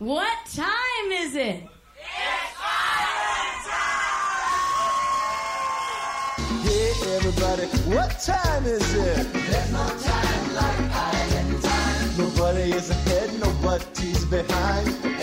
[0.00, 1.62] What time is it?
[6.62, 9.32] Hey everybody, what time is it?
[9.32, 12.18] There's no time like island time.
[12.18, 15.13] Nobody is ahead, nobody's behind.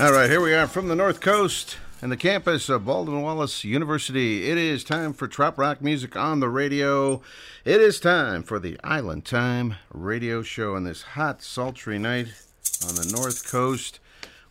[0.00, 3.64] All right, here we are from the North Coast and the campus of Baldwin Wallace
[3.64, 4.48] University.
[4.48, 7.20] It is time for Trop Rock music on the radio.
[7.64, 12.28] It is time for the Island Time radio show on this hot, sultry night
[12.88, 13.98] on the North Coast.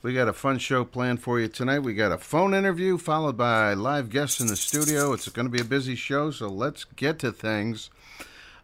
[0.02, 1.80] We got a fun show planned for you tonight.
[1.80, 5.14] We got a phone interview followed by live guests in the studio.
[5.14, 7.90] It's going to be a busy show, so let's get to things.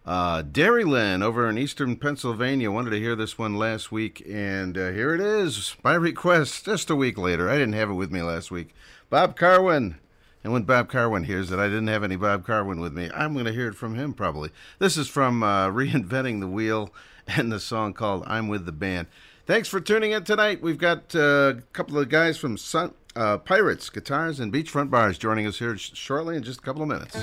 [0.06, 4.78] Uh, Dara Lynn over in eastern Pennsylvania wanted to hear this one last week, and
[4.78, 7.50] uh, here it is by request just a week later.
[7.50, 8.74] I didn't have it with me last week.
[9.10, 9.96] Bob Karwin.
[10.44, 13.32] And when Bob Karwin hears that I didn't have any Bob Karwin with me, I'm
[13.32, 14.50] going to hear it from him probably.
[14.78, 16.94] This is from uh, Reinventing the Wheel
[17.26, 19.08] and the song called I'm With the Band.
[19.46, 20.62] Thanks for tuning in tonight.
[20.62, 25.18] We've got uh, a couple of guys from Sun, uh, Pirates, Guitars, and Beachfront Bars
[25.18, 27.16] joining us here sh- shortly in just a couple of minutes.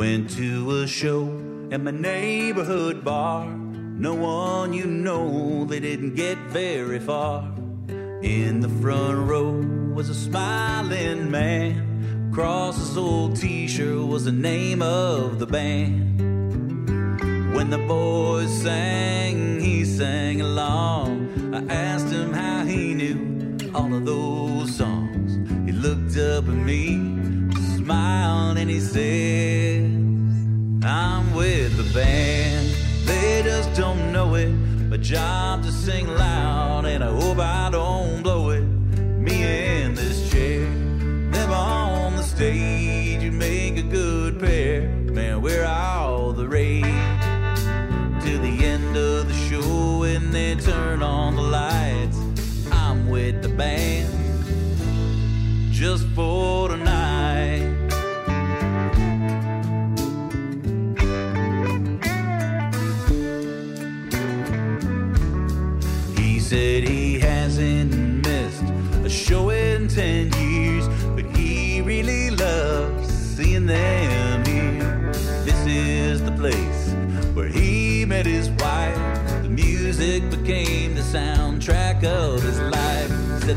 [0.00, 1.26] Went to a show
[1.70, 3.44] at my neighborhood bar.
[3.46, 7.42] No one you know, they didn't get very far.
[8.22, 9.52] In the front row
[9.92, 12.30] was a smiling man.
[12.32, 16.18] Across his old t shirt was the name of the band.
[17.54, 21.54] When the boys sang, he sang along.
[21.54, 25.34] I asked him how he knew all of those songs.
[25.66, 26.96] He looked up at me,
[27.76, 29.79] smiled, and he said,
[30.90, 32.66] I'm with the band.
[33.06, 34.48] They just don't know it.
[34.48, 38.62] My job to sing loud, and I hope I don't blow it.
[38.62, 40.66] Me in this chair,
[41.30, 44.88] them on the stage, you make a good pair.
[44.88, 46.82] Man, we're all the rage
[48.24, 52.18] to the end of the show when they turn on the lights.
[52.72, 54.08] I'm with the band
[55.70, 56.89] just for tonight.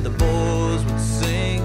[0.03, 1.61] The boys would sing,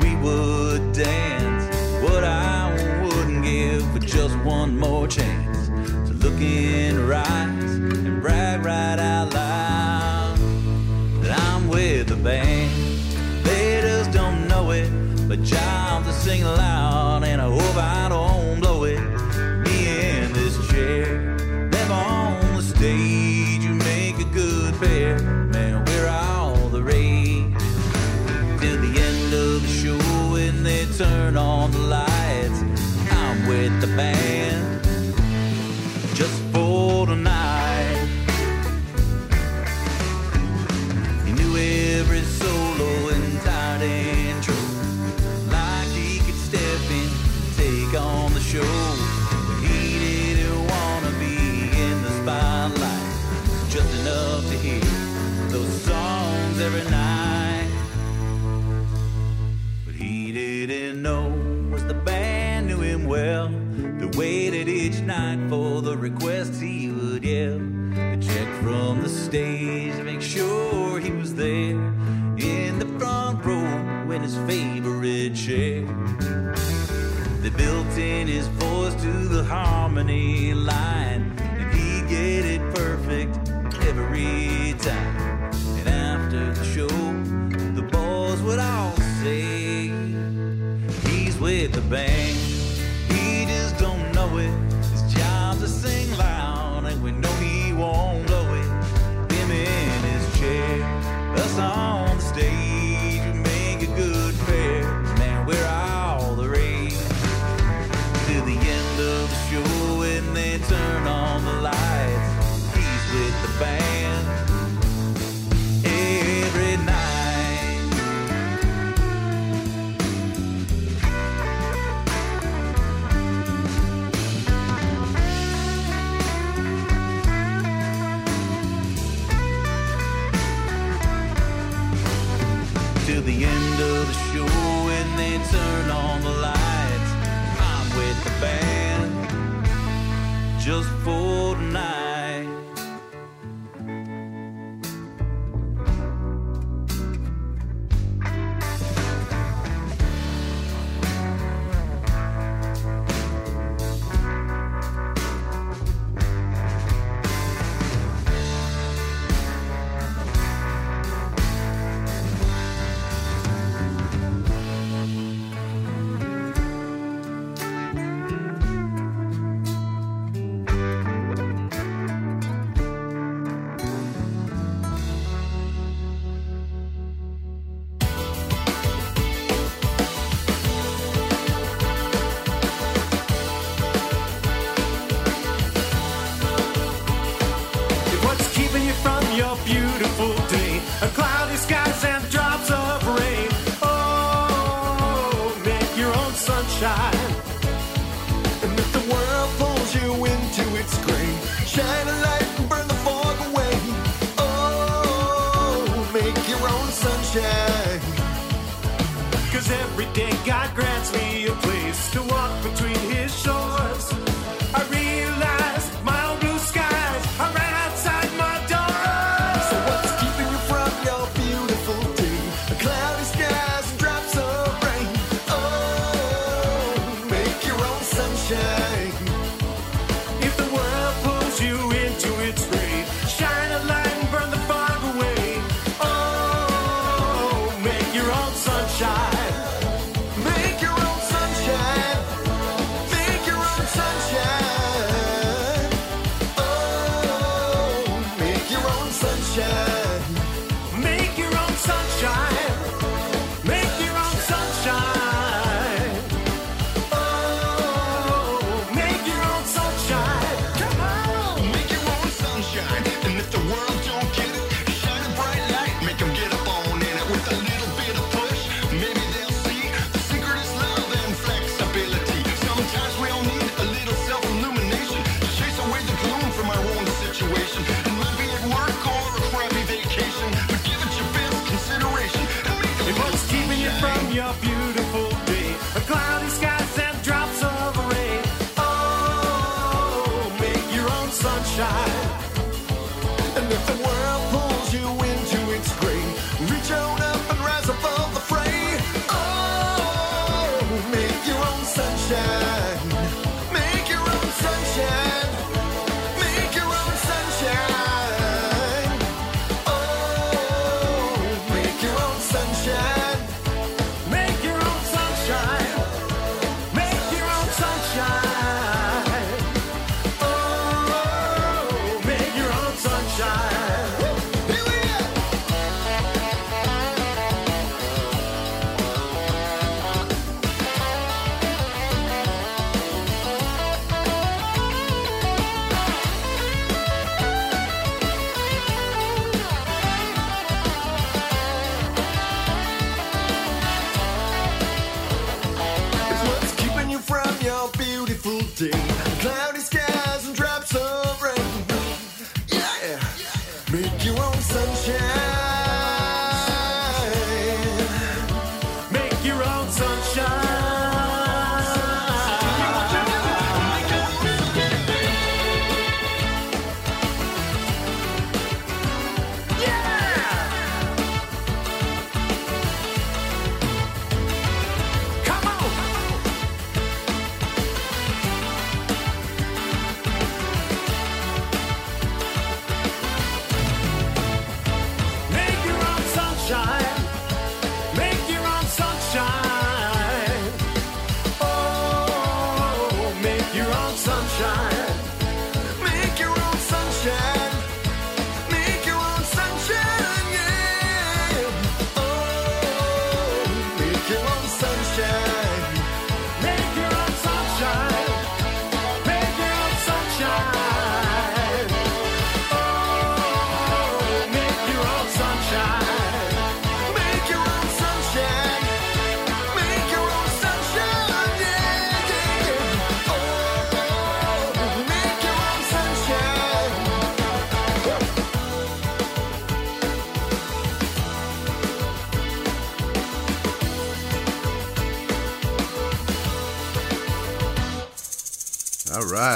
[0.00, 1.64] we would dance.
[2.02, 5.68] What I wouldn't give for just one more chance
[6.08, 7.12] to look in her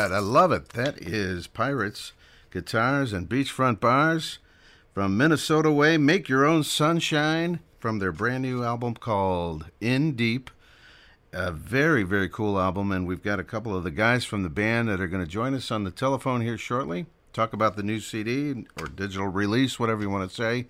[0.02, 0.70] right, I love it.
[0.70, 2.12] That is Pirates,
[2.50, 4.38] Guitars, and Beachfront Bars
[4.94, 5.96] from Minnesota Way.
[5.96, 10.50] Make Your Own Sunshine from their brand new album called In Deep.
[11.32, 14.50] A very, very cool album, and we've got a couple of the guys from the
[14.50, 17.06] band that are going to join us on the telephone here shortly.
[17.32, 20.66] Talk about the new CD or digital release, whatever you want to say,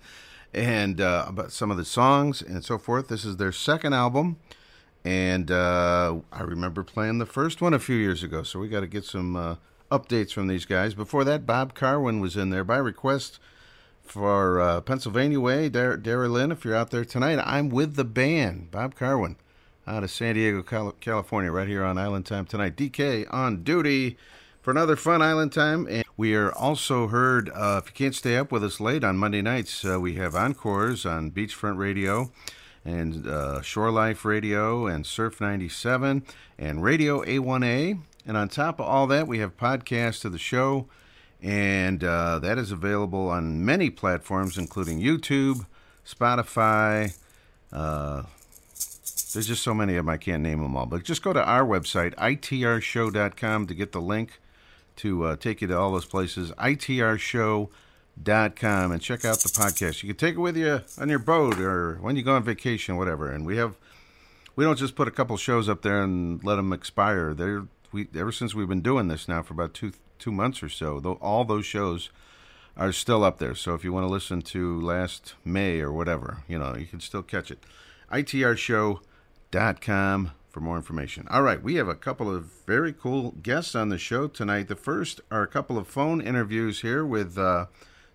[0.53, 3.07] and uh, about some of the songs and so forth.
[3.07, 4.37] This is their second album.
[5.05, 8.79] And uh, I remember playing the first one a few years ago, so we got
[8.81, 9.55] to get some uh,
[9.91, 10.93] updates from these guys.
[10.93, 13.39] Before that, Bob Karwin was in there by request
[14.01, 15.69] for uh, Pennsylvania Way.
[15.69, 18.71] Dar- Dara Lynn, if you're out there tonight, I'm with the band.
[18.71, 19.35] Bob Karwin
[19.85, 22.77] out of San Diego, Cal- California, right here on Island Time tonight.
[22.77, 24.17] DK on duty
[24.61, 25.85] for another fun Island Time.
[25.89, 29.17] And we are also heard, uh, if you can't stay up with us late on
[29.17, 32.31] Monday nights, uh, we have encores on Beachfront Radio
[32.85, 36.23] and uh, Shore Life Radio and Surf 97
[36.57, 37.99] and Radio A1A.
[38.25, 40.87] And on top of all that, we have podcasts of the show,
[41.41, 45.65] and uh, that is available on many platforms, including YouTube,
[46.05, 47.17] Spotify.
[47.71, 48.23] Uh,
[49.33, 50.85] there's just so many of them, I can't name them all.
[50.85, 54.39] But just go to our website, itrshow.com, to get the link
[54.97, 56.51] to uh, take you to all those places.
[58.21, 60.03] itrshow.com and check out the podcast.
[60.03, 62.97] You can take it with you on your boat or when you go on vacation,
[62.97, 63.31] whatever.
[63.31, 63.75] And we have,
[64.55, 67.33] we don't just put a couple shows up there and let them expire.
[67.33, 70.69] They're we ever since we've been doing this now for about two two months or
[70.69, 70.99] so.
[70.99, 72.09] Though all those shows
[72.75, 73.53] are still up there.
[73.53, 76.99] So if you want to listen to last May or whatever, you know, you can
[76.99, 77.59] still catch it.
[78.11, 79.01] itrshow.com
[80.49, 81.27] for more information.
[81.29, 84.69] All right, we have a couple of very cool guests on the show tonight.
[84.69, 87.67] The first are a couple of phone interviews here with uh,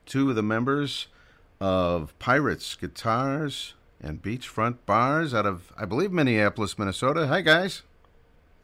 [0.08, 1.06] two of the members
[1.60, 7.26] of Pirates Guitars and Beachfront Bars out of, I believe, Minneapolis, Minnesota.
[7.28, 7.82] Hi, guys.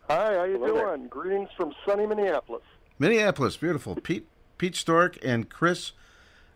[0.09, 1.07] Hi, how you doing?
[1.09, 2.63] Greetings from sunny Minneapolis.
[2.99, 3.95] Minneapolis, beautiful.
[3.97, 4.27] Pete
[4.59, 5.93] Pete Stork and Chris.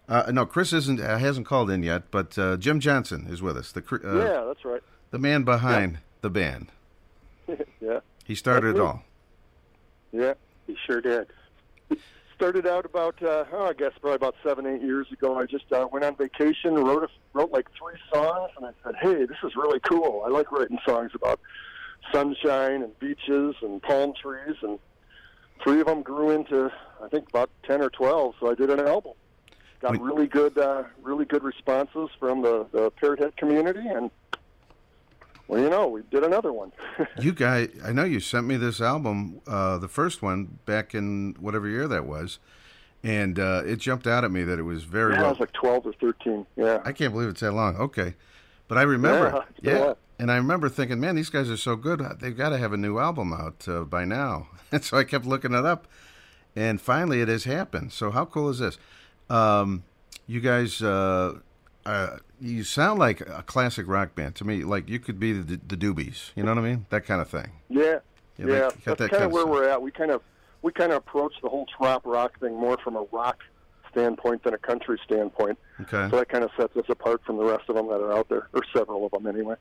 [0.09, 3.57] Uh, no, Chris isn't uh, hasn't called in yet, but uh, Jim Johnson is with
[3.57, 3.73] us.
[3.73, 4.83] The cr- uh, yeah, that's right.
[5.11, 6.69] the man behind the band.
[7.81, 9.03] yeah, He started it all.
[10.13, 10.35] yeah,
[10.67, 11.27] he sure did.
[12.39, 15.37] Started out about, uh, oh, I guess probably about seven, eight years ago.
[15.37, 18.95] I just uh, went on vacation, wrote a, wrote like three songs, and I said,
[19.03, 20.23] "Hey, this is really cool.
[20.25, 21.41] I like writing songs about
[22.13, 24.79] sunshine and beaches and palm trees." And
[25.65, 26.71] three of them grew into,
[27.03, 28.37] I think, about ten or twelve.
[28.39, 29.15] So I did an album.
[29.81, 34.13] Got really good, uh, really good responses from the, the Parrot Head community, and
[35.49, 36.73] well, you know, we did another one.
[37.21, 41.35] You guys, I know you sent me this album, uh, the first one, back in
[41.41, 42.39] whatever year that was,
[43.03, 45.31] and uh, it jumped out at me that it was very yeah, I well.
[45.31, 46.47] was like twelve or thirteen.
[46.57, 46.81] Yeah.
[46.85, 47.77] I can't believe it's that long.
[47.77, 48.15] Okay,
[48.69, 49.45] but I remember, Yeah, it.
[49.51, 52.01] it's been a yeah, and I remember thinking, man, these guys are so good.
[52.21, 54.49] They've got to have a new album out uh, by now.
[54.71, 55.87] And so I kept looking it up,
[56.55, 57.91] and finally, it has happened.
[57.91, 58.77] So how cool is this?
[59.31, 59.83] Um,
[60.27, 61.39] you guys, uh,
[61.87, 64.65] uh, you sound like a classic rock band to me.
[64.65, 66.31] Like you could be the, the Doobies.
[66.37, 66.87] You know what I mean?
[66.91, 67.51] That kind of thing.
[67.69, 67.99] Yeah,
[68.37, 68.65] Yeah, yeah.
[68.67, 69.51] like, that's that kind kind of of where stuff.
[69.53, 69.83] we're at.
[69.83, 70.23] We kind of
[70.63, 73.39] we kind of approach the whole trop rock thing more from a rock
[73.91, 75.59] standpoint than a country standpoint.
[75.81, 76.09] Okay.
[76.11, 78.29] So that kind of sets us apart from the rest of them that are out
[78.29, 79.55] there, or several of them anyway.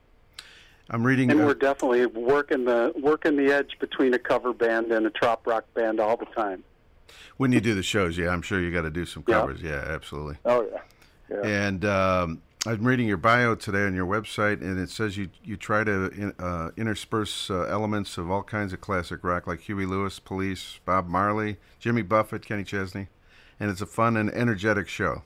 [0.89, 1.29] I'm reading.
[1.31, 5.09] And uh, we're definitely working the working the edge between a cover band and a
[5.09, 6.63] trop rock band all the time.
[7.37, 9.39] when you do the shows, yeah, I'm sure you got to do some Yeah.
[9.41, 9.61] covers.
[9.61, 10.37] Yeah, absolutely.
[10.45, 10.79] Oh yeah,
[11.29, 11.47] yeah.
[11.67, 15.55] And um, I'm reading your bio today on your website, and it says you you
[15.55, 19.85] try to in, uh, intersperse uh, elements of all kinds of classic rock, like Huey
[19.85, 23.07] Lewis, Police, Bob Marley, Jimmy Buffett, Kenny Chesney,
[23.57, 25.21] and it's a fun and energetic show.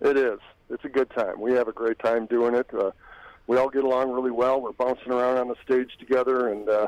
[0.00, 0.38] It is.
[0.70, 1.40] It's a good time.
[1.40, 2.72] We have a great time doing it.
[2.72, 2.92] Uh,
[3.48, 4.60] we all get along really well.
[4.60, 6.86] We're bouncing around on the stage together, and uh,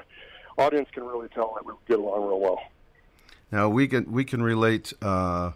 [0.59, 2.61] audience can really tell that we get along real well.
[3.51, 5.55] Now we can we can relate uh,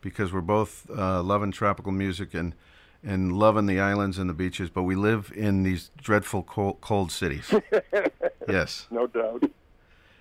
[0.00, 2.56] because we're both uh, loving tropical music and
[3.04, 7.10] and loving the islands and the beaches, but we live in these dreadful cold, cold
[7.10, 7.52] cities.
[8.48, 8.86] yes.
[8.90, 9.44] No doubt.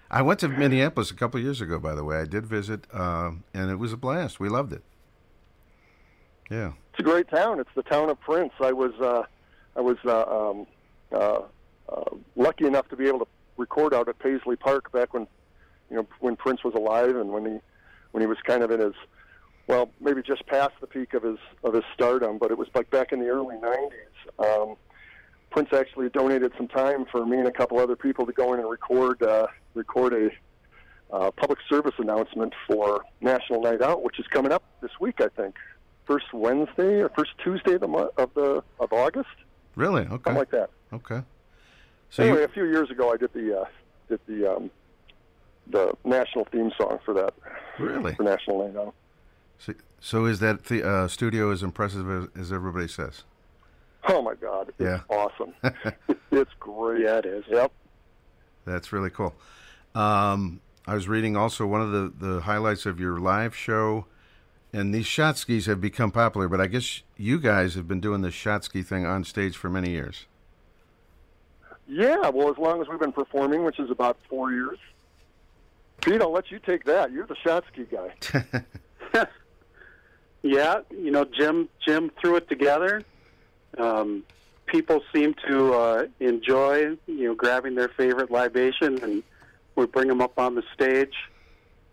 [0.09, 2.17] I went to Minneapolis a couple years ago, by the way.
[2.17, 4.39] I did visit, uh, and it was a blast.
[4.39, 4.83] We loved it.
[6.50, 6.73] Yeah.
[6.91, 7.61] It's a great town.
[7.61, 8.51] It's the town of Prince.
[8.59, 9.23] I was uh,
[9.77, 10.67] I was uh, um,
[11.13, 11.43] uh,
[11.88, 15.27] uh, lucky enough to be able to record out at Paisley Park back when
[15.89, 17.59] you know when Prince was alive and when he
[18.11, 18.95] when he was kind of in his
[19.68, 22.89] well maybe just past the peak of his of his stardom, but it was like
[22.89, 23.91] back in the early '90s.
[24.39, 24.75] Um,
[25.50, 28.60] Prince actually donated some time for me and a couple other people to go in
[28.60, 34.27] and record uh, record a uh, public service announcement for National Night Out, which is
[34.27, 35.56] coming up this week, I think.
[36.06, 39.30] First Wednesday or first Tuesday of the month of the of August,
[39.75, 40.01] Really?
[40.01, 40.10] Okay.
[40.10, 40.70] something like that.
[40.94, 41.22] Okay.
[42.10, 43.65] So anyway, you, a few years ago, I did the uh,
[44.10, 44.72] did the um,
[45.68, 47.34] the national theme song for that
[47.80, 48.13] really?
[48.15, 48.94] for National Night Out.
[49.63, 53.24] So, so is that the uh, studio as impressive as, as everybody says?
[54.08, 55.01] Oh my God, it's Yeah.
[55.10, 55.53] awesome.
[56.32, 57.03] it's great.
[57.03, 57.44] Yeah, it is.
[57.48, 57.72] Yep.
[58.65, 59.36] That's really cool.
[59.94, 64.06] Um, I was reading also one of the, the highlights of your live show,
[64.74, 68.22] and these shot skis have become popular, but I guess you guys have been doing
[68.22, 70.25] this shot ski thing on stage for many years.
[71.88, 74.77] Yeah, well, as long as we've been performing, which is about four years.
[76.01, 77.12] Pete, I'll let you take that.
[77.12, 78.48] You're the shot ski guy.
[80.43, 83.03] Yeah, you know, Jim Jim threw it together.
[83.77, 84.24] Um,
[84.65, 89.24] people seem to uh, enjoy, you know, grabbing their favorite libation, and
[89.75, 91.13] we bring them up on the stage.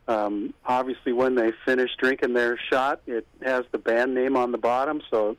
[0.07, 4.59] Um, obviously, when they finish drinking their shot, it has the band name on the
[4.59, 5.37] bottom, so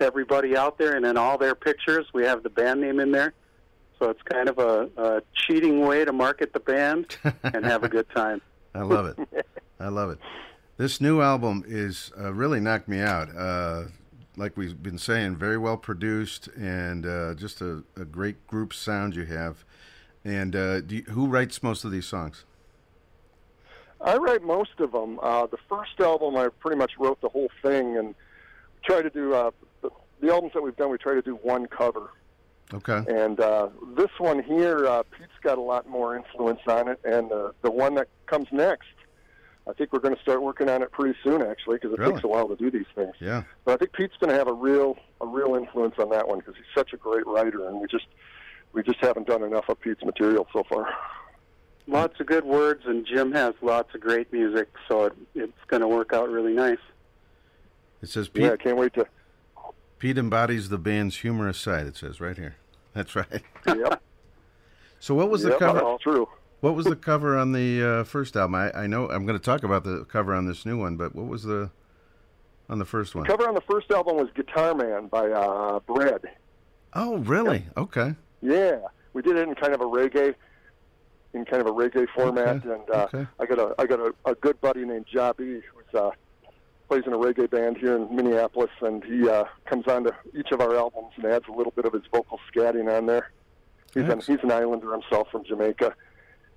[0.00, 3.32] everybody out there, and in all their pictures, we have the band name in there.
[3.98, 7.88] So it's kind of a, a cheating way to market the band and have a
[7.88, 8.42] good time.
[8.74, 9.46] I love it.
[9.78, 10.18] I love it.
[10.76, 13.34] This new album is uh, really knocked me out.
[13.34, 13.84] Uh,
[14.36, 19.14] like we've been saying, very well produced and uh, just a, a great group sound
[19.14, 19.64] you have.
[20.24, 22.44] And uh, do you, who writes most of these songs?
[24.00, 25.20] I write most of them.
[25.22, 28.14] Uh, the first album, I pretty much wrote the whole thing and
[28.82, 29.50] try to do uh,
[29.82, 30.90] the, the albums that we've done.
[30.90, 32.10] We try to do one cover,
[32.74, 33.02] Okay.
[33.08, 37.30] and uh, this one here, uh, Pete's got a lot more influence on it, and
[37.32, 38.88] uh, the one that comes next.
[39.66, 42.12] I think we're going to start working on it pretty soon, actually, because it Really?
[42.12, 43.14] takes a while to do these things.
[43.18, 43.44] Yeah.
[43.64, 46.38] But I think Pete's going to have a real, a real influence on that one
[46.40, 48.06] because he's such a great writer, and we just,
[48.74, 50.86] we just haven't done enough of Pete's material so far.
[51.86, 55.80] Lots of good words, and Jim has lots of great music, so it, it's going
[55.82, 56.78] to work out really nice.
[58.02, 59.06] It says Pete, Yeah, I can't wait to.
[59.98, 61.86] Pete embodies the band's humorous side.
[61.86, 62.56] It says right here.
[62.92, 63.42] That's right.
[63.66, 64.02] Yep.
[65.00, 65.80] So what was the cover?
[65.80, 66.26] That's true.
[66.64, 68.54] What was the cover on the uh, first album?
[68.54, 71.14] I, I know I'm going to talk about the cover on this new one, but
[71.14, 71.70] what was the
[72.70, 73.26] on the first one?
[73.26, 76.22] cover on the first album was Guitar Man by uh, Bread.
[76.94, 77.66] Oh, really?
[77.76, 78.14] Okay.
[78.40, 78.78] Yeah,
[79.12, 80.34] we did it in kind of a reggae,
[81.34, 83.26] in kind of a reggae format, Okay, and uh, okay.
[83.38, 86.12] I got a I got a, a good buddy named Jabi who's uh,
[86.88, 90.50] plays in a reggae band here in Minneapolis, and he uh, comes on to each
[90.50, 93.32] of our albums and adds a little bit of his vocal scatting on there.
[93.92, 95.94] He's an, he's an islander himself from Jamaica,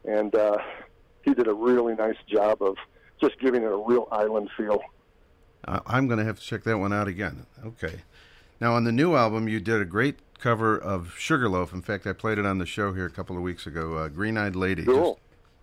[0.07, 0.57] and uh,
[1.23, 2.75] he did a really nice job of
[3.21, 4.79] just giving it a real island feel.
[5.67, 7.45] I- I'm going to have to check that one out again.
[7.65, 8.01] Okay.
[8.59, 11.73] Now, on the new album, you did a great cover of Sugarloaf.
[11.73, 13.95] In fact, I played it on the show here a couple of weeks ago.
[13.97, 14.83] Uh, Green Eyed Lady.
[14.85, 15.13] Cool.
[15.15, 15.19] Just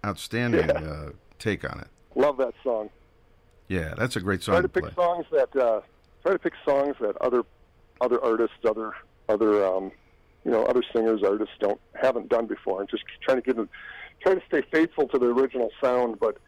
[0.07, 0.75] outstanding Yeah.
[0.79, 1.89] uh, take on it.
[2.15, 2.91] Love that song.
[3.69, 4.93] Yeah, that's a great try song to to pick play.
[4.95, 5.81] songs that uh,
[6.23, 7.43] try to pick songs that other
[8.01, 8.93] other artists, other
[9.29, 9.91] other um,
[10.45, 13.69] you know other singers, artists don't haven't done before, and just trying to give them
[14.25, 16.39] try to stay faithful to the original sound, but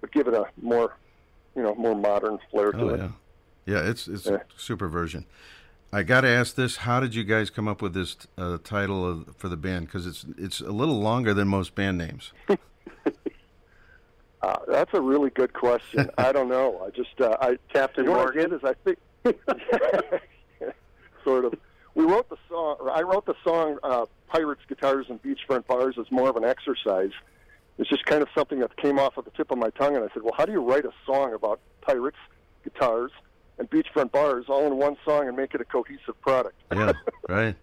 [0.00, 0.94] but give it a more
[1.56, 2.98] you know more modern flair to Oh, it.
[3.00, 3.08] yeah.
[3.64, 4.34] Yeah, it's, it's Yeah.
[4.36, 5.24] a super version.
[5.92, 9.06] I got to ask this: How did you guys come up with this uh, title
[9.08, 9.86] of, for the band?
[9.86, 12.32] Because it's it's a little longer than most band names.
[14.42, 16.10] Uh, that's a really good question.
[16.18, 16.82] I don't know.
[16.84, 18.50] I just uh, I Captain you Morgan?
[18.50, 19.32] What I did is I
[20.02, 20.20] think
[21.24, 21.54] sort of.
[21.94, 22.76] We wrote the song.
[22.80, 26.44] Or I wrote the song uh, "Pirates, Guitars, and Beachfront Bars" as more of an
[26.44, 27.10] exercise.
[27.78, 30.04] It's just kind of something that came off of the tip of my tongue, and
[30.04, 32.18] I said, "Well, how do you write a song about pirates,
[32.64, 33.10] guitars,
[33.58, 36.92] and beachfront bars all in one song and make it a cohesive product?" Yeah,
[37.28, 37.56] right.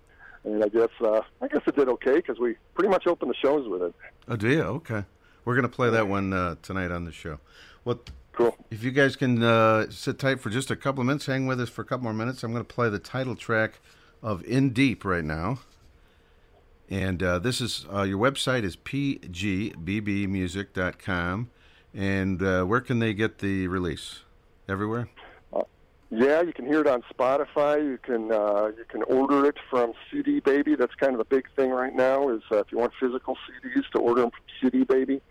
[0.43, 3.35] and I guess uh, I guess it did okay because we pretty much opened the
[3.35, 3.95] shows with it.
[4.27, 4.61] Oh, do you?
[4.61, 5.05] Okay.
[5.45, 7.39] We're going to play that one uh, tonight on the show.
[7.85, 7.99] Well,
[8.33, 8.55] Cool.
[8.69, 11.59] if you guys can uh, sit tight for just a couple of minutes, hang with
[11.59, 12.43] us for a couple more minutes.
[12.43, 13.79] I'm going to play the title track
[14.21, 15.60] of In Deep right now.
[16.89, 21.49] And uh, this is uh, your website is pgbbmusic.com.
[21.93, 24.19] And uh, where can they get the release?
[24.67, 25.08] Everywhere?
[26.12, 27.84] Yeah, you can hear it on Spotify.
[27.84, 30.73] You can uh, you can order it from CD Baby.
[30.75, 32.29] That's kind of the big thing right now.
[32.29, 35.21] Is uh, if you want physical CDs to order them from CD Baby,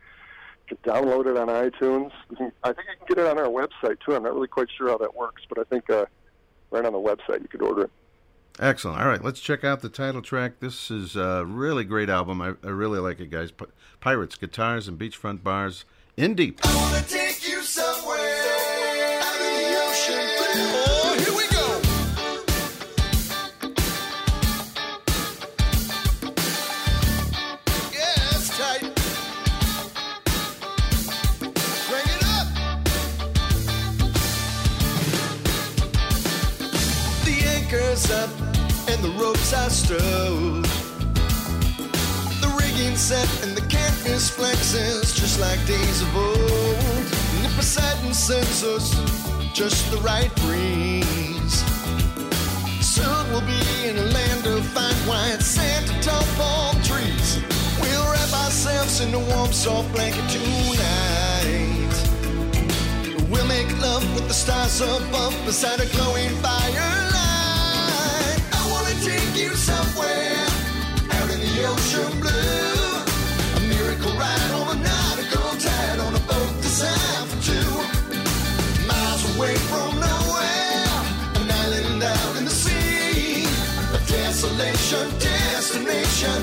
[0.68, 2.12] you can download it on iTunes.
[2.62, 4.14] I think you can get it on our website too.
[4.14, 6.06] I'm not really quite sure how that works, but I think uh,
[6.70, 7.90] right on the website you could order it.
[8.60, 9.00] Excellent.
[9.00, 10.60] All right, let's check out the title track.
[10.60, 12.40] This is a really great album.
[12.42, 13.52] I, I really like it, guys.
[13.52, 13.66] P-
[14.00, 15.84] Pirates, guitars, and beachfront bars.
[16.16, 16.60] In deep.
[39.02, 40.64] The ropes I stowed.
[42.42, 47.06] The rigging set and the canvas flexes just like days of old.
[47.34, 48.94] And the Poseidon sends us
[49.52, 51.56] just the right breeze.
[52.80, 57.38] Soon we'll be in a land of fine white sand and tall palm trees.
[57.80, 61.94] We'll wrap ourselves in a warm, soft blanket tonight.
[63.30, 67.17] We'll make love with the stars above beside a glowing firelight.
[69.08, 70.44] Take you somewhere
[71.16, 73.56] out in the ocean blue.
[73.56, 76.52] A miracle ride on a tide on a boat
[77.30, 77.70] for two.
[78.86, 80.92] Miles away from nowhere,
[81.40, 83.44] an island out in the sea.
[83.96, 86.42] A desolation destination,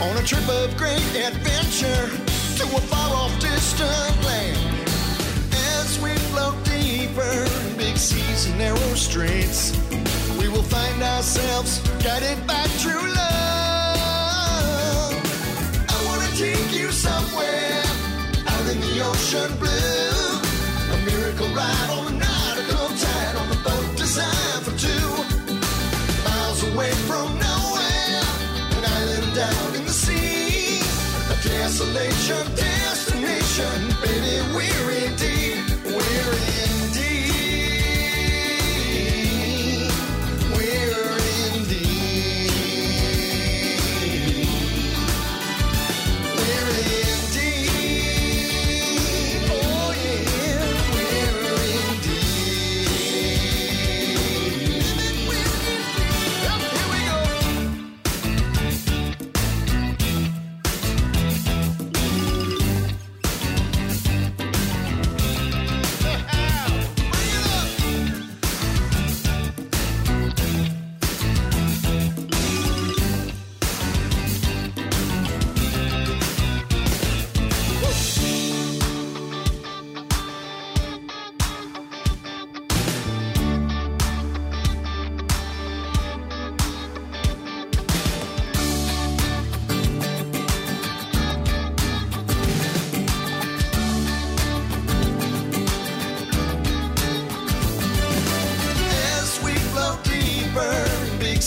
[0.00, 2.06] on a trip of great adventure
[2.56, 4.56] to a far off distant land.
[5.76, 9.76] As we float deeper in big seas and narrow straits,
[10.38, 13.98] we will find ourselves guided by true love.
[15.88, 17.82] I wanna take you somewhere
[18.46, 20.40] out in the ocean blue.
[20.94, 22.07] A miracle ride on
[31.94, 32.67] desolation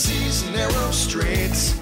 [0.02, 1.81] seas narrow straits,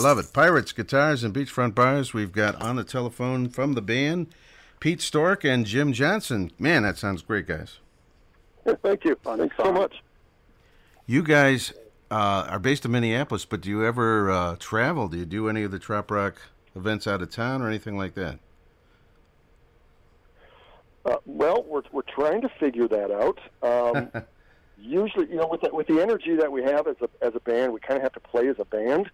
[0.00, 0.32] love it.
[0.32, 2.14] Pirates, guitars, and beachfront bars.
[2.14, 4.28] We've got on the telephone from the band
[4.80, 6.50] Pete Stork and Jim Johnson.
[6.58, 7.78] Man, that sounds great, guys.
[8.66, 9.16] Yeah, Thank you.
[9.22, 10.02] Thanks so much.
[11.06, 11.72] You guys
[12.10, 15.08] uh, are based in Minneapolis, but do you ever uh, travel?
[15.08, 16.40] Do you do any of the trop Rock
[16.74, 18.38] events out of town or anything like that?
[21.04, 23.38] Uh, well, we're we're trying to figure that out.
[23.62, 24.10] Um,
[24.78, 27.40] usually, you know, with the, with the energy that we have as a as a
[27.40, 29.10] band, we kind of have to play as a band.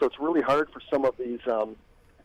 [0.00, 1.76] So it's really hard for some of these um,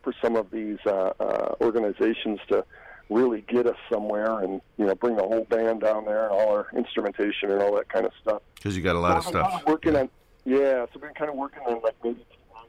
[0.02, 2.64] for some of these uh, uh, organizations to
[3.10, 6.48] really get us somewhere and you know bring the whole band down there and all
[6.48, 8.40] our instrumentation and all that kind of stuff.
[8.54, 9.62] Because you got a lot of We've stuff.
[9.66, 10.08] Working on
[10.46, 12.24] yeah, so we've been kind of working on like maybe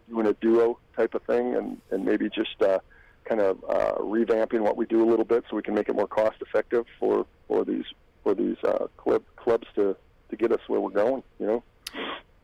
[0.10, 2.80] doing a duo type of thing and and maybe just uh,
[3.24, 5.96] kind of uh, revamping what we do a little bit so we can make it
[5.96, 7.86] more cost effective for for these
[8.24, 9.96] for these uh, club clubs to
[10.30, 11.24] to get us where we're going.
[11.40, 11.64] You know.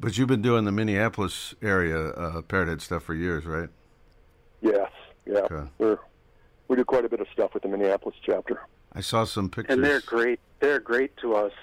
[0.04, 3.70] But you've been doing the Minneapolis area uh, Parrothead stuff for years, right?
[4.62, 4.92] Yes.
[5.26, 5.40] Yeah.
[5.40, 5.70] Okay.
[5.78, 5.98] We're
[6.68, 8.60] we do quite a bit of stuff with the Minneapolis chapter.
[8.92, 9.74] I saw some pictures.
[9.74, 10.42] And they're great.
[10.60, 11.54] They're great to us.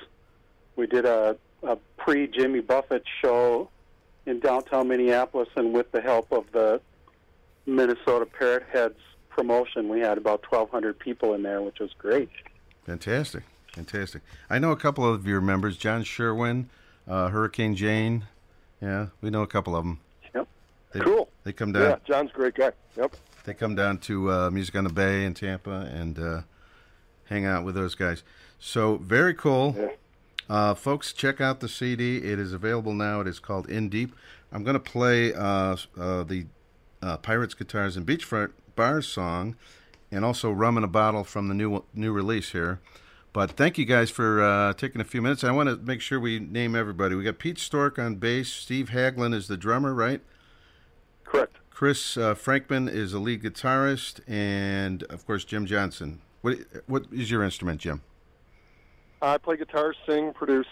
[0.76, 3.68] We did a, a pre Jimmy Buffett show
[4.24, 6.80] in downtown Minneapolis, and with the help of the
[7.66, 12.30] Minnesota Parrot Heads promotion, we had about 1,200 people in there, which was great.
[12.86, 13.42] Fantastic,
[13.74, 14.22] fantastic.
[14.48, 16.70] I know a couple of your members, John Sherwin,
[17.10, 18.26] uh, Hurricane Jane.
[18.80, 20.00] Yeah, we know a couple of them.
[20.34, 20.48] Yep.
[20.92, 21.28] They, Cool.
[21.44, 21.82] They come down.
[21.82, 22.72] Yeah, John's a great guy.
[22.96, 23.16] Yep.
[23.44, 26.40] They come down to uh, Music on the Bay in Tampa and uh,
[27.24, 28.22] hang out with those guys.
[28.58, 29.74] So very cool.
[29.78, 29.88] Yeah.
[30.48, 32.18] Uh, folks, check out the CD.
[32.18, 33.20] It is available now.
[33.20, 34.14] It is called In Deep.
[34.52, 36.46] I'm going to play uh, uh, the
[37.02, 39.56] uh, Pirates Guitars and Beachfront Bars song,
[40.10, 42.80] and also Rum in a Bottle from the new new release here.
[43.32, 45.44] But thank you guys for uh, taking a few minutes.
[45.44, 47.14] I want to make sure we name everybody.
[47.14, 48.52] We got Pete Stork on bass.
[48.52, 50.20] Steve Haglin is the drummer, right?
[51.24, 51.56] Correct.
[51.70, 56.20] Chris uh, Frankman is the lead guitarist, and of course Jim Johnson.
[56.42, 58.02] What what is your instrument, Jim?
[59.22, 60.66] I play guitar, sing, produce.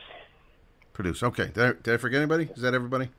[0.95, 1.23] Produce.
[1.23, 1.51] Okay.
[1.55, 2.49] Did I, did I forget anybody?
[2.55, 3.11] Is that everybody?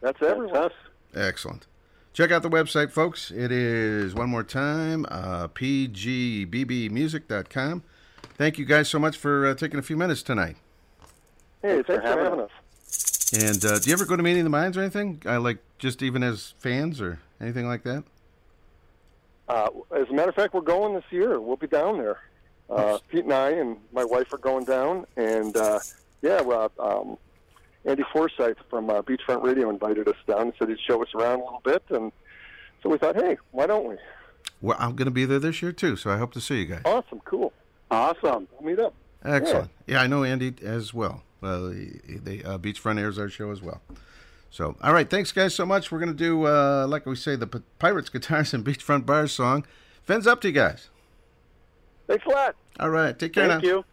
[0.00, 0.56] That's everyone.
[0.56, 0.72] us.
[1.14, 1.68] Excellent.
[2.12, 3.30] Check out the website, folks.
[3.30, 7.84] It is one more time uh, pgbbmusic.com.
[8.40, 10.56] Thank you guys so much for uh, taking a few minutes tonight.
[11.60, 12.50] Hey, thanks, for having having us.
[12.86, 13.34] us.
[13.34, 15.20] And uh, do you ever go to Meeting of the Minds or anything?
[15.26, 18.02] I like just even as fans or anything like that.
[19.46, 21.38] Uh, as a matter of fact, we're going this year.
[21.38, 22.18] We'll be down there.
[22.70, 25.80] Uh, Pete and I and my wife are going down, and uh,
[26.22, 27.18] yeah, well, um,
[27.84, 31.40] Andy Forsyth from uh, Beachfront Radio invited us down and said he'd show us around
[31.40, 32.10] a little bit, and
[32.82, 33.96] so we thought, hey, why don't we?
[34.62, 36.64] Well, I'm going to be there this year too, so I hope to see you
[36.64, 36.82] guys.
[36.86, 37.52] Awesome, cool.
[37.90, 38.46] Awesome.
[38.58, 38.94] We'll meet up.
[39.24, 39.70] Excellent.
[39.86, 41.22] Yeah, I know Andy as well.
[41.42, 41.58] Uh,
[42.22, 43.80] the uh, Beachfront airs our show as well.
[44.50, 45.90] So, all right, thanks guys so much.
[45.92, 49.64] We're gonna do, uh, like we say, the P- Pirates Guitars and Beachfront Bars song.
[50.02, 50.88] Fins up to you guys.
[52.06, 52.56] Thanks a lot.
[52.80, 53.68] All right, take care Thank now.
[53.68, 53.84] you.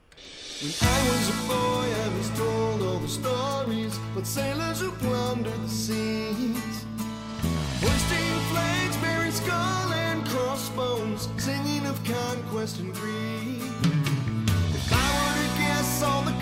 [0.81, 1.53] I was a boy,
[2.03, 6.85] I was told all the stories, but sailors who plundered the seas.
[7.79, 13.61] Hoisting flags, bearing skull and crossbones, singing of conquest and greed.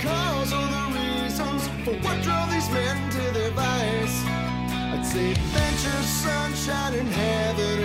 [0.06, 4.18] Cause or the reasons for what drove these men to their vice,
[4.94, 7.85] I'd say adventure, sunshine, and having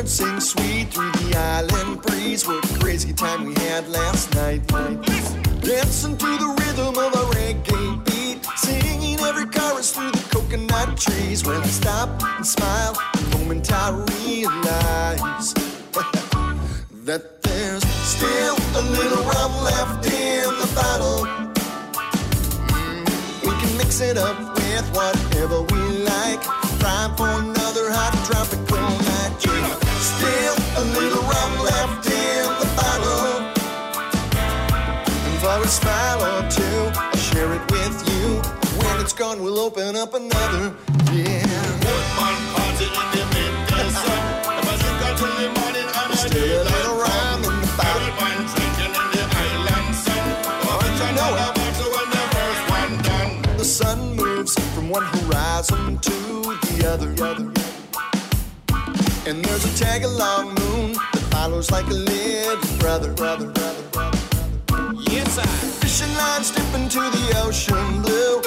[0.00, 2.46] birds sing sweet through the island breeze.
[2.46, 4.66] What a crazy time we had last night.
[5.60, 8.44] Dancing to the rhythm of a reggae beat.
[8.56, 11.44] Singing every chorus through the coconut trees.
[11.44, 13.90] When I stop and smile, the moment I
[14.24, 15.69] realize
[39.50, 40.74] we'll open up another.
[41.12, 41.42] Yeah.
[46.14, 48.02] Still a little rum in the bottle.
[50.98, 51.46] You know it.
[53.58, 57.08] The sun moves from one horizon to the other.
[59.28, 63.12] And there's a tag along moon that follows like a little brother.
[63.14, 64.18] brother, brother, brother.
[65.10, 65.46] Yes, I.
[65.80, 68.40] Fishing lines dip into the ocean blue.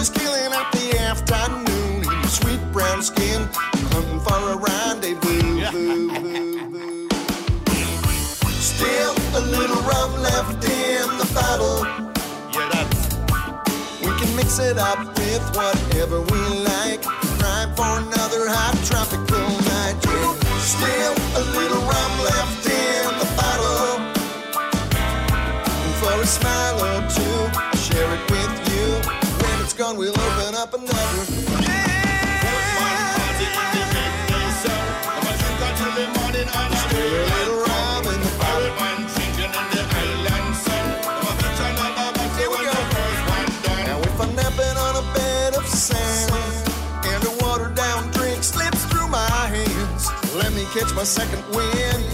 [0.00, 2.02] Painkillers killing out the afternoon.
[2.02, 5.70] In your sweet brown skin, I'm hunting for a rendezvous.
[5.70, 7.08] Boo, boo, boo.
[8.60, 11.84] Still a little rum left in the bottle.
[14.00, 17.02] We can mix it up with whatever we like.
[17.38, 19.96] Try for another hot tropical night.
[20.04, 20.34] Yeah.
[20.60, 24.00] Still a little rum left in the bottle.
[25.84, 28.40] And for a smile or two, share it with you.
[28.40, 28.49] When it's
[29.80, 30.92] gone, we'll open up another.
[43.86, 46.30] Now if I'm napping on a bed of sand
[47.06, 52.04] and a watered down drink slips through my hands, let me catch my second wind.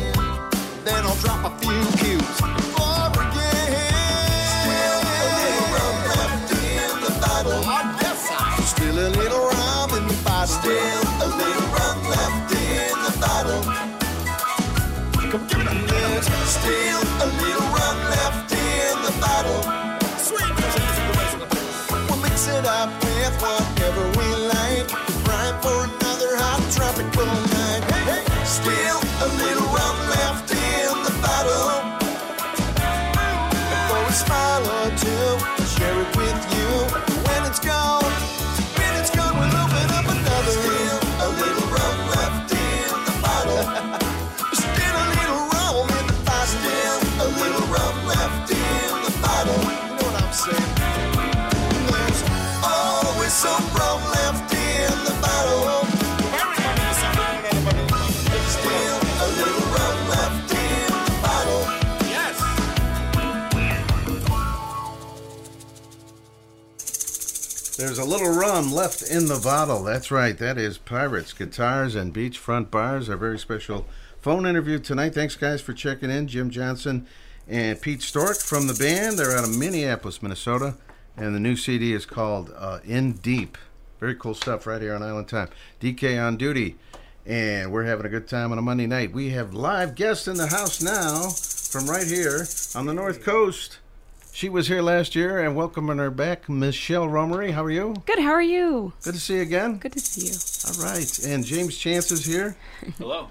[0.84, 2.65] Then I'll drop a few cues
[67.96, 69.82] There's a little rum left in the bottle.
[69.82, 70.36] That's right.
[70.36, 73.08] That is Pirates, Guitars, and Beachfront Bars.
[73.08, 73.86] Our very special
[74.20, 75.14] phone interview tonight.
[75.14, 76.28] Thanks, guys, for checking in.
[76.28, 77.06] Jim Johnson
[77.48, 79.18] and Pete Stork from the band.
[79.18, 80.74] They're out of Minneapolis, Minnesota.
[81.16, 83.56] And the new CD is called uh, In Deep.
[83.98, 85.48] Very cool stuff right here on Island Time.
[85.80, 86.76] DK on duty.
[87.24, 89.14] And we're having a good time on a Monday night.
[89.14, 93.78] We have live guests in the house now from right here on the North Coast.
[94.36, 97.52] She was here last year and welcoming her back, Michelle Romery.
[97.52, 97.94] How are you?
[98.04, 98.18] Good.
[98.18, 98.92] How are you?
[99.02, 99.78] Good to see you again.
[99.78, 100.76] Good to see you.
[100.76, 101.24] All right.
[101.24, 102.54] And James Chance is here.
[102.98, 103.30] Hello.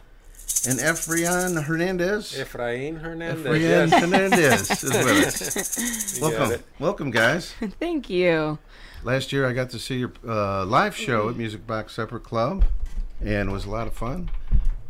[0.68, 2.34] And Efrain Hernandez.
[2.34, 3.46] Efrain Hernandez.
[3.46, 4.02] Efrain yes.
[4.02, 6.20] Hernandez is with us.
[6.22, 7.52] Welcome, welcome, guys.
[7.80, 8.58] Thank you.
[9.04, 12.66] Last year, I got to see your uh, live show at Music Box Supper Club,
[13.22, 14.32] and it was a lot of fun.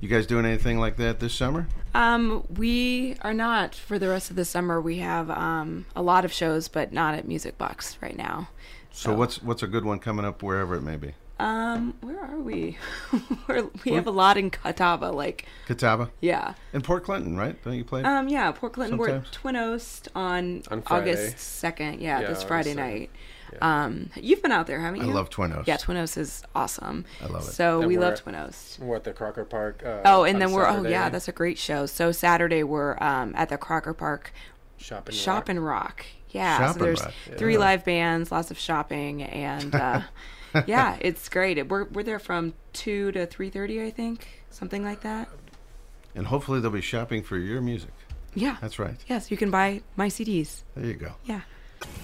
[0.06, 1.68] You guys doing anything like that this summer?
[1.96, 4.80] Um, we are not for the rest of the summer.
[4.80, 8.50] We have um, a lot of shows, but not at Music Box right now.
[8.92, 11.16] So, what's what's a good one coming up wherever it may be?
[11.40, 12.78] Um, where are we?
[13.48, 16.54] We're, we have a lot in Catawba, like Catawba yeah.
[16.72, 17.60] in Port Clinton, right?
[17.64, 18.04] Don't you play?
[18.04, 19.00] Um, yeah, Port Clinton.
[19.00, 21.14] We're at Twin Oast on, On Friday.
[21.14, 22.00] August second.
[22.00, 23.10] Yeah, Yeah, this August Friday 2nd.
[23.54, 23.62] Night.
[23.62, 25.10] Um, you've been out there, haven't you?
[25.10, 25.68] I love Twin Oast.
[25.68, 27.06] Yeah, Twin Oast is awesome.
[27.22, 27.52] I love it.
[27.52, 28.80] So And we love at- Twin Oast.
[28.80, 29.84] We're at the Crocker Park.
[29.86, 31.86] Uh, Oh, and then we're oh yeah, that's a great show.
[31.86, 34.32] So Saturday we're um, at the Crocker Park
[34.78, 35.50] Shop and Shop Rock.
[35.50, 36.06] and Rock.
[36.30, 37.60] Yeah, Shop so there's Rock, three yeah.
[37.60, 40.02] live bands, lots of shopping, and uh,
[40.68, 41.58] yeah, it's great.
[41.58, 45.30] It- We're we're there from two to three thirty, I think, something like that.
[46.14, 47.92] And hopefully, they'll be shopping for your music.
[48.34, 48.58] Yeah.
[48.62, 48.96] That's right.
[49.08, 50.64] Yes, you can buy my CDs.
[50.76, 51.14] There you go.
[51.24, 51.42] Yeah.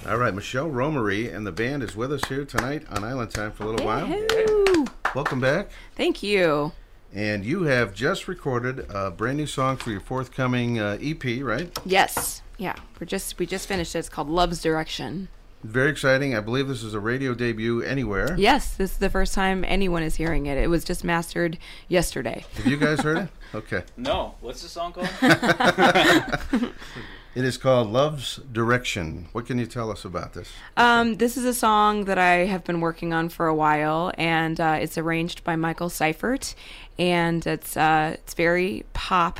[0.07, 3.51] All right, Michelle Romery and the band is with us here tonight on Island Time
[3.51, 4.07] for a little while.
[4.07, 4.85] Woo!
[5.13, 5.69] Welcome back.
[5.95, 6.71] Thank you.
[7.13, 11.77] And you have just recorded a brand new song for your forthcoming uh, EP, right?
[11.85, 12.41] Yes.
[12.57, 12.75] Yeah.
[12.99, 13.99] We're just we just finished it.
[13.99, 15.27] It's called Love's Direction.
[15.63, 16.35] Very exciting.
[16.35, 18.35] I believe this is a radio debut anywhere.
[18.37, 20.57] Yes, this is the first time anyone is hearing it.
[20.57, 22.45] It was just mastered yesterday.
[22.55, 23.29] Have you guys heard it?
[23.53, 23.83] Okay.
[23.97, 24.35] No.
[24.39, 25.09] What's the song called?
[27.33, 29.29] It is called Love's Direction.
[29.31, 30.51] What can you tell us about this?
[30.75, 34.59] Um, this is a song that I have been working on for a while, and
[34.59, 36.55] uh, it's arranged by Michael Seifert,
[36.99, 39.39] and it's uh, it's very pop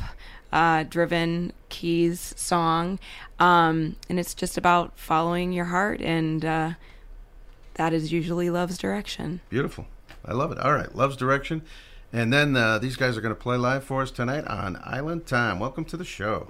[0.54, 2.98] uh, driven keys song,
[3.38, 6.70] um, and it's just about following your heart, and uh,
[7.74, 9.42] that is usually love's direction.
[9.50, 9.86] Beautiful.
[10.24, 10.58] I love it.
[10.58, 11.60] All right, Love's Direction.
[12.10, 15.26] And then uh, these guys are going to play live for us tonight on Island
[15.26, 15.58] Time.
[15.58, 16.48] Welcome to the show.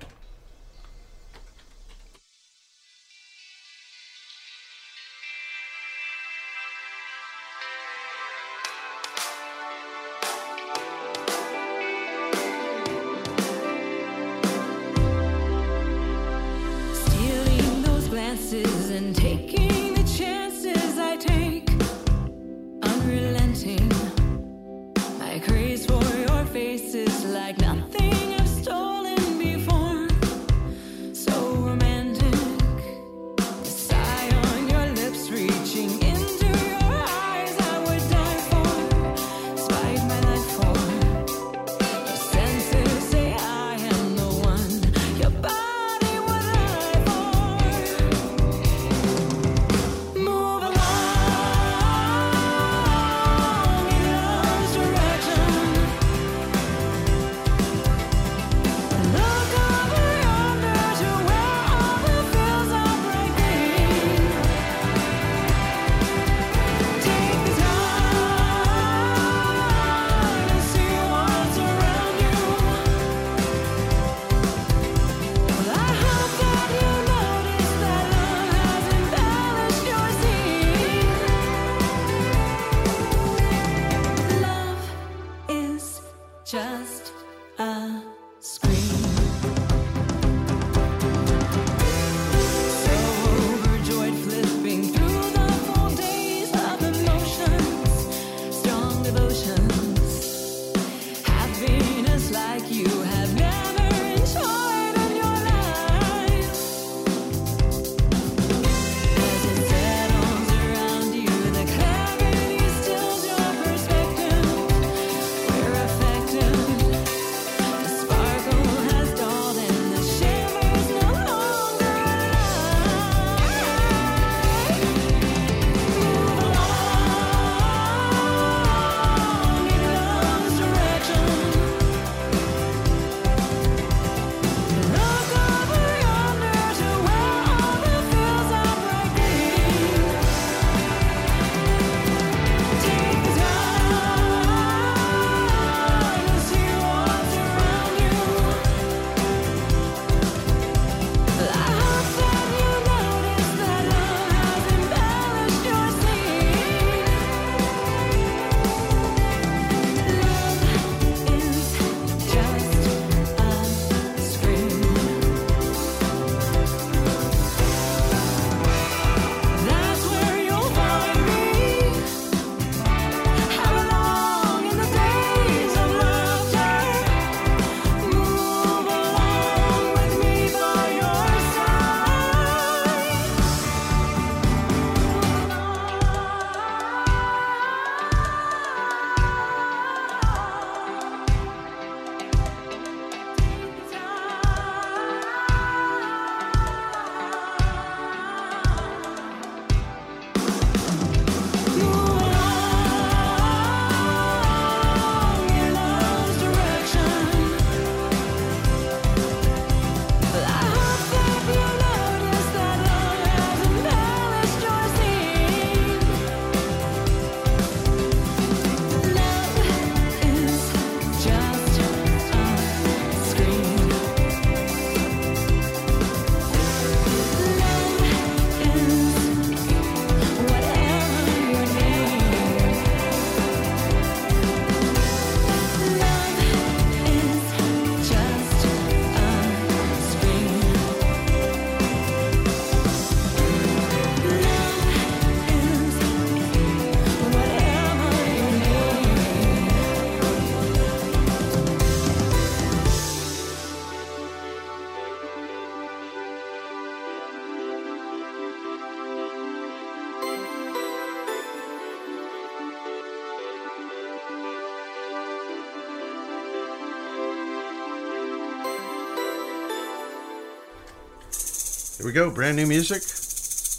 [272.12, 272.30] We go.
[272.30, 273.02] Brand new music.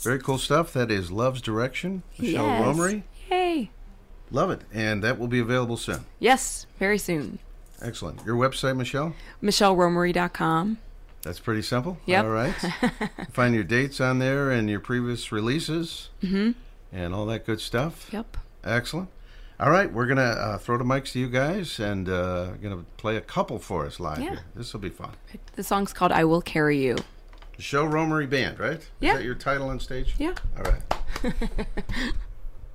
[0.04, 0.74] Very cool stuff.
[0.74, 2.02] That is Love's Direction.
[2.18, 2.64] Michelle Yes.
[2.66, 3.04] Romery.
[3.30, 3.70] Yay.
[4.32, 4.62] Love it.
[4.74, 6.06] And that will be available soon.
[6.20, 7.38] Yes, very soon.
[7.80, 8.26] Excellent.
[8.26, 9.14] Your website, Michelle?
[9.44, 10.80] MichelleRomery.com.
[11.22, 12.00] That's pretty simple.
[12.08, 12.26] Yep.
[12.26, 12.54] All right.
[13.32, 16.52] Find your dates on there and your previous releases hmm
[16.92, 18.10] and all that good stuff.
[18.12, 18.38] Yep.
[18.64, 19.10] Excellent.
[19.60, 23.16] All right, we're gonna uh, throw the mics to you guys and uh, gonna play
[23.16, 24.20] a couple for us live.
[24.20, 24.30] Yeah.
[24.32, 24.40] Here.
[24.56, 25.12] This will be fun.
[25.56, 26.98] The song's called I Will Carry You.
[27.58, 28.88] Michelle Romery Band, right?
[29.00, 29.12] Yeah.
[29.12, 30.16] Is that your title on stage?
[30.18, 30.34] Yeah.
[30.58, 30.82] All right.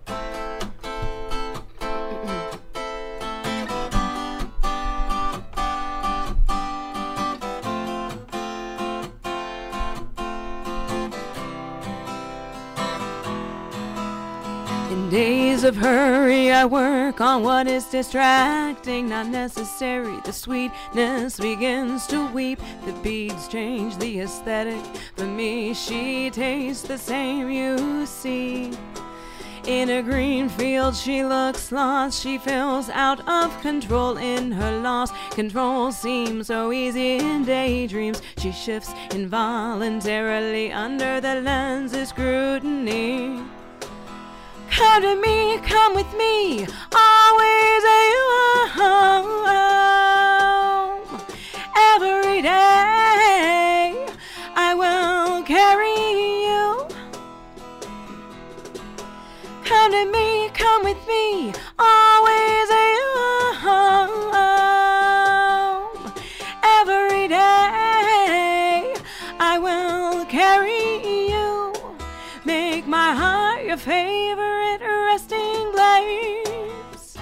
[15.10, 20.20] Days of hurry, I work on what is distracting, not necessary.
[20.26, 22.60] The sweetness begins to weep.
[22.84, 24.84] The beads change the aesthetic.
[25.16, 28.70] For me, she tastes the same, you see.
[29.64, 32.22] In a green field, she looks lost.
[32.22, 35.10] She feels out of control in her loss.
[35.30, 38.20] Control seems so easy in daydreams.
[38.36, 43.42] She shifts involuntarily under the lens's scrutiny.
[44.78, 46.64] Come to me, come with me,
[46.94, 49.48] always a home.
[51.94, 54.06] Every day,
[54.54, 55.98] I will carry
[56.46, 56.86] you.
[59.64, 64.37] Come to me, come with me, always a home.
[73.68, 77.18] Your favorite resting place.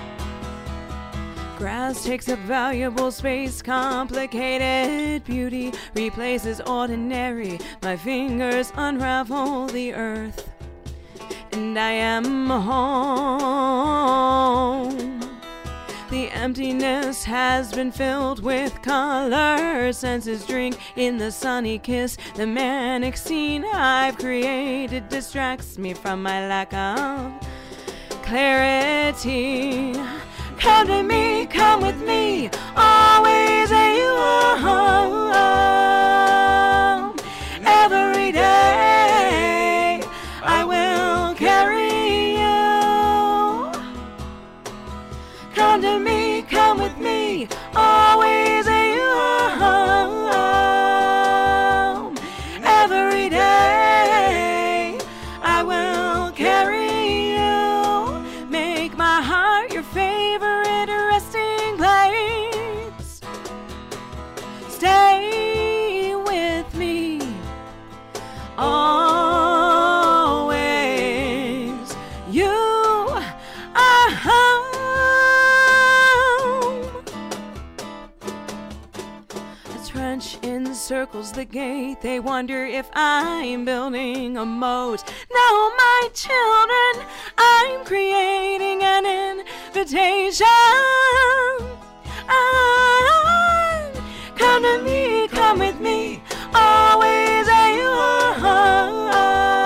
[1.58, 7.58] Grass takes up valuable space, complicated beauty replaces ordinary.
[7.82, 10.48] My fingers unravel the earth,
[11.50, 14.06] and I am home.
[16.08, 19.92] The emptiness has been filled with color.
[19.92, 22.16] Senses drink in the sunny kiss.
[22.36, 27.32] The manic scene I've created distracts me from my lack of
[28.22, 29.94] clarity.
[30.58, 35.26] Come to me, come with me, always a home.
[37.64, 38.65] Every day,
[80.86, 82.00] encircles the gate.
[82.00, 85.02] They wonder if I'm building a moat.
[85.32, 90.46] No, my children, I'm creating an invitation.
[92.28, 93.90] Ah,
[94.36, 96.22] come to me, come with me,
[96.54, 97.82] always a
[98.38, 99.65] home.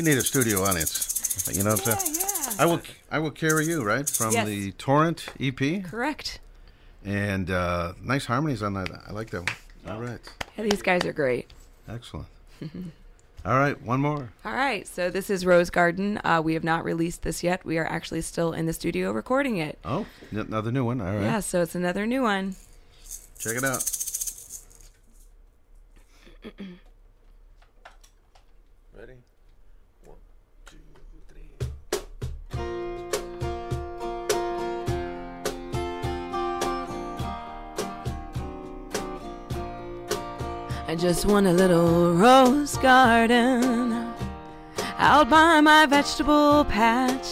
[0.00, 1.46] We need a studio audience.
[1.52, 2.54] You know what I'm saying?
[2.58, 2.80] I will
[3.10, 4.08] I will carry you, right?
[4.08, 4.46] From Yes.
[4.46, 5.84] the Torrent EP.
[5.84, 6.40] Correct.
[7.04, 8.88] And uh, nice harmonies on that.
[9.06, 9.94] I like that one.
[9.94, 10.18] All right.
[10.56, 11.50] Yeah, these guys are great.
[11.86, 12.28] Excellent.
[13.44, 14.30] All right, one more.
[14.42, 16.18] All right, so this is Rose Garden.
[16.24, 17.62] Uh, we have not released this yet.
[17.66, 19.78] We are actually still in the studio recording it.
[19.84, 21.02] Oh, n- another new one.
[21.02, 21.20] All right.
[21.22, 22.56] Yeah, so it's another new one.
[23.38, 23.84] Check it out.
[40.90, 44.12] I just want a little rose garden
[44.98, 47.28] out by my vegetable patch.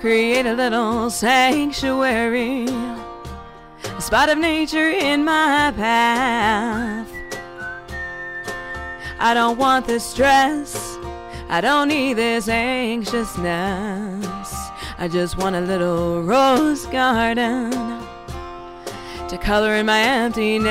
[0.00, 7.12] Create a little sanctuary, a spot of nature in my path.
[9.18, 10.96] I don't want this stress,
[11.50, 14.54] I don't need this anxiousness.
[14.96, 17.91] I just want a little rose garden
[19.32, 20.68] to color in my emptiness.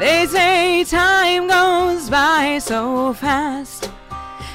[0.00, 3.90] They say time goes by so fast.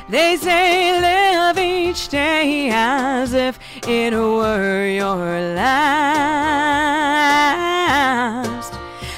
[0.09, 5.15] They say live each day as if it were your
[5.53, 5.93] last.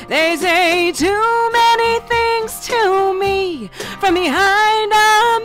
[0.10, 3.70] They say too many things to me
[4.02, 5.40] from behind a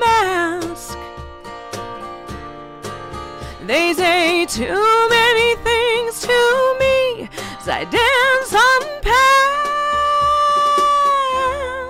[3.69, 7.29] They say too many things to me
[7.61, 8.81] as I dance on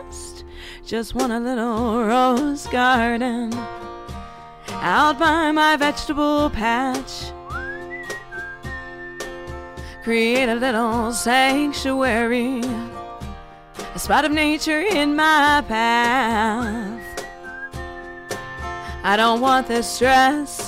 [0.03, 0.45] past.
[0.85, 3.55] Just want a little rose garden
[4.72, 7.31] out by my vegetable patch.
[10.03, 12.61] Create a little sanctuary,
[13.95, 17.24] a spot of nature in my path.
[19.05, 20.68] I don't want this stress.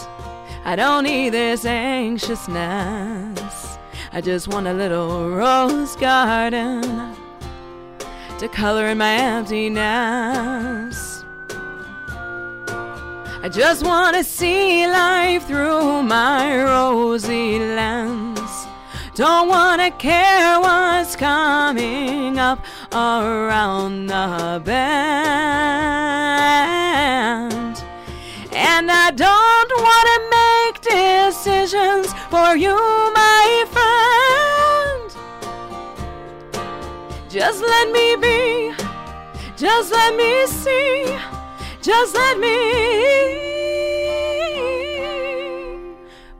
[0.64, 3.78] I don't need this anxiousness.
[4.12, 6.82] I just want a little rose garden
[8.38, 11.24] to color in my emptiness.
[13.42, 18.66] I just want to see life through my rosy lens.
[19.14, 24.90] Don't want to care what's coming up around the bend.
[28.52, 30.20] And I don't want to
[30.82, 32.76] decisions for you,
[33.14, 35.10] my friend.
[37.28, 38.72] Just let me be,
[39.56, 41.04] just let me see,
[41.80, 42.56] just let me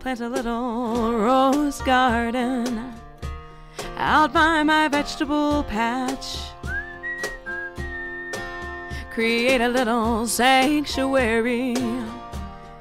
[0.01, 2.93] plant a little rose garden
[3.97, 6.38] out by my vegetable patch.
[9.12, 11.74] Create a little sanctuary,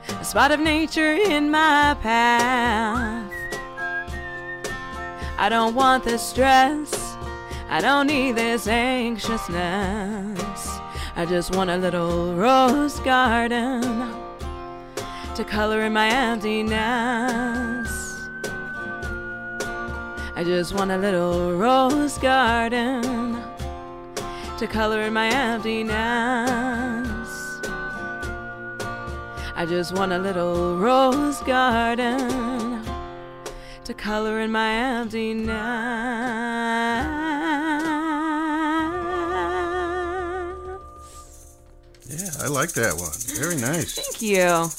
[0.09, 3.31] a spot of nature in my path.
[5.37, 6.91] I don't want this stress,
[7.69, 10.79] I don't need this anxiousness.
[11.15, 13.81] I just want a little rose garden
[15.35, 16.79] to color in my emptiness.
[20.35, 23.43] I just want a little rose garden
[24.57, 27.08] to color in my emptiness.
[29.59, 32.81] I just want a little rose garden
[33.83, 35.49] to color in my emptiness.
[42.07, 43.11] Yeah, I like that one.
[43.37, 43.93] Very nice.
[43.95, 44.69] Thank you.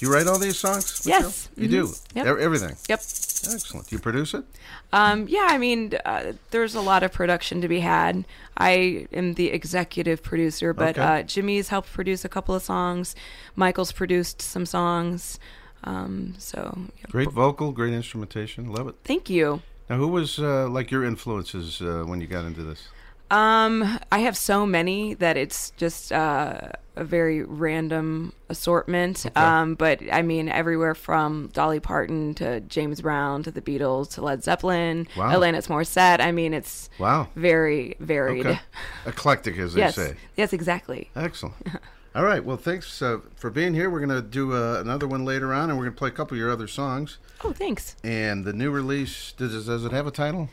[0.00, 1.02] You write all these songs?
[1.04, 1.48] Yes.
[1.56, 1.62] Michelle?
[1.62, 1.70] You Mhm.
[1.70, 1.94] do?
[2.16, 2.26] Yep.
[2.26, 2.76] E- Everything?
[2.88, 3.00] Yep.
[3.48, 3.86] Excellent.
[3.88, 4.44] Do you produce it?
[4.92, 8.24] Um, yeah, I mean, uh, there's a lot of production to be had.
[8.56, 11.20] I am the executive producer, but Okay.
[11.20, 13.14] uh, Jimmy's helped produce a couple of songs.
[13.56, 15.38] Michael's produced some songs.
[15.84, 17.06] Um, so, yeah.
[17.10, 18.70] Great vocal, great instrumentation.
[18.72, 18.96] Love it.
[19.04, 19.62] thank you.
[19.88, 22.88] Now, who was uh, like your influences uh, when you got into this?
[23.30, 29.26] Um, I have so many that it's just uh, a very random assortment.
[29.36, 34.22] Um, but I mean, everywhere from Dolly Parton to James Brown to the Beatles to
[34.22, 35.32] Led Zeppelin, Wow.
[35.32, 36.20] Alanis Morissette.
[36.20, 37.28] I mean, it's Wow.
[37.36, 38.46] very varied.
[38.46, 38.60] Okay.
[39.06, 40.14] Eclectic, as they yes, say.
[40.36, 41.10] yes, exactly.
[41.14, 41.56] Excellent.
[42.14, 42.44] All right.
[42.44, 43.88] Well, thanks uh, for being here.
[43.88, 46.12] We're going to do uh, another one later on, and we're going to play a
[46.12, 47.18] couple of your other songs.
[47.44, 47.94] Oh, thanks.
[48.02, 50.48] And the new release, does it, does it have a title?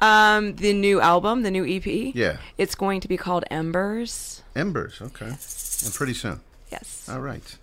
[0.00, 1.86] Um, the new album, the new EP.
[2.14, 2.38] Yeah.
[2.58, 4.42] It's going to be called Embers.
[4.54, 5.00] Embers.
[5.00, 5.26] Okay.
[5.26, 6.40] And pretty soon.
[6.70, 7.08] Yes.
[7.08, 7.56] All right.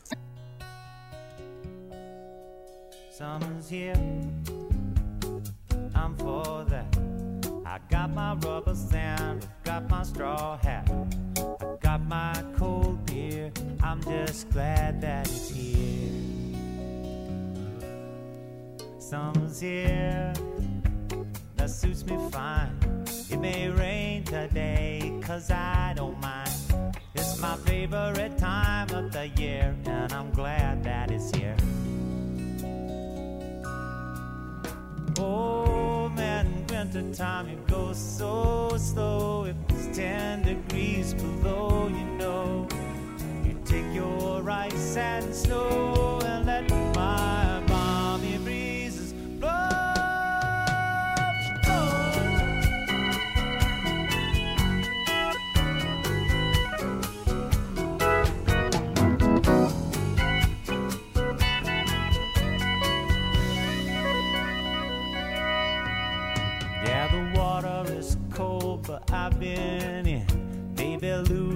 [3.12, 3.94] Summer's here.
[5.94, 6.98] I'm for that.
[7.66, 10.90] I got my rubber sand, got my straw hat,
[11.38, 13.52] I got my cold beer.
[13.82, 16.12] I'm just glad that it's here.
[19.00, 20.34] Summer's here.
[21.72, 22.78] Suits me fine.
[23.30, 26.52] It may rain today, cause I don't mind.
[27.16, 31.56] It's my favorite time of the year, and I'm glad that it's here.
[35.18, 39.46] Oh man, winter time it goes so slow.
[39.46, 42.68] If it's 10 degrees below, you know,
[43.44, 47.64] you take your ice and snow and let my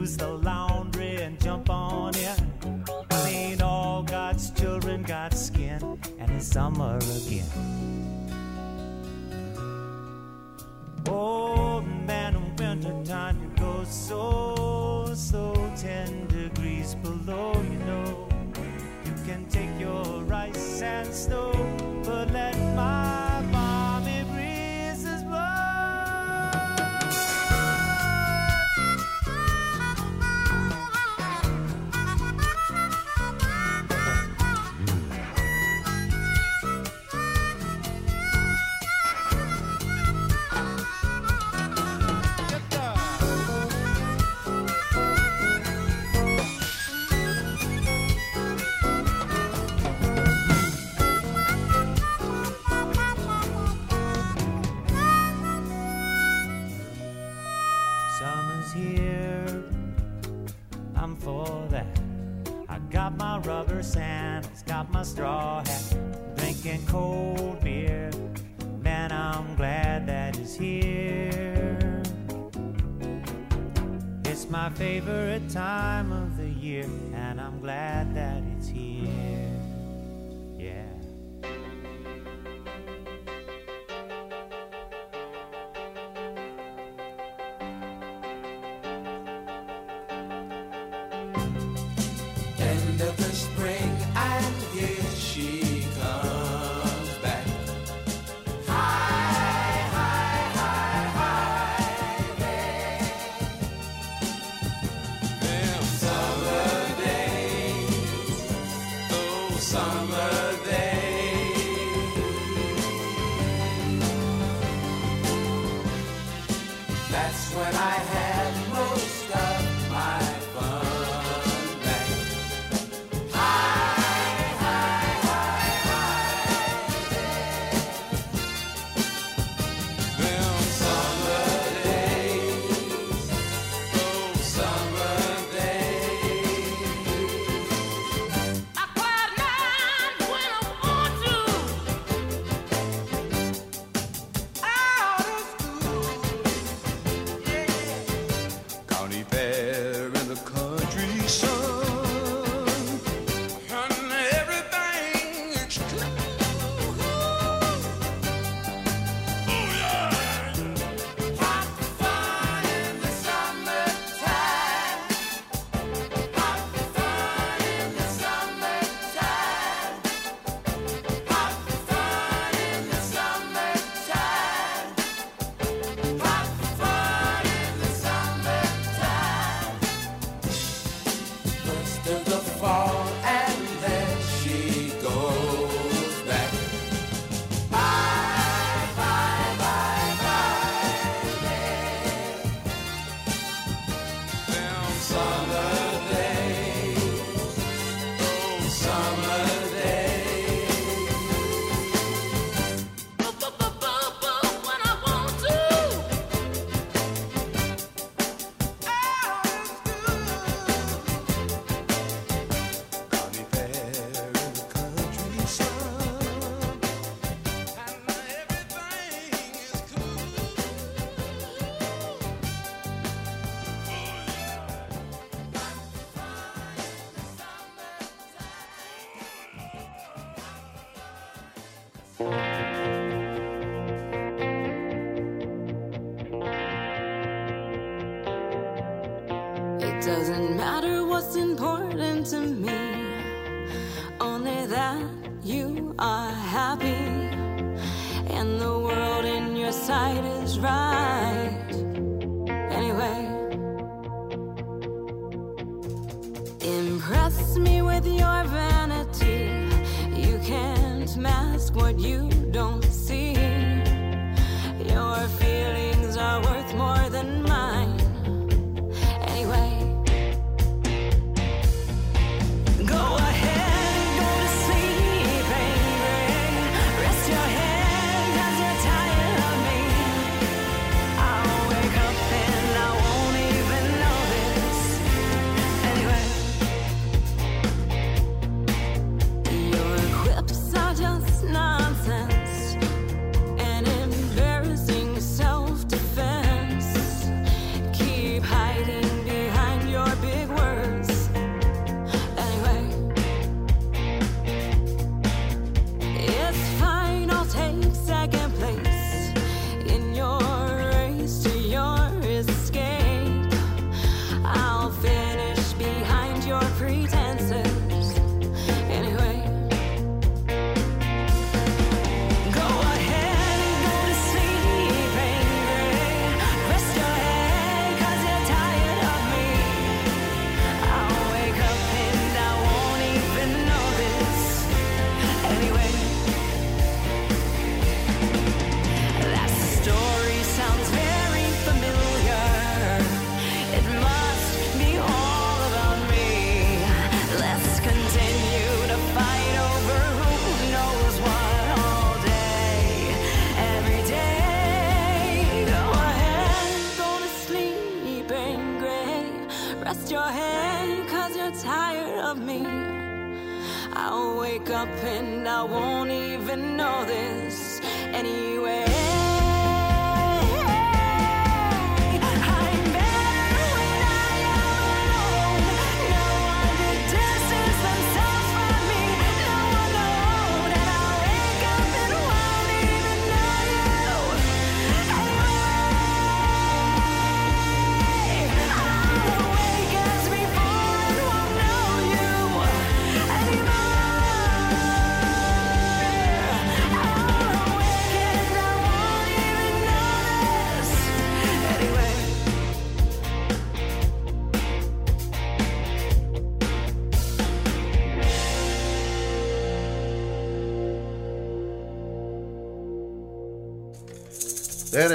[0.06, 2.84] use the laundry and jump on in.
[3.10, 5.82] I mean, all God's children got skin,
[6.20, 7.50] and it's summer again.
[11.10, 15.44] Oh man, in wintertime you go so, so
[15.76, 18.28] ten degrees below, you know.
[19.06, 21.52] You can take your rice and snow,
[22.06, 23.05] but let my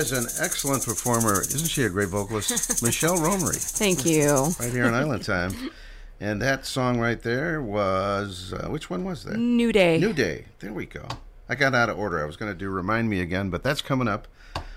[0.01, 1.43] is an excellent performer.
[1.43, 2.83] Isn't she a great vocalist?
[2.83, 3.57] Michelle Romery.
[3.57, 4.47] Thank you.
[4.59, 5.71] Right here on Island Time.
[6.19, 9.37] And that song right there was, uh, which one was that?
[9.37, 9.99] New Day.
[9.99, 10.47] New Day.
[10.61, 11.07] There we go.
[11.49, 12.23] I got out of order.
[12.23, 14.27] I was going to do Remind Me Again, but that's coming up.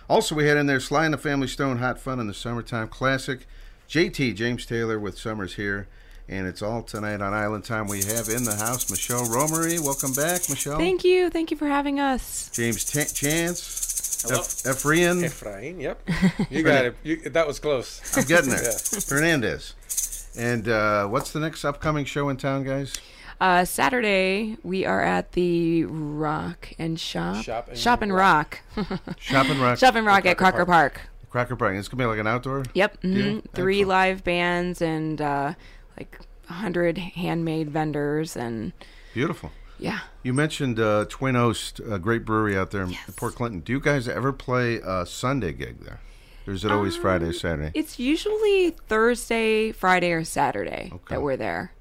[0.10, 2.90] Also, we had in there Sly and the Family Stone, Hot Fun in the Summertime
[2.90, 3.48] Classic.
[3.88, 5.88] JT, James Taylor with Summers Here.
[6.28, 7.88] And it's all tonight on Island Time.
[7.88, 9.80] We have in the house Michelle Romery.
[9.80, 10.78] Welcome back, Michelle.
[10.78, 11.30] Thank you.
[11.30, 12.50] Thank you for having us.
[12.54, 13.93] James Ta Chance.
[14.24, 14.40] Hello.
[14.40, 15.24] Eph- Ephraim.
[15.26, 16.02] Ephraim, yep.
[16.50, 16.96] You got it.
[17.04, 18.02] You, that was close.
[18.18, 18.62] I'm getting there.
[18.94, 19.00] Yeah.
[19.10, 19.76] Hernandez.
[20.38, 22.94] And uh, what's the next upcoming show in town, guys?
[23.40, 27.44] Uh, Saturday, we are at the Rock and Shop.
[27.44, 28.60] Shop and Shop and Rock.
[29.20, 29.78] Shop and Rock.
[29.78, 31.02] Shop and Rock at Crocker Park.
[31.30, 31.76] Cracker Park.
[31.76, 32.64] It's gonna be like an outdoor.
[32.74, 33.02] Yep.
[33.02, 33.44] mhm.
[33.54, 33.90] Three Excellent.
[33.90, 35.54] live bands and uh,
[35.98, 36.20] like
[36.50, 38.72] a hundred handmade vendors and
[39.14, 39.52] Beautiful.
[39.84, 40.00] Yeah.
[40.24, 43.60] You mentioned uh, Twin Oast, a great brewery out there in Port Clinton.
[43.60, 46.00] Do you guys ever play a Sunday gig there?
[46.48, 47.72] Or is it always Friday, Saturday?
[47.74, 51.74] It's usually Thursday, Friday, or Saturday that we're there.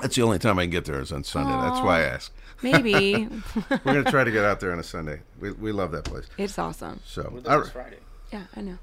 [0.00, 1.52] That's the only time I can get there is on Sunday.
[1.52, 2.30] That's why I ask.
[2.62, 3.28] Maybe.
[3.70, 5.20] We're gonna try to get out there on a Sunday.
[5.40, 6.26] We, we love that place.
[6.38, 7.00] It's awesome.
[7.04, 7.72] So, Well, that all was right.
[7.72, 7.98] Friday.
[8.32, 8.78] Yeah, I know.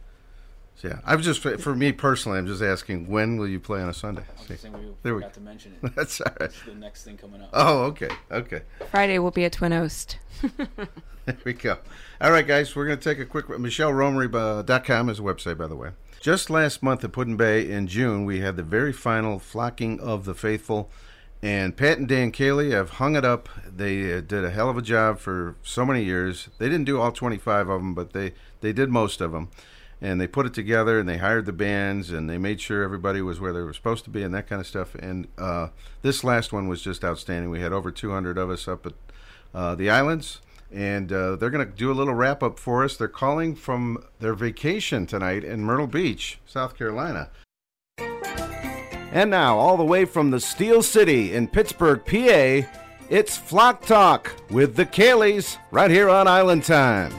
[0.75, 2.37] So, yeah, I'm just for me personally.
[2.39, 4.23] I'm just asking when will you play on a Sunday?
[4.27, 5.91] I was just saying we There we forgot to mention it.
[5.95, 6.49] That's all right.
[6.49, 7.49] It's the next thing coming up.
[7.53, 8.61] Oh, okay, okay.
[8.91, 10.17] Friday will be at Twin Oast.
[11.25, 11.77] There we go.
[12.19, 13.47] All right, guys, we're going to take a quick.
[13.47, 15.91] MichelleRomery.com is a website, by the way.
[16.19, 20.33] Just last month at Put-in-Bay in June, we had the very final flocking of the
[20.33, 20.89] faithful,
[21.41, 23.47] and Pat and Dan Kayley have hung it up.
[23.65, 26.49] They uh, did a hell of a job for so many years.
[26.57, 29.49] They didn't do all 25 of them, but they they did most of them,
[30.03, 33.21] and they put it together and they hired the bands and they made sure everybody
[33.21, 34.95] was where they were supposed to be and that kind of stuff.
[34.95, 35.69] And uh,
[36.01, 37.49] this last one was just outstanding.
[37.49, 38.93] We had over 200 of us up at
[39.55, 40.41] uh, the islands
[40.73, 42.97] and uh, they're going to do a little wrap up for us.
[42.97, 47.29] They're calling from their vacation tonight in Myrtle Beach, South Carolina.
[47.97, 52.67] And now, all the way from the Steel City in Pittsburgh, PA,
[53.09, 57.13] it's Flock Talk with the Kayleys right here on Island Time.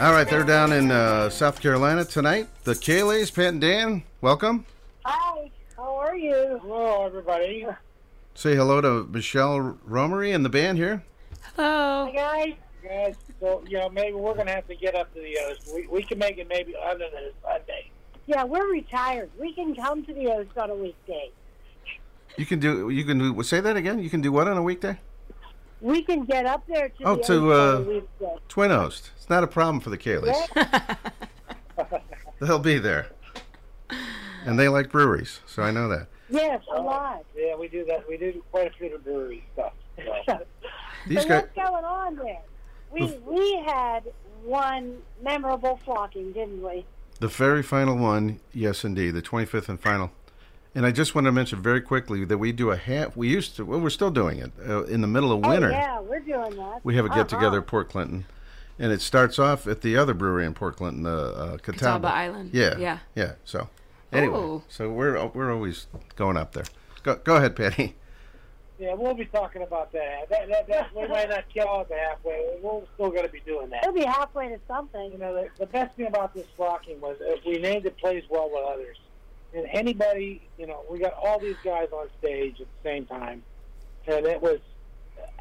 [0.00, 2.48] All right, they're down in uh, South Carolina tonight.
[2.64, 4.66] The Kayleys, Pat and Dan, welcome.
[5.04, 6.58] Hi, how are you?
[6.60, 7.64] Hello, everybody.
[8.34, 11.04] Say hello to Michelle Romery and the band here.
[11.54, 12.06] Hello.
[12.06, 12.54] Hi, guys.
[12.82, 15.70] Guys, so, you know, maybe we're going to have to get up to the Oast.
[15.72, 17.88] We, we can make it maybe other than a Sunday.
[18.26, 19.30] Yeah, we're retired.
[19.38, 21.30] We can come to the Oast on a weekday.
[22.36, 22.90] You can do.
[22.90, 23.42] You can do.
[23.44, 24.00] Say that again.
[24.00, 24.98] You can do what on a weekday?
[25.84, 28.38] We can get up there to Oh, the to uh.
[28.48, 29.10] Twin Oast.
[29.18, 30.34] It's not a problem for the Kayleys.
[32.40, 33.08] They'll be there,
[34.46, 36.06] and they like breweries, so I know that.
[36.30, 37.22] Yes, a lot.
[37.36, 38.08] Yeah, we do that.
[38.08, 39.74] We do quite a bit of brewery stuff.
[40.24, 40.38] So.
[41.06, 41.42] These so guys.
[41.42, 42.40] what's going on there?
[42.90, 44.04] We we had
[44.42, 46.86] one memorable flocking, didn't we?
[47.20, 50.12] The very final one, yes, indeed, the 25th and final.
[50.76, 53.16] And I just want to mention very quickly that we do a half.
[53.16, 53.64] We used to.
[53.64, 55.68] Well, we're still doing it uh, in the middle of winter.
[55.68, 56.80] Oh yeah, we're doing that.
[56.84, 57.56] We have a get together Uh-huh.
[57.58, 58.24] at Port Clinton,
[58.78, 61.78] and it starts off at the other brewery in Port Clinton, the uh, Catawba.
[61.78, 62.50] Catawba Island.
[62.52, 62.98] Yeah, Yeah.
[63.14, 63.32] yeah.
[63.44, 63.68] So
[64.12, 64.62] anyway, Oh.
[64.68, 66.64] so we're we're always going up there.
[67.04, 67.94] Go go ahead, Patty.
[68.76, 70.28] Yeah, we'll be talking about that.
[70.28, 72.56] That, that, that we might not kill it halfway.
[72.60, 73.84] We're still going to be doing that.
[73.84, 75.12] It'll be halfway to something.
[75.12, 78.24] You know, the, the best thing about this flocking was if we named it plays
[78.28, 78.96] well with others.
[79.54, 83.44] And anybody, you know, we got all these guys on stage at the same time,
[84.06, 84.58] and it was,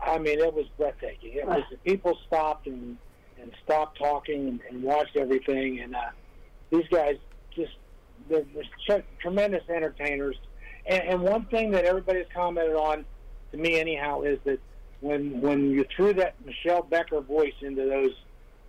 [0.02, 1.34] I mean, it was breathtaking.
[1.34, 2.98] It was people stopped and
[3.42, 6.00] and stopped talking and, and watched everything, and uh,
[6.70, 7.16] these guys
[7.56, 7.74] just
[8.30, 10.38] they're, they're tre- tremendous entertainers.
[10.86, 13.06] And, and one thing that everybody's commented on,
[13.52, 14.60] to me anyhow, is that
[15.00, 18.12] when when you threw that Michelle Becker voice into those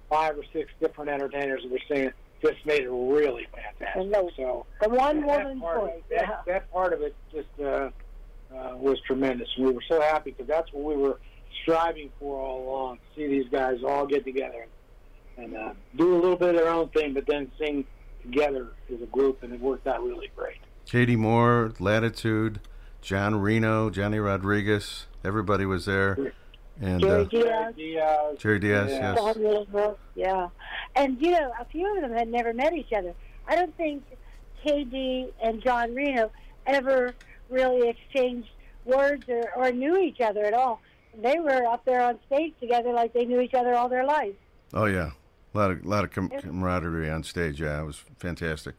[0.08, 2.12] five or six different entertainers that were singing,
[2.44, 4.12] just made it really fantastic.
[4.36, 6.02] So the one that woman part, voice.
[6.10, 6.36] that, yeah.
[6.46, 7.90] that part of it just uh,
[8.54, 9.48] uh, was tremendous.
[9.58, 11.18] We were so happy because that's what we were
[11.62, 12.96] striving for all along.
[12.96, 14.66] To see these guys all get together
[15.36, 17.84] and uh, do a little bit of their own thing, but then sing
[18.22, 20.58] together as a group, and it worked out really great.
[20.86, 22.60] Katie Moore, Latitude,
[23.00, 26.32] John Reno, Johnny Rodriguez, everybody was there.
[26.80, 28.38] And Jerry uh, Diaz.
[28.38, 29.16] Jerry Diaz, yes.
[29.16, 30.48] Don yeah.
[30.96, 33.14] And, you know, a few of them had never met each other.
[33.46, 34.02] I don't think
[34.64, 36.30] KD and John Reno
[36.66, 37.14] ever
[37.48, 38.48] really exchanged
[38.84, 40.80] words or, or knew each other at all.
[41.22, 44.36] They were up there on stage together like they knew each other all their lives.
[44.72, 45.10] Oh yeah,
[45.54, 47.60] a lot of lot of com- camaraderie on stage.
[47.60, 48.74] Yeah, it was fantastic.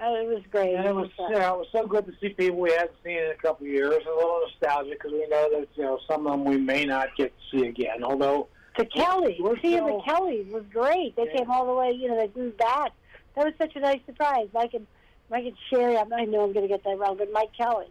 [0.00, 0.74] Oh, it was great.
[0.74, 3.18] And it was, you know, it was so good to see people we hadn't seen
[3.18, 3.92] in a couple of years.
[4.06, 7.16] A little nostalgia because we know that you know some of them we may not
[7.16, 8.04] get to see again.
[8.04, 8.46] Although
[8.76, 11.16] The Kelly, We're seeing so- the Kellys was great.
[11.16, 12.92] They came all the way, you know, they moved back.
[13.34, 14.48] That was such a nice surprise.
[14.54, 14.86] Mike and
[15.30, 17.86] Mike and Sherry, I I know I'm going to get that wrong, but Mike Kelly.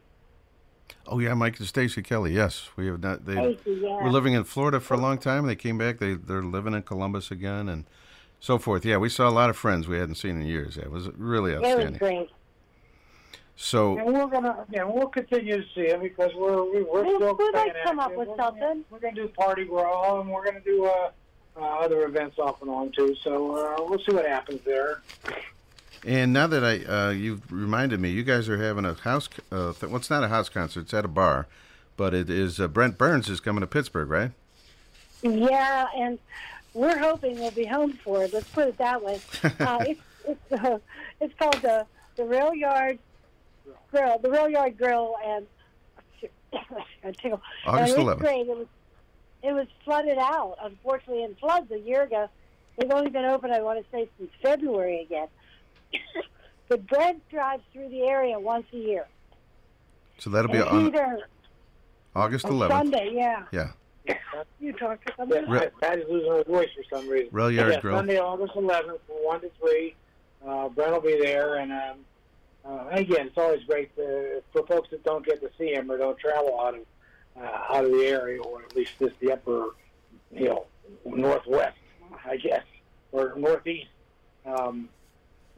[1.06, 2.34] Oh yeah, Mike and Stacy Kelly.
[2.34, 3.26] Yes, we have not.
[3.26, 4.02] They Stacy, yeah.
[4.02, 5.46] were living in Florida for a long time.
[5.46, 6.00] They came back.
[6.00, 7.84] They they're living in Columbus again and
[8.40, 8.86] so forth.
[8.86, 10.78] Yeah, we saw a lot of friends we hadn't seen in years.
[10.78, 11.98] Yeah, it was really It was outstanding.
[12.00, 12.30] great.
[13.60, 17.16] So and we're gonna, yeah, we'll continue to see them because we're we- we're We-
[17.16, 18.62] still we'd like staying to come up with we're something.
[18.62, 21.10] Gonna, we're gonna do party brawl and we're gonna do uh,
[21.60, 23.16] uh, other events off and on too.
[23.24, 25.02] So uh, we'll see what happens there.
[26.06, 29.28] and now that I uh, you've reminded me, you guys are having a house.
[29.52, 30.82] Uh, th- well, it's not a house concert.
[30.82, 31.48] It's at a bar,
[31.96, 32.60] but it is.
[32.60, 34.32] Uh, Brent Burns is coming to Pittsburgh, right?
[35.24, 36.20] Yeah, and
[36.78, 38.32] we're hoping we'll be home for it.
[38.34, 39.20] Let's put it that way.
[39.60, 40.78] Uh, it's it's uh,
[41.20, 43.00] it's called the the Rail Yard
[43.92, 45.48] Grill, the Rail Yard Grill, and
[46.54, 47.42] I tickle.
[47.66, 48.20] August and 11th.
[48.20, 48.48] Great.
[48.48, 48.68] It was
[49.44, 52.30] it was flooded out, unfortunately, in floods a year ago.
[52.78, 55.28] They've only been open, I want to say, since February again.
[56.68, 59.08] but Brent drives through the area once a year.
[60.20, 61.28] So that'll be And on either
[62.16, 62.70] August on 11th.
[62.70, 63.46] Sunday, yeah.
[63.52, 63.72] Yeah.
[64.60, 65.46] You talk to somebody.
[65.48, 67.30] Yeah, Pat- Pat is losing her voice for some reason.
[67.32, 67.98] Rail Yard yeah, Grill.
[67.98, 69.96] Sunday, August 11th, from 1 to 3.
[70.46, 71.56] Uh, Brent will be there.
[71.56, 71.98] And um,
[72.66, 75.98] uh, again, it's always great to, for folks that don't get to see him or
[75.98, 76.82] don't travel out of,
[77.42, 79.70] uh, out of the area, or at least just the upper,
[80.32, 80.66] you know,
[81.06, 81.78] northwest,
[82.26, 82.64] I guess,
[83.12, 83.90] or northeast.
[84.46, 84.90] Um,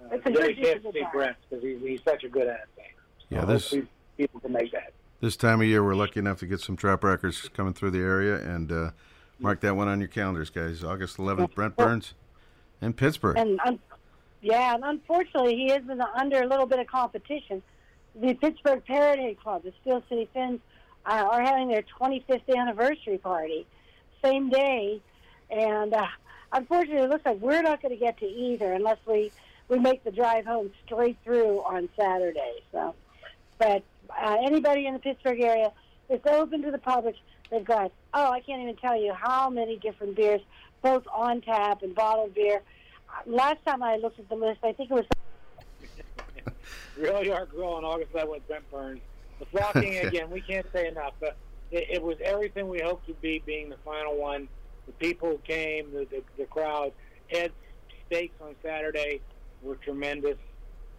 [0.03, 2.47] uh, It's a then good you can't see Brent because he's, he's such a good
[2.47, 2.99] entertainer.
[3.29, 3.75] Yeah, So this
[4.17, 4.93] people can make that.
[5.21, 7.99] This time of year we're lucky enough to get some trop rockers coming through the
[7.99, 8.91] area, and uh,
[9.37, 10.81] mark that one on your calendars, guys.
[10.81, 12.13] August 11th, Brent Burns
[12.81, 13.37] in Pittsburgh.
[13.37, 13.79] And un-
[14.41, 15.83] yeah, and unfortunately, he is
[16.15, 17.61] under a little bit of competition.
[18.15, 20.61] The Pittsburgh Parrot Head Club, the Steel City Fins,
[21.05, 23.67] uh, are having their 25th anniversary party,
[24.23, 25.01] same day,
[25.49, 26.07] and uh,
[26.53, 29.33] unfortunately, it looks like we're not going to get to either unless we
[29.67, 32.63] we make the drive home straight through on Saturday.
[32.71, 32.95] So,
[33.57, 35.71] but uh, anybody in the Pittsburgh area,
[36.09, 37.15] it's open to the public.
[37.51, 40.41] They've got oh, I can't even tell you how many different beers,
[40.81, 42.61] both on tap and bottled beer.
[43.09, 45.05] Uh, Last time I looked at the list, I think it was
[46.97, 49.01] really Yard Grill in August 11th with Brent Burns.
[49.39, 51.13] The flocking, again, we can't say enough.
[51.19, 51.37] But
[51.71, 54.49] it, it was everything we hoped to be, being the final one.
[54.85, 56.91] The people who came, the, the, the crowd.
[57.29, 57.53] Ed's
[58.07, 59.21] steaks on Saturday
[59.61, 60.37] were tremendous.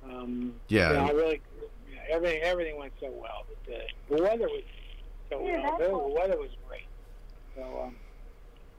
[0.05, 0.91] Um, Yeah.
[0.91, 1.41] you know, I really,
[2.11, 3.45] everything everything went so well.
[3.67, 3.79] But, uh,
[4.17, 4.63] the weather was
[5.31, 5.79] so Yeah, well.
[5.79, 6.87] The, the weather was great.
[7.57, 7.97] So um,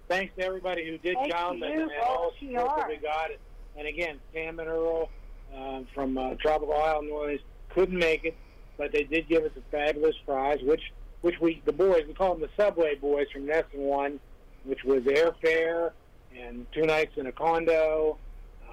[0.08, 2.88] thanks to everybody who did Thank come you, and, and all all the support that
[2.88, 3.30] we got.
[3.78, 5.10] And again, Sam and Earl
[5.56, 8.36] um, from uh, Tropical Isle, New Orleans, couldn't make it,
[8.78, 10.92] but they did give us a fabulous prize, which
[11.22, 14.20] which we the boys we call them the Subway Boys from Nesson One,
[14.66, 15.92] which was airfare
[16.38, 18.18] and two nights in a condo,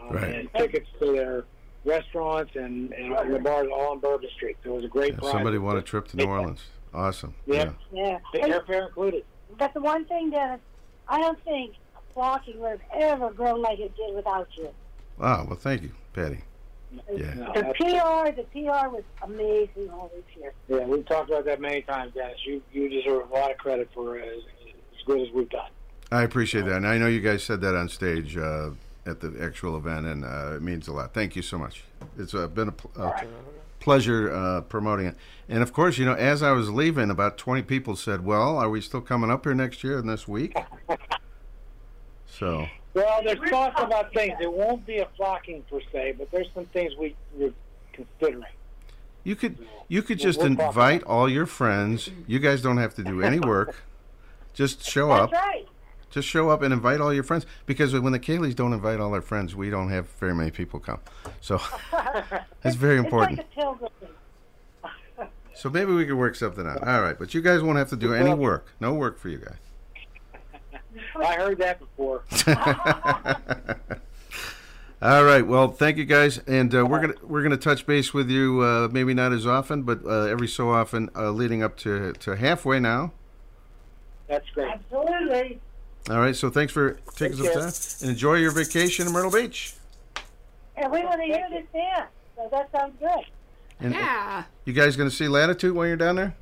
[0.01, 0.35] um, Right.
[0.37, 1.45] and tickets to their
[1.85, 4.57] restaurants and, and, and the bars all on Bourbon Street.
[4.65, 5.33] So it was a great Yeah, prize.
[5.33, 6.63] somebody won a trip to New Orleans.
[6.93, 7.35] Awesome.
[7.47, 7.71] Yeah.
[7.93, 8.19] yeah.
[8.33, 9.25] The And- airfare included.
[9.59, 10.61] But the one thing, Dennis,
[11.09, 11.75] I don't think
[12.15, 14.69] walking would have ever grown like it did without you.
[15.19, 15.47] Wow.
[15.49, 16.41] Well, thank you, Patty.
[17.15, 17.35] Yeah.
[17.35, 20.53] No, The PR, the PR was amazing all this year.
[20.69, 22.39] Yeah, we've talked about that many times, Dennis.
[22.47, 25.69] You you deserve a lot of credit for uh, as, as good as we've done.
[26.11, 28.71] I appreciate that, and I know you guys said that on stage uh,
[29.09, 31.15] at the actual event, and uh, it means a lot.
[31.15, 31.85] Thank you so much.
[32.19, 33.25] It's uh, been a, pl- a
[33.81, 35.17] pleasure uh, promoting it,
[35.49, 38.69] and of course, you know, as I was leaving, about twenty people said, "Well, are
[38.69, 40.57] we still coming up here next year and this week?"
[42.27, 44.37] So, Well, there's thoughts about things.
[44.41, 47.53] It won't be a flocking per se, but there's some things we, we're
[47.93, 48.45] considering.
[49.25, 49.59] you could
[49.89, 52.11] you could just invite all your friends.
[52.27, 53.83] You guys don't have to do any work.
[54.55, 55.31] Just show up.
[55.31, 55.67] That's right.
[56.11, 59.11] Just show up and invite all your friends because when the Kayleys don't invite all
[59.11, 61.01] their friends, we don't have very many people come.
[61.41, 61.61] So
[62.65, 63.41] it's very important.
[63.41, 63.83] It's like
[65.19, 65.29] a.
[65.55, 66.87] So maybe we could work something out.
[66.87, 68.69] All right, but you guys won't have to do any work.
[68.81, 69.57] No work for you guys.
[71.17, 72.23] I heard that before.
[75.03, 75.47] All right.
[75.47, 78.63] Well, thank you guys, and uh, we're gonna we're gonna touch base with you.
[78.63, 82.37] Uh, maybe not as often, but uh, every so often, uh, leading up to to
[82.37, 83.13] halfway now.
[84.27, 84.73] That's great.
[84.73, 85.61] Absolutely.
[86.11, 86.35] All right.
[86.35, 87.63] So thanks for taking some Take care.
[87.63, 87.73] time
[88.03, 89.75] and enjoy your vacation in Myrtle Beach.
[90.77, 92.07] And we want to hear this dance.
[92.37, 93.25] So that sounds good.
[93.81, 94.45] And Yeah.
[94.65, 96.35] You guys gonna see Latitude while you're down there?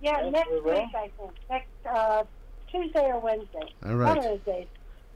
[0.00, 0.72] Yeah, Yes, next we will.
[0.80, 1.32] week, I think.
[1.50, 2.24] Next uh,
[2.70, 3.72] Tuesday or Wednesday.
[3.86, 4.08] All right.
[4.08, 4.66] One of those days.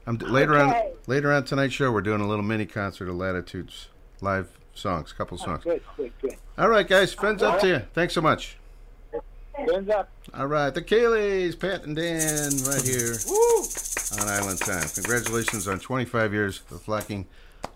[0.05, 0.73] I'm d- later on
[1.07, 1.91] later on tonight's show.
[1.91, 3.87] We're doing a little mini concert of Latitude's
[4.21, 5.63] live songs, couple Oh, songs.
[5.63, 6.35] good, good, good.
[6.57, 7.13] All right, guys.
[7.13, 7.81] Fins up to you.
[7.93, 8.57] Thanks so much.
[9.65, 10.09] Fins up.
[10.33, 13.15] All right, the Kayleys, Pat and Dan, right here
[14.21, 14.87] on Island Time.
[14.93, 17.25] Congratulations on 25 years of flocking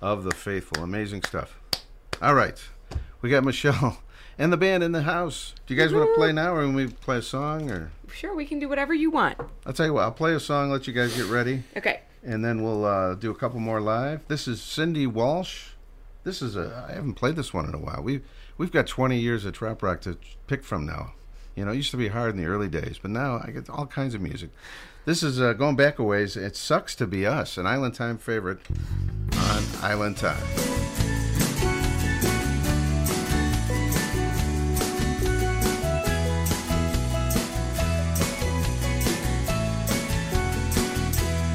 [0.02, 0.84] of the faithful.
[0.84, 1.58] Amazing stuff.
[2.22, 2.62] All right,
[3.22, 3.98] we got Michelle
[4.38, 5.56] and the band in the house.
[5.66, 7.72] Do you guys want to play now, or when we play a song?
[7.72, 9.40] Or Sure, we can do whatever you want.
[9.66, 12.02] I'll tell you what, I'll play a song, let you guys get ready, Okay.
[12.24, 14.28] and then we'll uh, do a couple more live.
[14.28, 15.70] This is Cindy Walsh.
[16.24, 18.02] This is a I haven't played this one in a while.
[18.04, 18.24] We've
[18.58, 21.14] we've got 20 years of trop rock to pick from now.
[21.56, 23.70] You know, it used to be hard in the early days, but now I get
[23.70, 24.52] all kinds of music.
[25.04, 26.38] This is uh, going back a ways.
[26.38, 28.60] It sucks to be us, an Island Time favorite
[29.36, 30.38] on Island Time.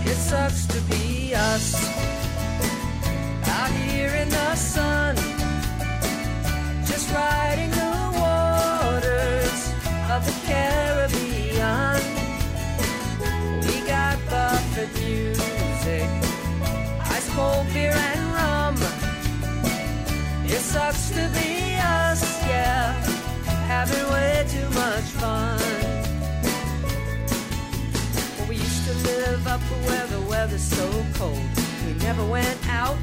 [0.04, 1.74] It sucks to be us
[3.48, 5.16] out here in the sun,
[6.84, 7.95] just riding the
[10.16, 12.00] of the Caribbean.
[13.66, 16.08] We got Buffett music,
[17.14, 18.76] ice cold beer and rum.
[20.46, 22.92] It sucks to be us, yeah,
[23.66, 25.60] having way too much fun.
[28.38, 31.46] Well, we used to live up where the weather's so cold.
[31.84, 32.96] We never went out,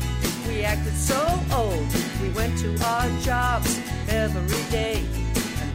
[0.47, 1.21] we acted so
[1.53, 1.85] old.
[2.23, 5.22] We went to our jobs every day.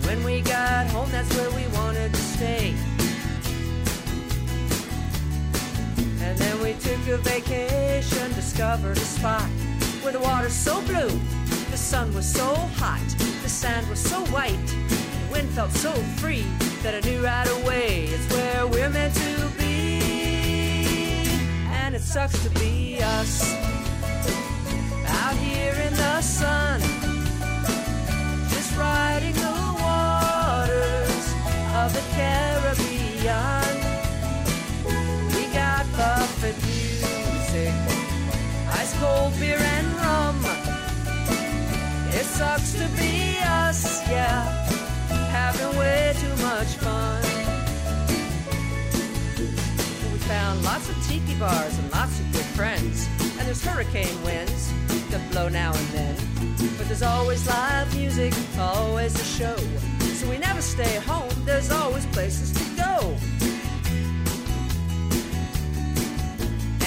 [0.08, 2.74] When we got home, that's where we wanted to stay.
[6.22, 9.42] And then we took a vacation, discovered a spot
[10.00, 11.10] where the water's so blue,
[11.70, 13.06] the sun was so hot,
[13.42, 16.46] the sand was so white, the wind felt so free
[16.82, 19.98] that I knew right away it's where we're meant to be.
[21.82, 23.52] And it sucks to be us
[25.06, 26.80] out here in the sun,
[28.48, 29.77] just riding the
[31.84, 33.74] of the Caribbean.
[35.34, 37.72] We got Buffett music,
[38.80, 40.36] ice cold beer and rum.
[42.18, 44.42] It sucks to be us, yeah,
[45.30, 47.22] having way too much fun.
[50.12, 54.72] We found lots of tiki bars and lots of good friends, and there's hurricane winds
[55.10, 56.16] that blow now and then.
[56.76, 59.56] But there's always live music, always a show.
[60.18, 63.16] So we never stay home, there's always places to go.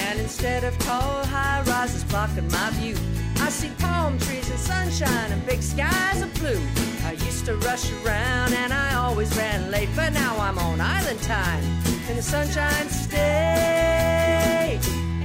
[0.06, 2.94] And instead of tall high rises blocking my view,
[3.40, 6.62] I see palm trees and sunshine and big skies of blue.
[7.04, 11.20] I used to rush around and I always ran late, but now I'm on island
[11.22, 11.64] time
[12.08, 13.18] in the sunshine state.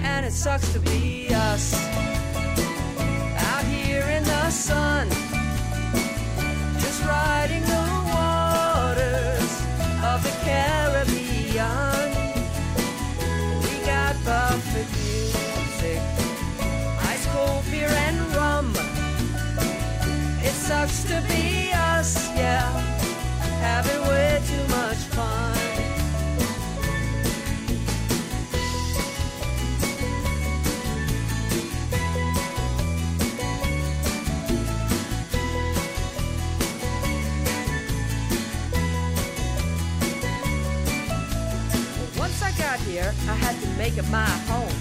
[0.10, 1.76] And it sucks to be us
[3.52, 5.08] out here in the sun,
[6.80, 7.87] just riding the
[10.48, 12.10] Caribbean.
[13.64, 16.02] We got Buffett music,
[17.12, 18.72] ice cold beer and rum.
[20.48, 22.66] It sucks to be us, yeah,
[23.60, 24.77] having way too much
[43.08, 44.76] I I had to make it my home.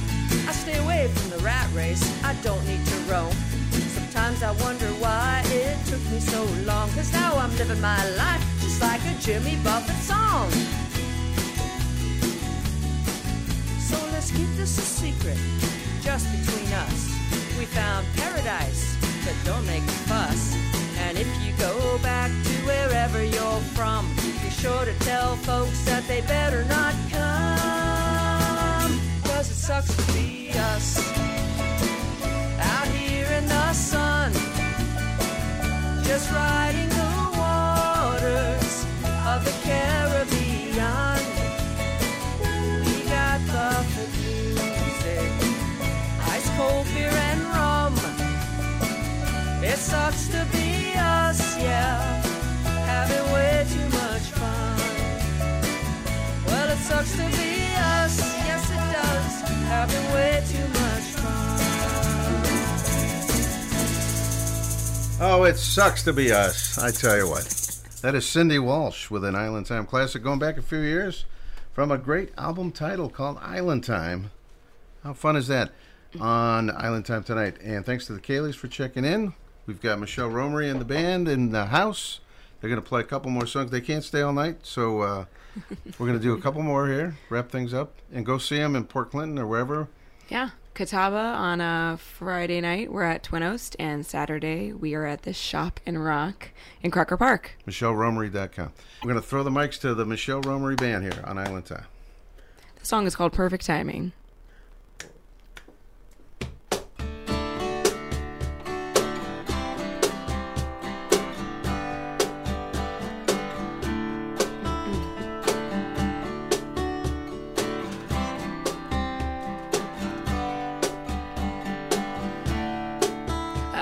[0.49, 3.33] I stay away from the rat race, I don't need to roam.
[3.71, 8.43] Sometimes I wonder why it took me so long, cause now I'm living my life
[8.61, 10.51] just like a Jimmy Buffett song.
[13.79, 15.39] So let's keep this a secret,
[16.03, 17.15] just between us.
[17.59, 20.57] We found paradise, but don't make a fuss.
[20.99, 24.09] And if you go back to wherever you're from,
[24.43, 27.56] be sure to tell folks that they better not come.
[29.53, 30.99] Sucks to be us.
[32.61, 34.33] Out here in the sun,
[36.05, 38.87] just riding the waters
[39.27, 41.19] of the Caribbean.
[42.87, 45.31] We got Buffett music,
[46.31, 47.95] ice cold beer and rum.
[49.65, 52.23] It sucks to be us, yeah,
[52.87, 54.79] having way too much fun.
[56.47, 57.66] Well, it sucks to be
[59.69, 61.57] having way too much fun.
[65.21, 66.79] Oh, it sucks to be us.
[66.79, 67.45] I tell you what.
[68.03, 71.25] That is Cindy Walsh with an Island Time classic going back a few years
[71.73, 74.31] from a great album title called Island Time.
[75.03, 75.73] How fun is that
[76.21, 77.57] on Island Time tonight?
[77.63, 79.35] And thanks to the Kayleys for checking in.
[79.67, 82.21] We've got Michelle Romery and the band in the house.
[82.61, 83.71] They're going to play a couple more songs.
[83.71, 85.25] They can't stay all night, so uh,
[85.99, 88.75] we're going to do a couple more here, wrap things up, and go see them
[88.75, 89.89] in Port Clinton or wherever.
[90.29, 92.91] Yeah, Catawba on a Friday night.
[92.93, 96.51] We're at Twin Oast, and Saturday we are at the Shop and Rock
[96.83, 97.53] in Crocker Park.
[97.67, 98.73] MichelleRomery.com.
[99.03, 101.87] We're going to throw the mics to the Michelle Romery band here on Island Time.
[102.81, 104.13] The song is called Perfect Timing.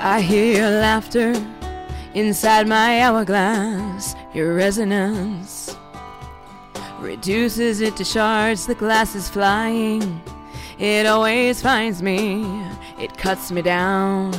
[0.07, 1.33] I hear your laughter
[2.13, 4.15] inside my hourglass.
[4.35, 5.79] Your resonance
[7.01, 8.67] reduces it to shards.
[8.67, 10.21] The glass is flying.
[10.79, 12.45] It always finds me.
[12.99, 14.35] It cuts me down.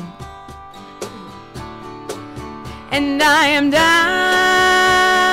[2.92, 5.24] And I am down.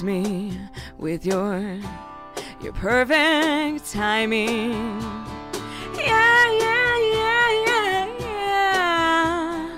[0.00, 0.58] Lose me
[0.96, 1.78] with your
[2.62, 4.72] your perfect timing.
[5.94, 9.76] Yeah, yeah, yeah, yeah, yeah.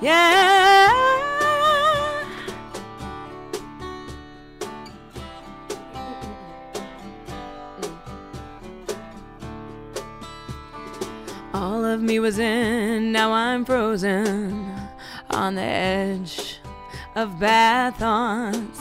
[0.00, 0.94] Yeah.
[11.54, 14.70] All of me was in, now I'm frozen
[15.30, 16.47] on the edge
[17.18, 18.80] of bad thoughts.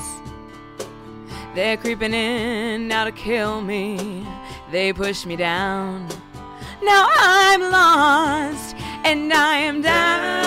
[1.56, 4.28] They're creeping in now to kill me.
[4.72, 6.08] They push me down.
[6.84, 10.46] Now I'm lost and I am down.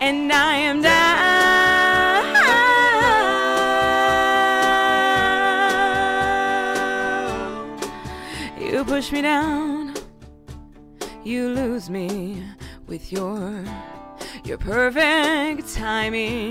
[0.00, 1.10] And I am down.
[8.58, 9.69] You push me down.
[11.30, 12.42] You lose me
[12.88, 13.64] with your
[14.42, 16.50] your perfect timing.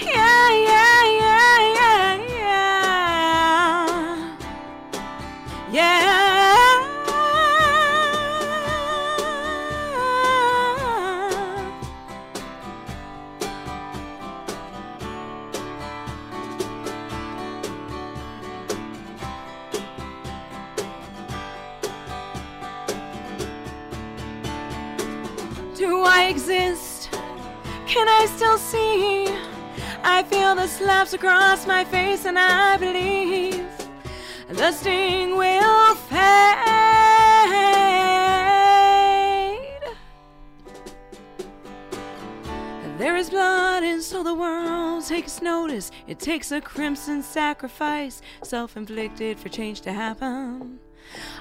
[0.00, 4.36] Yeah, yeah, yeah, yeah, yeah.
[5.70, 6.19] Yeah.
[28.50, 29.26] Still see?
[30.02, 33.66] I feel the slaps across my face, and I believe
[34.48, 36.20] the sting will fade.
[42.98, 45.90] There is blood, and so the world takes notice.
[46.06, 50.80] It takes a crimson sacrifice, self inflicted for change to happen.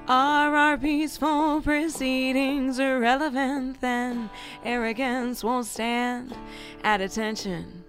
[0.09, 3.79] Are our peaceful proceedings irrelevant?
[3.79, 4.31] Then
[4.65, 6.35] arrogance won't stand
[6.83, 7.83] at attention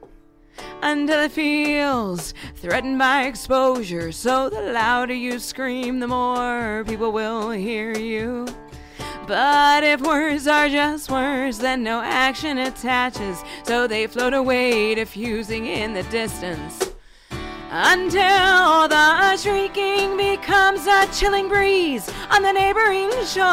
[0.83, 4.13] until it feels threatened by exposure.
[4.13, 8.47] So the louder you scream, the more people will hear you.
[9.27, 13.43] But if words are just words, then no action attaches.
[13.65, 16.90] So they float away, diffusing in the distance.
[17.73, 23.47] Until the shrieking becomes a chilling breeze on the neighboring shore.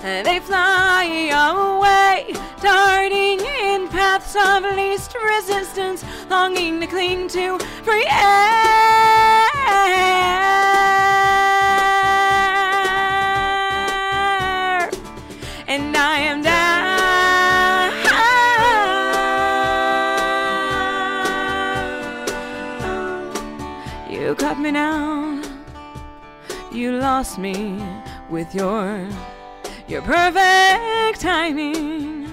[0.00, 8.74] They fly away, darting in paths of least resistance, longing to cling to free air.
[27.04, 27.78] Lost me
[28.30, 29.06] with your
[29.88, 32.24] your perfect timing.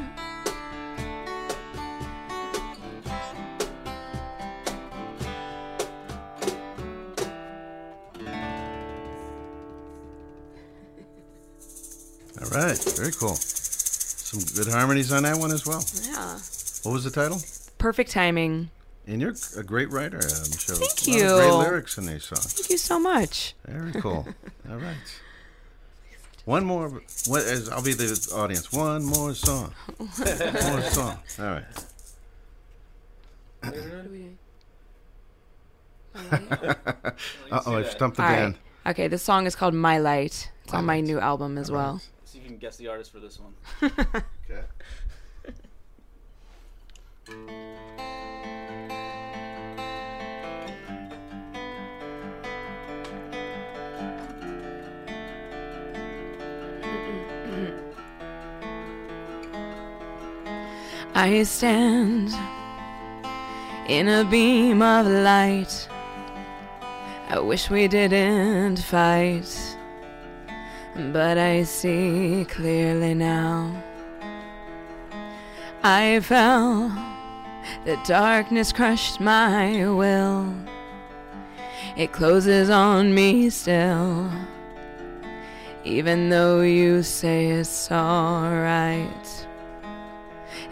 [12.39, 13.35] All right, very cool.
[13.35, 15.83] Some good harmonies on that one as well.
[16.01, 16.39] Yeah.
[16.83, 17.41] What was the title?
[17.77, 18.69] Perfect timing.
[19.11, 20.77] And you're a great writer, uh, Michelle.
[20.77, 21.57] Thank A lot of Great you.
[21.57, 22.53] lyrics in these songs.
[22.53, 23.55] Thank you so much.
[23.67, 24.25] Very cool.
[24.69, 24.95] All right.
[26.45, 26.87] One more.
[27.27, 27.67] What is?
[27.67, 28.71] I'll be the audience.
[28.71, 29.73] One more song.
[29.97, 31.19] One more song.
[31.39, 31.65] All right.
[37.51, 38.35] uh oh, I've stumped the All right.
[38.37, 38.57] band.
[38.85, 40.49] Okay, this song is called My Light.
[40.63, 41.99] It's on my new album as well.
[42.23, 43.55] See if you can guess the artist for this one.
[47.29, 47.70] okay.
[61.13, 62.31] I stand
[63.87, 65.89] in a beam of light.
[67.29, 69.77] I wish we didn't fight,
[71.11, 73.83] but I see clearly now.
[75.83, 76.89] I fell,
[77.83, 80.53] the darkness crushed my will.
[81.97, 84.31] It closes on me still,
[85.83, 89.47] even though you say it's alright.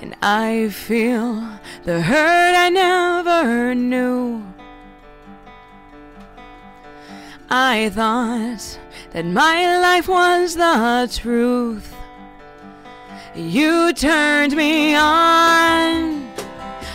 [0.01, 1.43] And I feel
[1.83, 4.45] the hurt I never knew.
[7.49, 8.79] I thought
[9.11, 11.93] that my life was the truth.
[13.35, 16.29] You turned me on.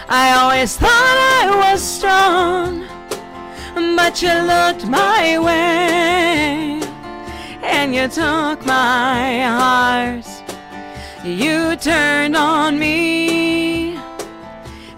[0.08, 0.90] I always thought
[1.42, 2.86] I was strong,
[3.96, 6.80] but you looked my way
[7.62, 10.33] and you took my heart.
[11.24, 13.96] You turned on me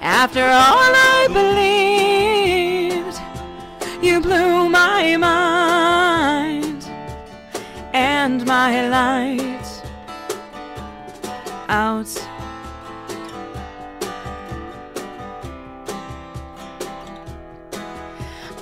[0.01, 3.16] after all I believed.
[4.05, 6.85] You blew my mind
[7.94, 9.82] and my light
[11.69, 12.11] out.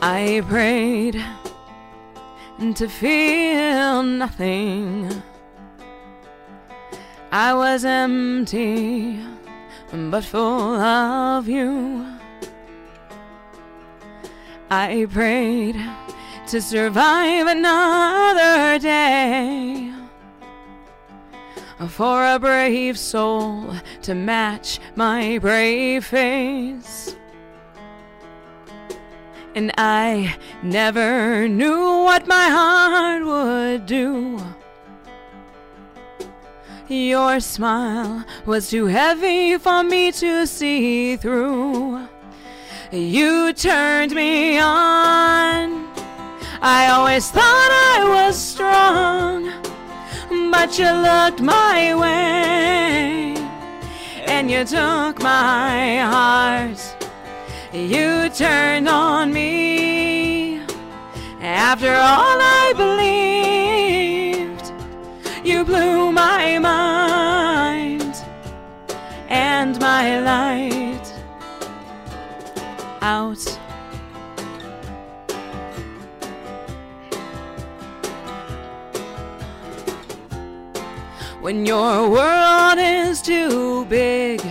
[0.03, 1.25] I prayed
[2.75, 5.23] to feel nothing.
[7.37, 9.19] I was empty,
[9.93, 12.07] but full of you.
[14.71, 15.75] I prayed
[16.47, 19.93] to survive another day.
[21.89, 27.17] For a brave soul to match my brave face.
[29.57, 34.41] And I never knew what my heart would do.
[36.89, 42.07] Your smile was too heavy for me to see through.
[42.93, 45.89] You turned me on.
[46.61, 49.51] I always thought I was strong,
[50.51, 53.35] but you looked my way
[54.27, 56.81] and you took my heart.
[57.73, 60.61] You turned on me
[61.41, 63.44] after all I believed.
[65.67, 68.15] Blew my mind
[69.29, 71.13] and my light
[73.01, 73.43] out.
[81.41, 84.43] When your world is too big,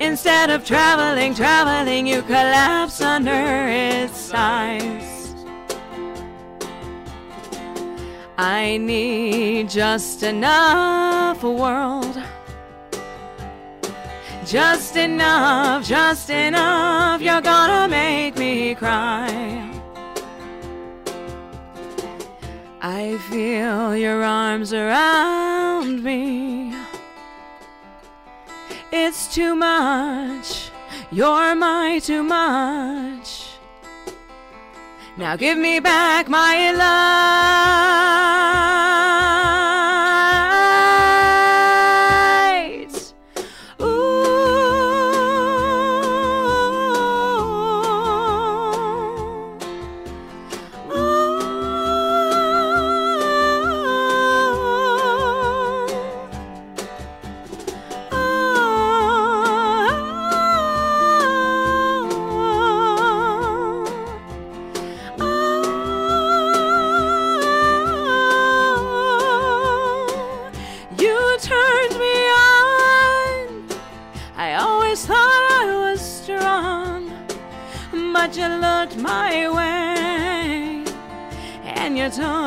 [0.00, 5.11] instead of traveling, traveling, you collapse under its size.
[8.42, 12.20] I need just enough world.
[14.44, 17.22] Just enough, just enough.
[17.22, 19.30] You're gonna make me cry.
[22.80, 26.74] I feel your arms around me.
[28.90, 30.72] It's too much.
[31.12, 33.41] You're my too much.
[35.16, 37.42] Now give me back my light.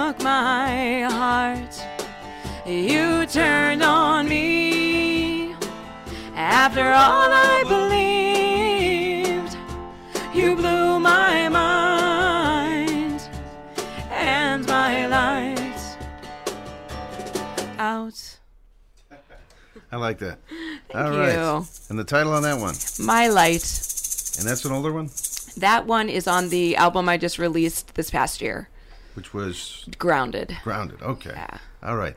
[0.05, 1.81] Took my heart.
[2.63, 5.55] You turned on me
[6.35, 9.57] after all I believed.
[10.35, 13.19] You blew my mind
[14.11, 15.97] and my light
[17.79, 18.37] out.
[19.91, 20.37] I like that.
[20.89, 21.33] Thank All right.
[21.33, 21.65] you.
[21.89, 22.75] And the title on that one?
[22.99, 23.63] My light.
[24.37, 25.09] And that's an older one,
[25.57, 28.69] That one is on the album I just released this past year,
[29.15, 30.57] which was Grounded.
[30.63, 31.01] Grounded.
[31.01, 31.31] Okay.
[31.33, 31.57] Yeah.
[31.83, 32.15] All right.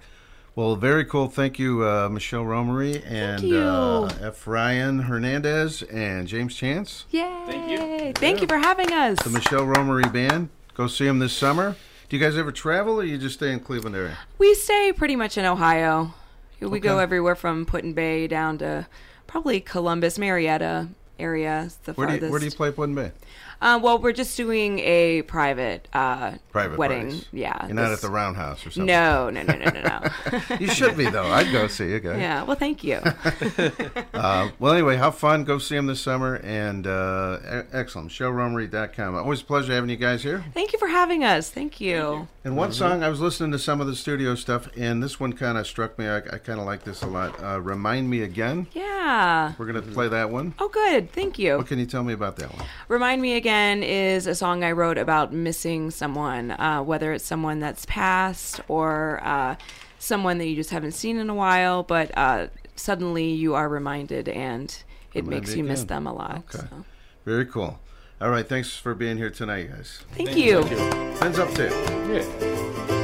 [0.55, 1.29] Well, very cool.
[1.29, 3.45] Thank you, uh, Michelle Romery and.
[3.53, 7.05] Uh, Ephraim Hernandez and James Chance.
[7.11, 7.23] Yay!
[7.47, 8.13] Thank you.
[8.15, 9.19] Thank you for having us.
[9.23, 10.49] The Michelle Romery Band.
[10.75, 11.77] Go see them this summer.
[12.09, 14.17] Do you guys ever travel or you just stay in Cleveland area?
[14.39, 16.15] We stay pretty much in Ohio.
[16.61, 18.87] We go everywhere from Put Bay down to
[19.29, 20.89] probably Columbus, Marietta
[21.21, 21.71] area.
[21.85, 22.27] The Where do, farthest.
[22.27, 23.13] you, where do you play Put-in-Bay?
[23.61, 27.03] Uh, well, we're just doing a private uh, Private wedding.
[27.09, 27.27] parties.
[27.33, 27.67] Yeah.
[27.67, 28.87] You're not this- at the Roundhouse or something?
[28.87, 30.57] No, no, no, no, no, no.
[30.61, 31.27] you should be, though.
[31.27, 32.21] I'd go see you guys.
[32.21, 32.45] Yeah.
[32.45, 32.97] Well, thank you.
[34.15, 35.43] uh, well, anyway, have fun.
[35.45, 36.37] Go see them this summer.
[36.45, 38.11] And uh, excellent.
[38.11, 39.17] ShowRomery.com.
[39.17, 40.45] Always a pleasure having you guys here.
[40.55, 41.51] thank you for having us.
[41.51, 42.29] Thank you.
[42.45, 45.33] And one song, I was listening to some of the studio stuff, and this one
[45.33, 46.07] kind of struck me.
[46.07, 47.43] I, I kind of like this a lot.
[47.43, 48.69] Uh, Remind Me Again.
[48.73, 49.55] Yeah.
[49.59, 50.55] We're going to play that one.
[50.61, 51.11] Oh, good.
[51.13, 51.57] Thank you.
[51.59, 52.65] What can you tell me about that one?
[52.87, 57.61] Remind Me Again is a song I wrote about missing someone, uh, whether it's someone
[57.61, 59.57] that's passed or uh,
[59.99, 64.29] someone that you just haven't seen in a while, but uh, suddenly you are reminded
[64.29, 64.83] and
[65.15, 66.45] it Remind makes me you miss them a lot.
[66.55, 66.59] Okay.
[66.59, 66.85] so.
[67.25, 67.79] Very cool.
[68.21, 68.49] All right.
[68.49, 70.03] Thanks for being here tonight, guys.
[70.13, 70.65] Thank Thank you.
[70.69, 70.77] you.
[71.19, 71.65] Hands up to
[72.11, 72.98] Yeah.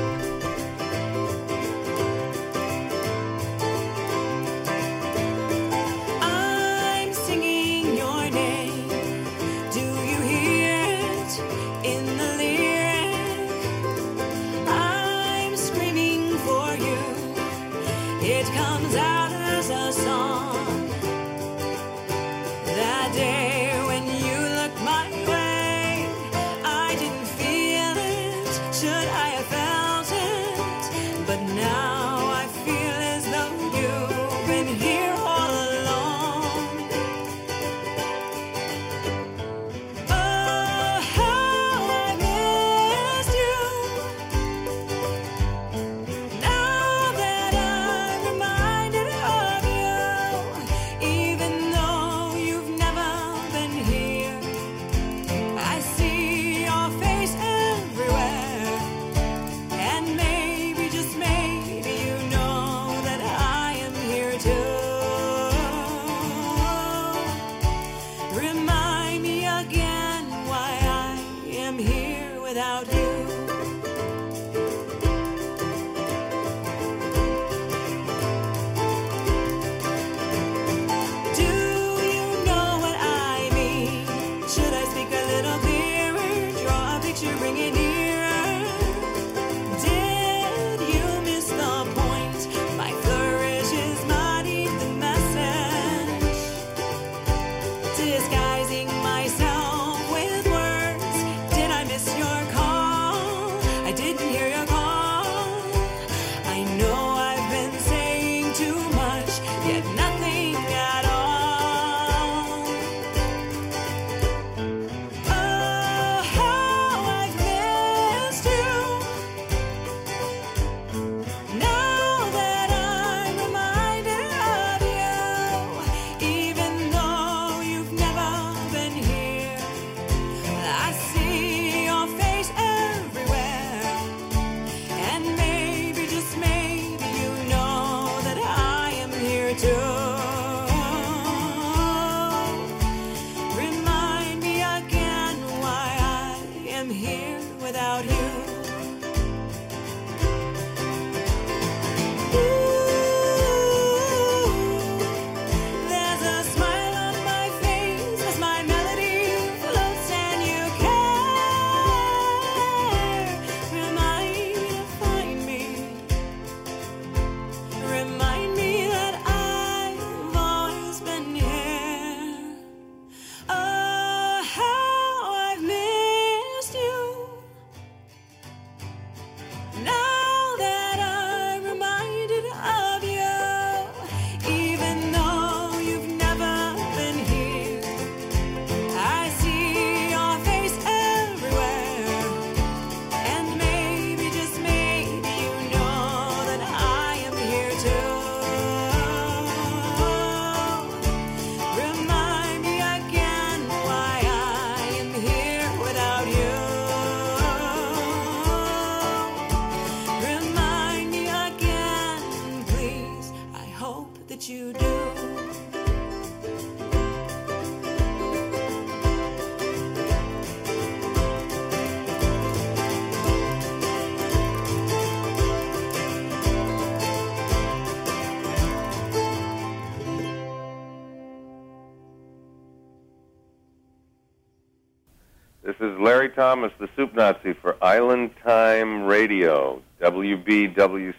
[236.25, 241.14] Larry Thomas, the Soup Nazi for Island Time Radio, WBWC.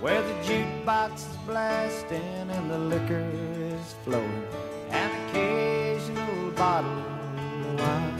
[0.00, 4.46] where the jukebox is blasting and the liquor is flowing,
[4.90, 8.18] and occasional bottle of wine.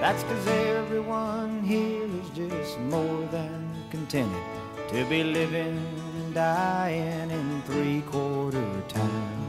[0.00, 4.44] That's 'cause everyone here is just more than contented
[4.88, 5.78] to be living
[6.16, 9.43] and dying in three quarter time.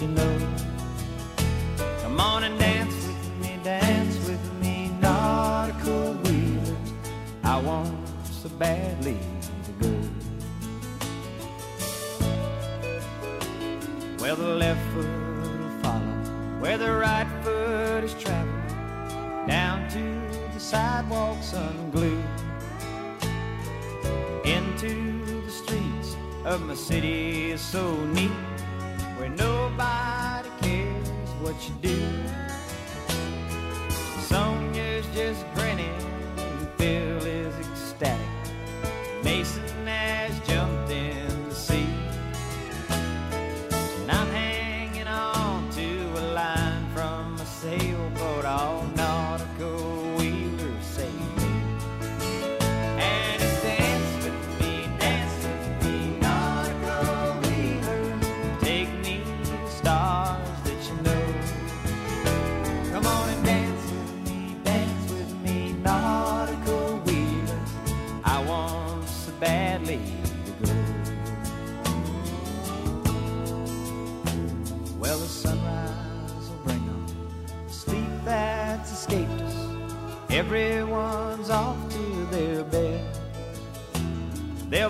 [0.00, 0.38] You know.
[2.02, 6.72] Come on and dance with me, dance with me, nautical wheelers.
[7.44, 7.94] I want
[8.24, 9.18] so badly
[9.64, 9.92] to go.
[14.20, 20.02] Well, the left foot will follow where the right foot is traveling down to
[20.54, 22.24] the sidewalks unglued
[24.44, 28.43] into the streets of my city is so neat where
[29.76, 31.08] nobody cares
[31.42, 32.43] what you do.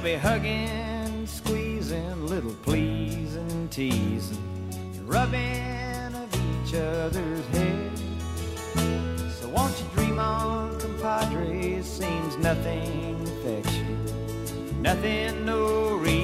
[0.05, 4.37] Be hugging, squeezing, little pleasing, teasing,
[5.07, 7.91] rubbing of each other's head.
[9.33, 11.83] So won't you dream on, compadre?
[11.83, 13.97] Seems nothing affects you.
[14.83, 16.24] Nothing, no reason,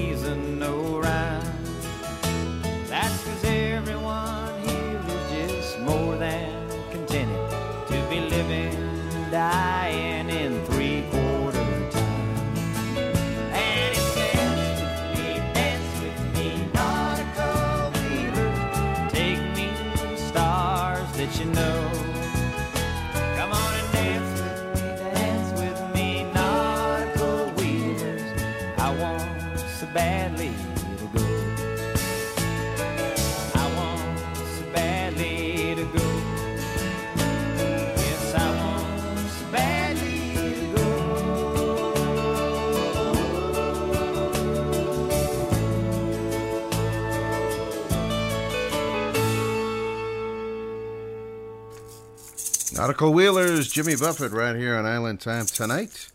[52.80, 56.10] Nautical Wheelers, Jimmy Buffett, right here on Island Time tonight.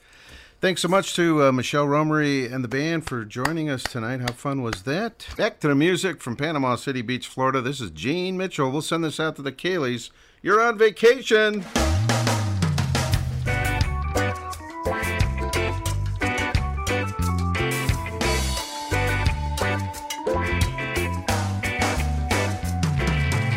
[0.62, 4.22] Thanks so much to uh, Michelle Romery and the band for joining us tonight.
[4.22, 5.28] How fun was that?
[5.38, 7.62] Back to the music from Panama City Beach, Florida.
[7.62, 8.72] This is Gene Mitchell.
[8.72, 10.10] We'll send this out to the Kayleys.
[10.42, 11.64] You're on vacation.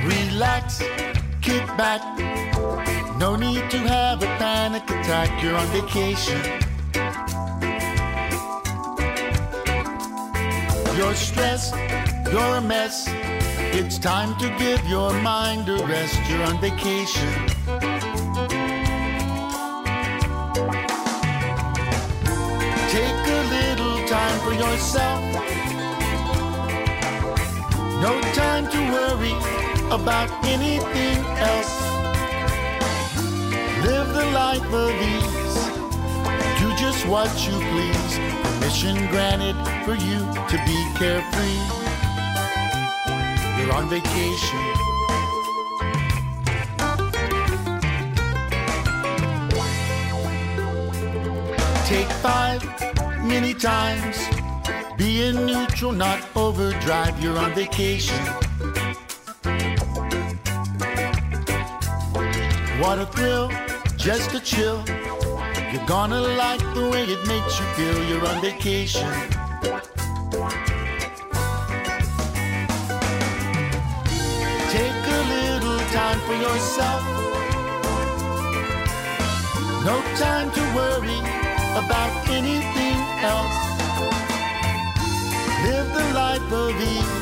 [0.04, 0.82] Relax,
[1.40, 2.27] kick back.
[4.78, 5.42] Panic attack.
[5.42, 6.40] You're on vacation.
[10.96, 11.74] You're stressed,
[12.32, 13.08] you're a mess.
[13.72, 16.18] It's time to give your mind a rest.
[16.28, 17.32] You're on vacation.
[22.90, 25.22] Take a little time for yourself.
[28.00, 29.34] No time to worry
[29.90, 31.87] about anything else.
[33.88, 35.58] Live the life of ease.
[36.60, 38.18] Do just what you please.
[38.42, 39.56] Permission granted
[39.86, 40.18] for you
[40.50, 41.60] to be carefree.
[43.56, 44.64] You're on vacation.
[51.86, 52.62] Take five
[53.24, 54.18] many times.
[54.98, 57.18] Be in neutral, not overdrive.
[57.22, 58.22] You're on vacation.
[62.80, 63.50] What a thrill,
[63.98, 64.82] just a chill.
[65.72, 67.98] You're gonna like the way it makes you feel.
[68.08, 69.10] You're on vacation.
[74.70, 77.02] Take a little time for yourself.
[79.84, 81.18] No time to worry
[81.82, 82.98] about anything
[83.32, 83.58] else.
[85.64, 87.18] Live the life of ease.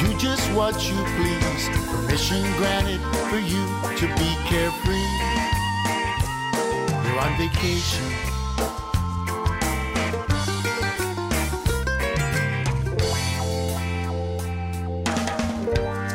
[0.00, 1.68] Do just what you please.
[1.88, 3.00] Permission granted
[3.30, 3.64] for you
[3.96, 5.23] to be carefree.
[7.14, 8.04] You're on vacation.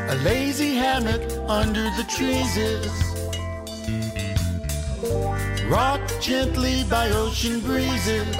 [0.09, 2.91] A lazy hammock under the trees is
[5.69, 8.35] rocked gently by ocean breezes.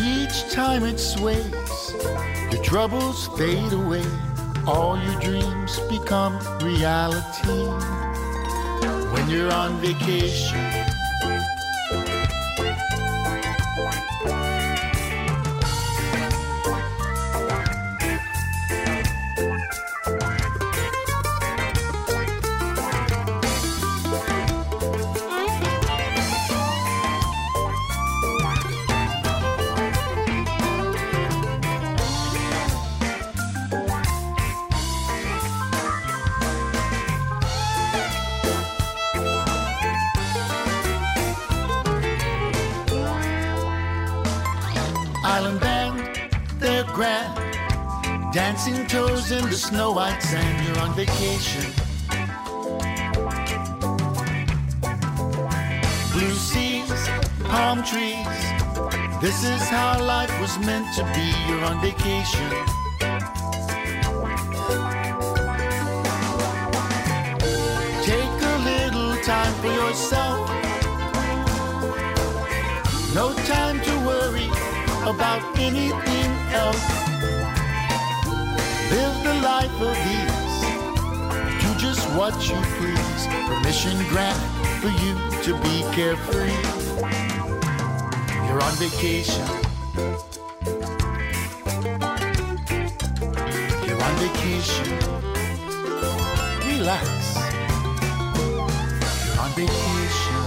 [0.00, 1.52] Each time it sways,
[2.50, 4.06] your troubles fade away.
[4.66, 8.05] All your dreams become reality
[9.16, 10.95] when you're on vacation.
[50.26, 51.66] Sand, you're on vacation.
[56.12, 57.02] Blue seas,
[57.44, 58.36] palm trees.
[59.20, 62.50] This is how life was meant to be, you're on vacation.
[68.10, 70.40] Take a little time for yourself.
[73.14, 74.48] No time to worry
[75.06, 76.95] about anything else.
[79.78, 81.60] Live the of ease.
[81.60, 83.26] Do just what you please.
[83.46, 84.40] Permission granted
[84.80, 86.56] for you to be carefree.
[88.46, 89.46] You're on vacation.
[93.84, 94.96] You're on vacation.
[96.66, 97.36] Relax.
[99.26, 100.42] You're on vacation.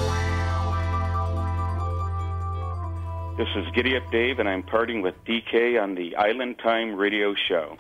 [3.38, 7.36] This is Giddy Up Dave, and I'm parting with DK on the Island Time radio
[7.36, 7.78] show.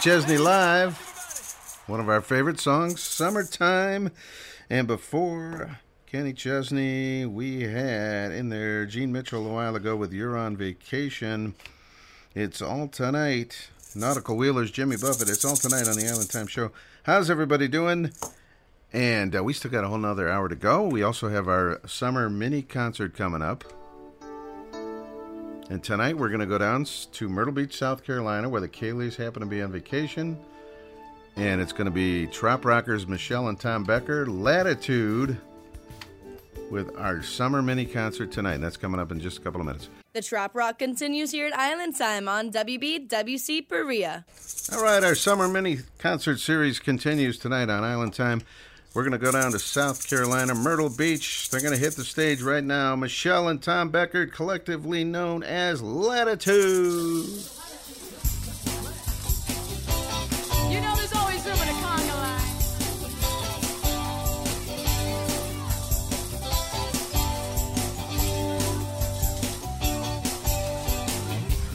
[0.00, 0.96] Chesney live.
[1.86, 4.10] One of our favorite songs, Summertime.
[4.70, 10.38] And before Kenny Chesney, we had in there Gene Mitchell a while ago with You're
[10.38, 11.54] on Vacation.
[12.34, 13.68] It's all tonight.
[13.94, 15.28] Nautical Wheelers, Jimmy Buffett.
[15.28, 16.72] It's all tonight on the Island Time Show.
[17.02, 18.12] How's everybody doing?
[18.94, 20.86] And uh, we still got a whole nother hour to go.
[20.86, 23.64] We also have our summer mini concert coming up.
[25.70, 29.14] And tonight we're going to go down to Myrtle Beach, South Carolina, where the Kayleys
[29.14, 30.36] happen to be on vacation.
[31.36, 35.36] And it's going to be Trop Rockers Michelle and Tom Becker, Latitude,
[36.72, 38.54] with our summer mini concert tonight.
[38.54, 39.88] And that's coming up in just a couple of minutes.
[40.12, 44.24] The Trop Rock continues here at Island Time on WBWC Berea.
[44.72, 48.42] All right, our summer mini concert series continues tonight on Island Time.
[48.92, 51.48] We're going to go down to South Carolina, Myrtle Beach.
[51.48, 52.96] They're going to hit the stage right now.
[52.96, 57.28] Michelle and Tom Becker, collectively known as Latitude.
[60.68, 62.40] You know there's always room in a conga line.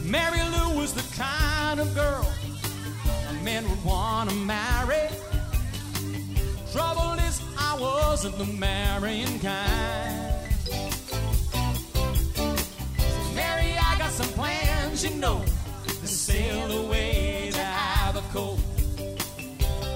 [0.04, 2.28] Mary Lou was the kind of girl
[3.30, 5.08] a man would want to marry.
[6.76, 10.44] Trouble is, I wasn't the marrying kind.
[13.34, 15.42] Mary, I got some plans, you know,
[15.88, 18.58] to sail away to Abaco.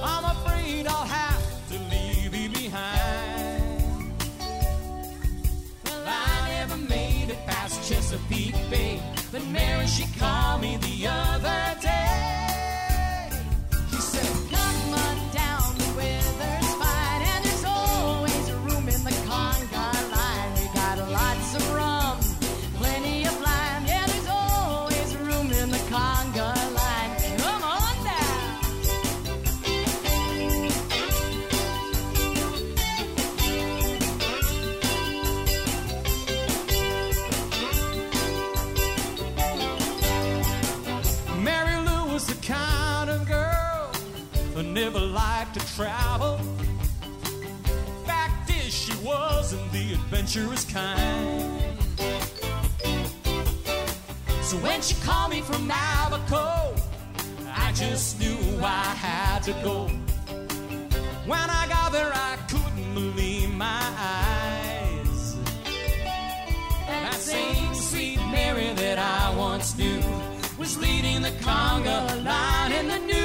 [0.02, 4.14] I'm afraid I'll have to leave you behind.
[5.84, 9.02] Well, I never made it past Chesapeake Bay,
[9.34, 12.09] but Mary, she called me the other day.
[44.80, 46.40] Never liked to travel.
[48.06, 51.76] Fact is, she wasn't the adventurous kind.
[54.42, 56.74] So when she called me from Abaco,
[57.66, 59.88] I just knew I had to go.
[61.26, 65.36] When I got there, I couldn't believe my eyes.
[66.88, 70.02] That same sweet Mary that I once knew
[70.58, 73.19] was leading the conga line in the nude.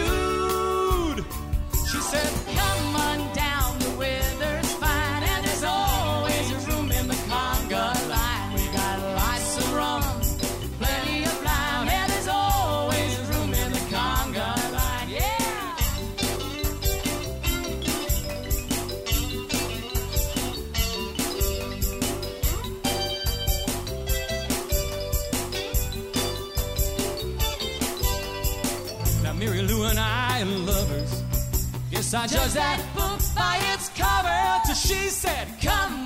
[32.17, 36.04] I judge that book by its cover till she said, Come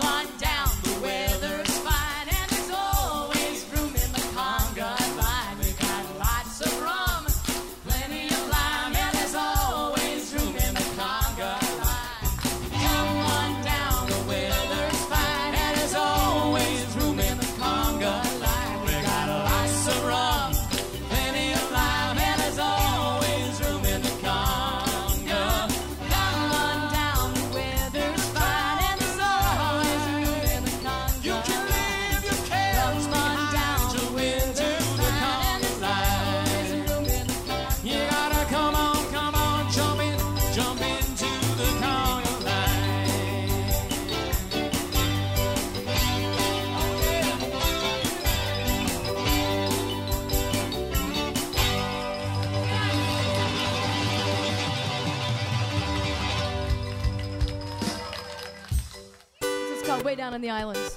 [60.39, 60.88] on the island.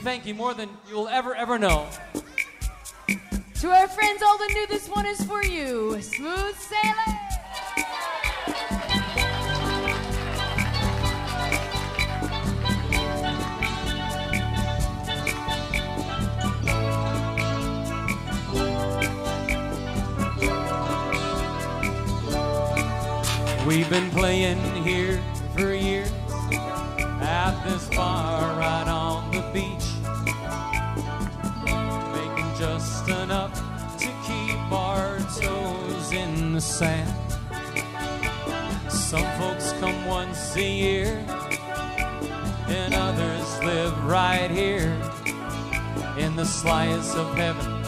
[0.00, 1.89] thank you more than you'll ever, ever know.
[36.80, 37.14] Sand.
[38.90, 41.08] Some folks come once a year,
[42.68, 44.90] and others live right here
[46.16, 47.82] in the slice of heaven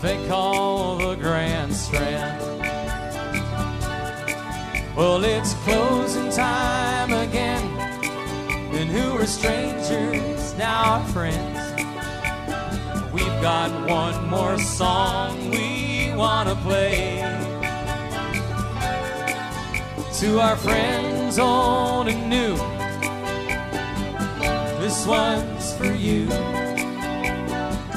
[0.00, 2.40] they call the Grand Strand.
[4.96, 7.66] Well, it's closing time again,
[8.78, 11.60] and who are strangers now are friends.
[13.12, 17.31] We've got one more song we want to play
[20.22, 22.54] to our friends old and new.
[24.80, 26.30] This one's for you.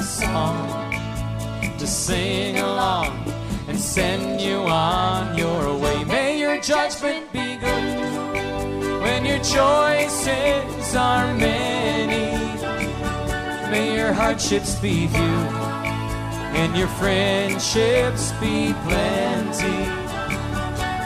[0.02, 0.90] Song
[1.78, 3.32] to sing along
[3.68, 6.02] and send you on your way.
[6.02, 12.26] May your judgment be good when your choices are many.
[13.70, 15.38] May your hardships be few
[16.58, 19.78] and your friendships be plenty.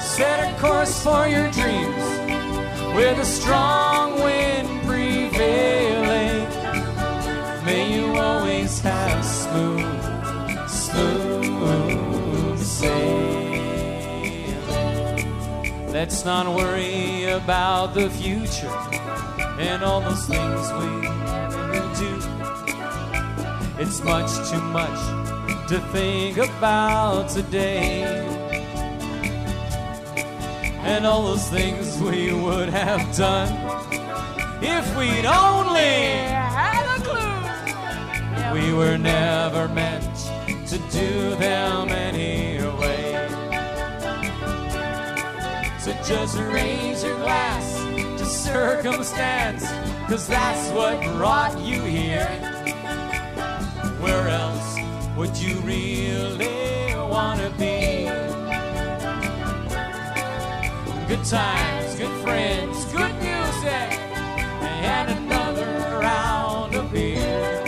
[0.01, 2.05] Set course for your dreams
[2.95, 6.47] with a strong wind prevailing.
[7.65, 13.47] May you always have smooth, smooth sailing.
[15.91, 18.69] Let's not worry about the future
[19.59, 20.91] and all those things we
[21.71, 22.21] will do.
[23.83, 25.01] It's much too much
[25.71, 28.30] to think about today.
[30.83, 33.53] And all those things we would have done
[34.63, 36.19] if we'd only
[36.57, 38.61] had a clue.
[38.61, 40.17] we were never meant
[40.69, 43.29] to do them anyway.
[45.79, 47.75] So just raise your glass
[48.19, 49.67] to circumstance,
[50.09, 52.27] cause that's what brought you here.
[54.01, 54.77] Where else
[55.17, 58.30] would you really wanna be?
[61.11, 63.99] Good times, good friends, good music,
[64.63, 67.67] and another round of beer.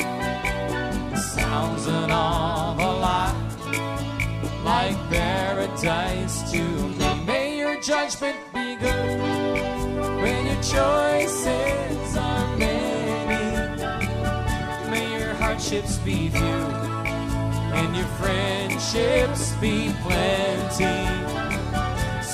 [1.16, 3.34] Sounds an awful lot
[4.64, 7.24] like paradise to me.
[7.26, 9.20] May your judgment be good
[10.22, 13.82] when your choices are many.
[14.88, 16.62] May your hardships be few
[17.74, 21.51] and your friendships be plenty.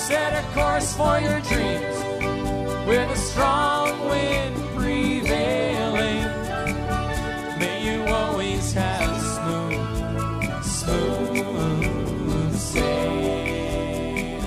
[0.09, 1.98] Set a course for your dreams
[2.86, 6.24] with a strong wind prevailing.
[7.59, 14.40] May you always have smooth, smooth sailing.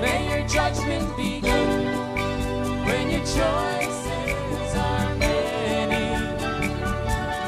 [0.00, 1.84] May your judgment be good
[2.86, 6.16] when your choices are many.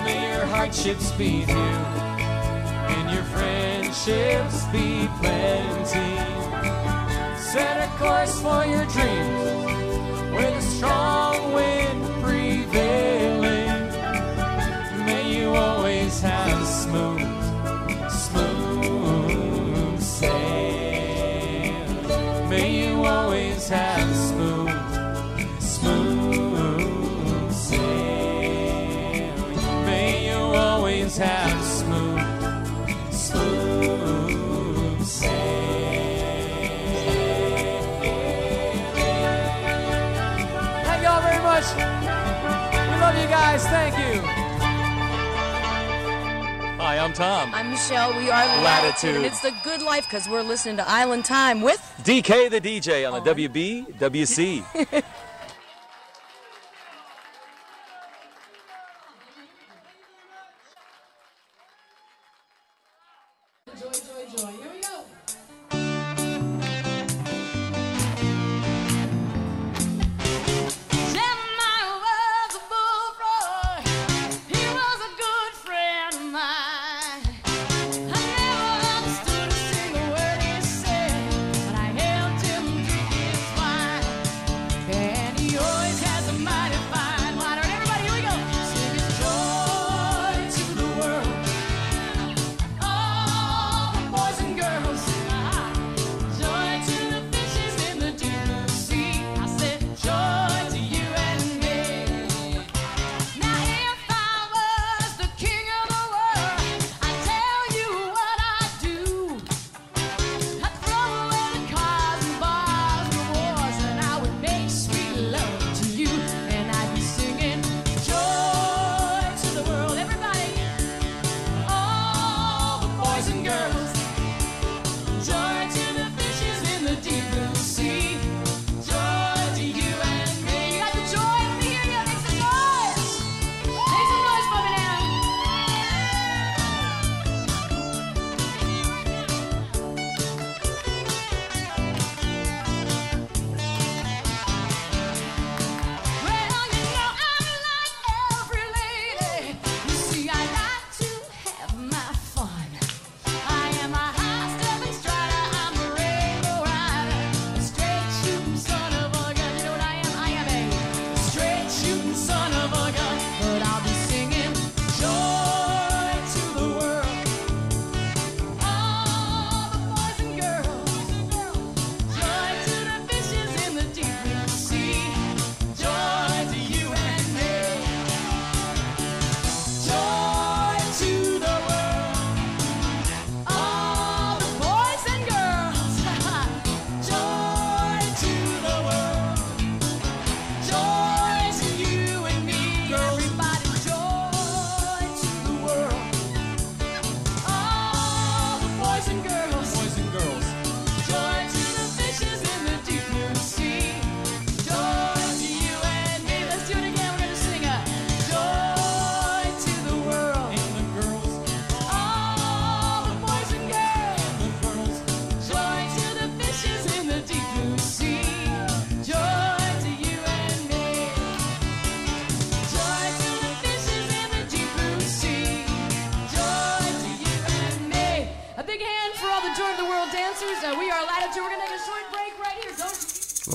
[0.05, 6.46] May your hardships be few and your friendships be plenty.
[7.57, 9.45] Set a course for your dreams
[10.37, 13.89] with a strong wind prevailing.
[15.07, 17.23] May you always have smooth,
[18.11, 21.81] smooth sailing.
[22.51, 24.79] May you always have smooth,
[25.59, 29.33] smooth sailing.
[29.87, 31.56] May you always have
[43.57, 43.67] guys.
[43.69, 44.21] Thank you.
[46.79, 47.55] Hi, I'm Tom.
[47.55, 48.11] I'm Michelle.
[48.17, 48.63] We are Latitude.
[48.63, 49.17] Latitude.
[49.17, 51.81] And it's the good life because we're listening to Island Time with.
[52.03, 53.99] DK the DJ on the WB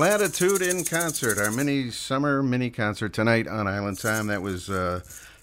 [0.01, 4.25] Latitude in concert, our mini summer mini concert tonight on Island Time.
[4.25, 5.01] That was uh,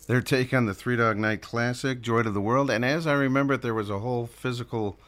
[0.08, 2.68] their take on the Three Dog Night Classic, Joy to the World.
[2.68, 4.98] And as I remember it, there was a whole physical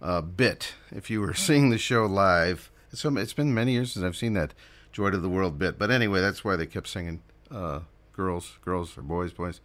[0.00, 0.74] uh, bit.
[0.92, 4.34] If you were seeing the show live, it's, it's been many years since I've seen
[4.34, 4.54] that
[4.92, 5.76] Joy to the World bit.
[5.76, 7.80] But anyway, that's why they kept singing uh,
[8.12, 9.60] girls, girls, or boys, boys.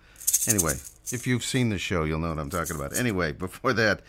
[0.47, 0.73] Anyway,
[1.11, 2.97] if you've seen the show, you'll know what I'm talking about.
[2.97, 4.01] Anyway, before that,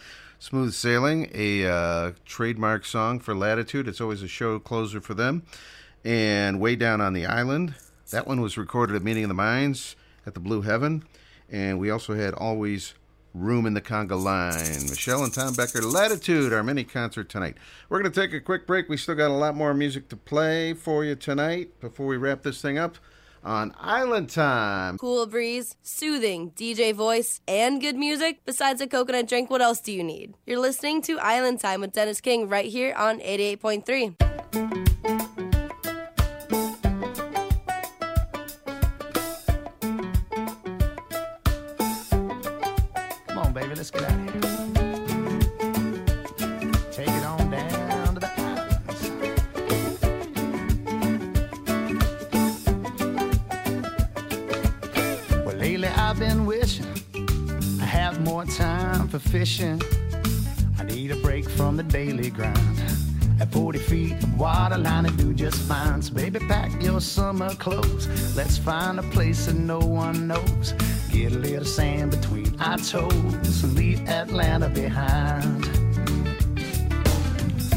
[0.43, 3.87] Smooth Sailing, a uh, trademark song for Latitude.
[3.87, 5.43] It's always a show closer for them.
[6.03, 7.75] And Way Down on the Island,
[8.11, 11.05] that one was recorded at Meeting of the Minds at the Blue Heaven.
[11.51, 12.95] And we also had Always
[13.35, 14.89] Room in the Conga Line.
[14.89, 17.59] Michelle and Tom Becker, Latitude, our mini concert tonight.
[17.91, 18.89] We're going to take a quick break.
[18.89, 22.45] We still got a lot more music to play for you tonight before we wrap
[22.45, 22.97] this thing up
[23.45, 24.99] on Island Time.
[24.99, 28.41] Cool breeze, soothing DJ voice, and good music.
[28.45, 30.35] Besides a coconut drink, what else do you need?
[30.47, 34.17] You're listening to Island Time with Dennis King right here on 88.3.
[43.29, 44.20] Come on, baby, let's get out
[59.21, 59.81] fishing.
[60.79, 62.79] I need a break from the daily grind.
[63.41, 66.03] At 40 feet of water line, I do just fine.
[66.03, 68.07] So, baby, pack your summer clothes.
[68.37, 70.75] Let's find a place that no one knows.
[71.11, 75.65] Get a little sand between our toes and leave Atlanta behind.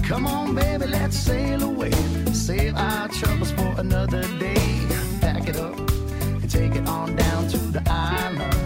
[0.04, 1.92] Come on, baby, let's sail away.
[2.34, 4.86] Save our troubles for another day.
[5.22, 8.63] Pack it up and take it on down to the islands.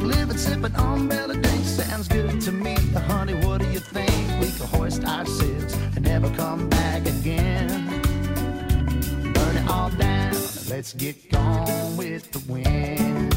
[0.00, 1.64] Kick back, live and sip an umbrella drink.
[1.64, 2.74] Sounds good to me,
[3.08, 3.34] honey.
[3.46, 4.10] What do you think?
[4.40, 7.68] We can hoist our sails and never come back again.
[9.32, 10.32] Burn it all down.
[10.68, 13.34] Let's get gone with the wind.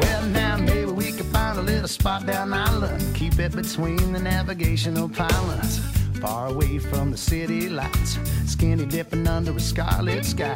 [0.00, 3.14] Well, now maybe we could find a little spot down island.
[3.14, 5.97] Keep it between the navigational pylons.
[6.20, 8.18] Far away from the city lights.
[8.46, 10.54] Skinny dipping under a scarlet sky.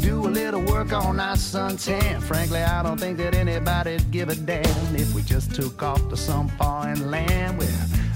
[0.00, 2.20] Do a little work on our suntan.
[2.20, 6.16] Frankly, I don't think that anybody'd give a damn if we just took off to
[6.16, 7.68] some foreign land where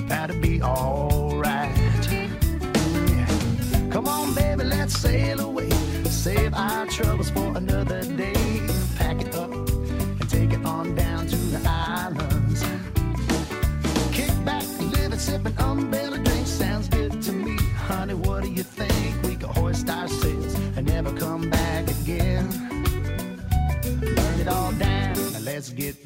[0.08, 1.76] that'd be alright.
[2.10, 3.26] Yeah.
[3.90, 5.70] Come on, baby, let's sail away.
[6.06, 7.71] Save our troubles for another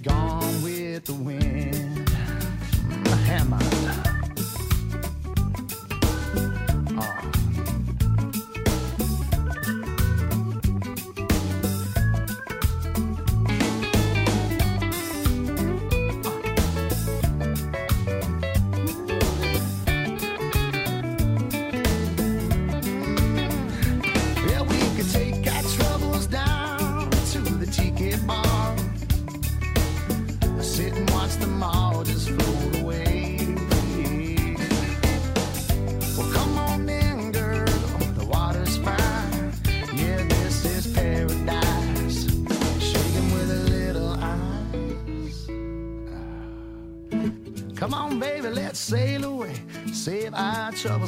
[0.07, 0.36] gone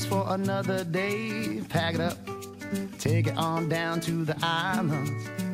[0.04, 1.62] for another day.
[1.68, 2.18] Pack it up,
[2.98, 5.47] take it on down to the islands.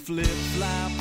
[0.00, 0.99] flip flop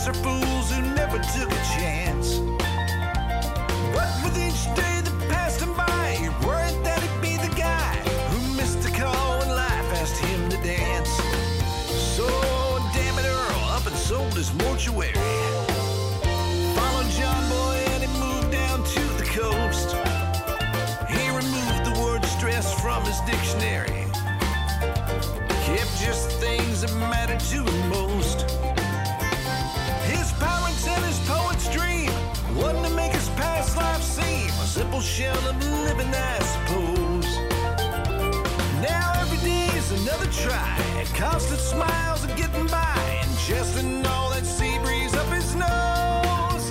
[0.00, 2.38] guess Are fools who never took a chance.
[3.92, 7.96] But with each day that passed him by, you worried that he'd be the guy
[8.30, 11.10] who missed the call when life asked him to dance.
[12.16, 12.26] So
[12.94, 15.12] damn it, Earl, up and sold his mortuary.
[16.76, 19.96] Followed John Boy and he moved down to the coast.
[21.10, 24.06] He removed the word stress from his dictionary.
[25.66, 28.59] Kept just things that mattered to him most.
[34.90, 37.30] simple shell of living, I suppose.
[38.82, 44.30] Now every day is another try, constant smiles are getting by, and just to know
[44.32, 46.64] that sea breeze up his nose.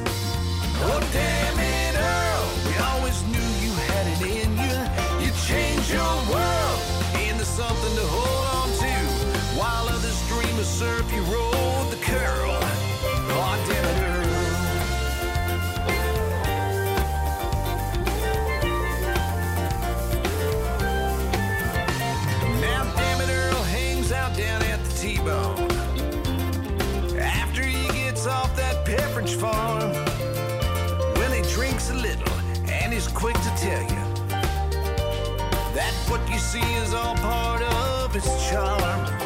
[0.84, 4.78] Oh, damn it, Earl, we always knew you had it in you.
[5.24, 6.80] You change your world
[7.26, 8.94] into something to hold on to,
[9.58, 11.49] while others dream of surf you roll.
[33.60, 34.06] tell you
[35.76, 39.19] that what you see is all part of its charm.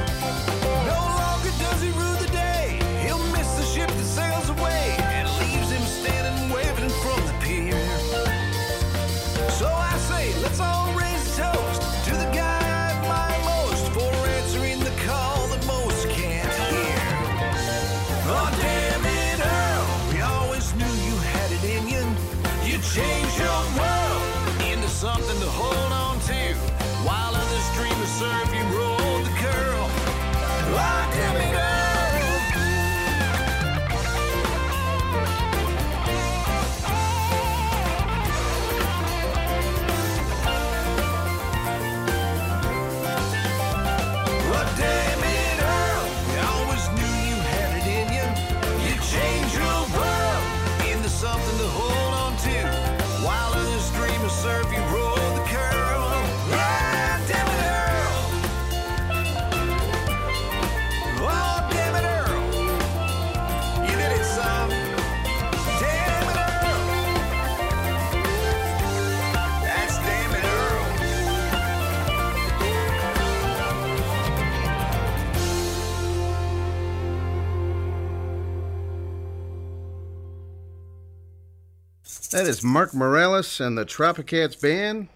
[82.34, 85.10] That is Mark Morales and the Tropicats Band.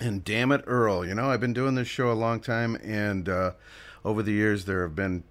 [0.00, 1.06] And damn it, Earl.
[1.06, 3.52] You know, I've been doing this show a long time, and uh,
[4.04, 5.22] over the years, there have been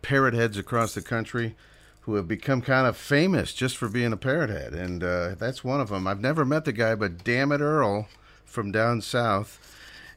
[0.00, 1.54] parrot heads across the country
[2.00, 4.72] who have become kind of famous just for being a parrot head.
[4.72, 6.06] And uh, that's one of them.
[6.06, 8.08] I've never met the guy, but damn it, Earl
[8.46, 9.60] from down south.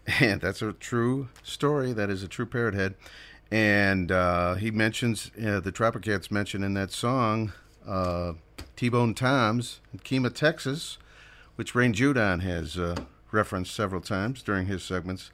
[0.22, 1.92] And that's a true story.
[1.92, 2.96] That is a true parrot head.
[3.52, 7.52] And uh, he mentions, uh, the Tropicats mention in that song,
[8.78, 10.98] uh, T Bone Times, in Kemah, Texas,
[11.56, 12.96] which Rain Judon has uh,
[13.32, 15.32] referenced several times during his segments.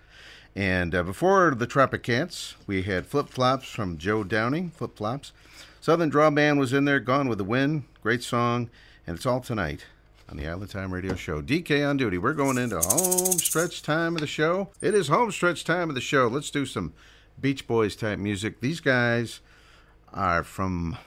[0.55, 5.33] And uh, before the Tropicats, we had Flip Flops from Joe Downing, Flip Flops.
[5.81, 8.69] Southern Draw Band was in there, Gone with the Wind, great song,
[9.05, 9.85] and it's all tonight
[10.29, 11.41] on the Island Time Radio Show.
[11.41, 12.17] DK on duty.
[12.17, 14.69] We're going into home stretch time of the show.
[14.79, 16.27] It is home stretch time of the show.
[16.27, 16.93] Let's do some
[17.41, 18.61] Beach Boys type music.
[18.61, 19.41] These guys
[20.13, 20.97] are from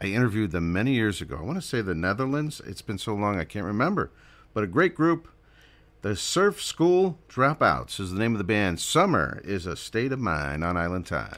[0.00, 1.38] I interviewed them many years ago.
[1.38, 2.60] I want to say the Netherlands.
[2.66, 4.10] It's been so long I can't remember.
[4.52, 5.28] But a great group.
[6.02, 8.78] The Surf School Dropouts is the name of the band.
[8.78, 11.36] Summer is a state of mind on Island Time.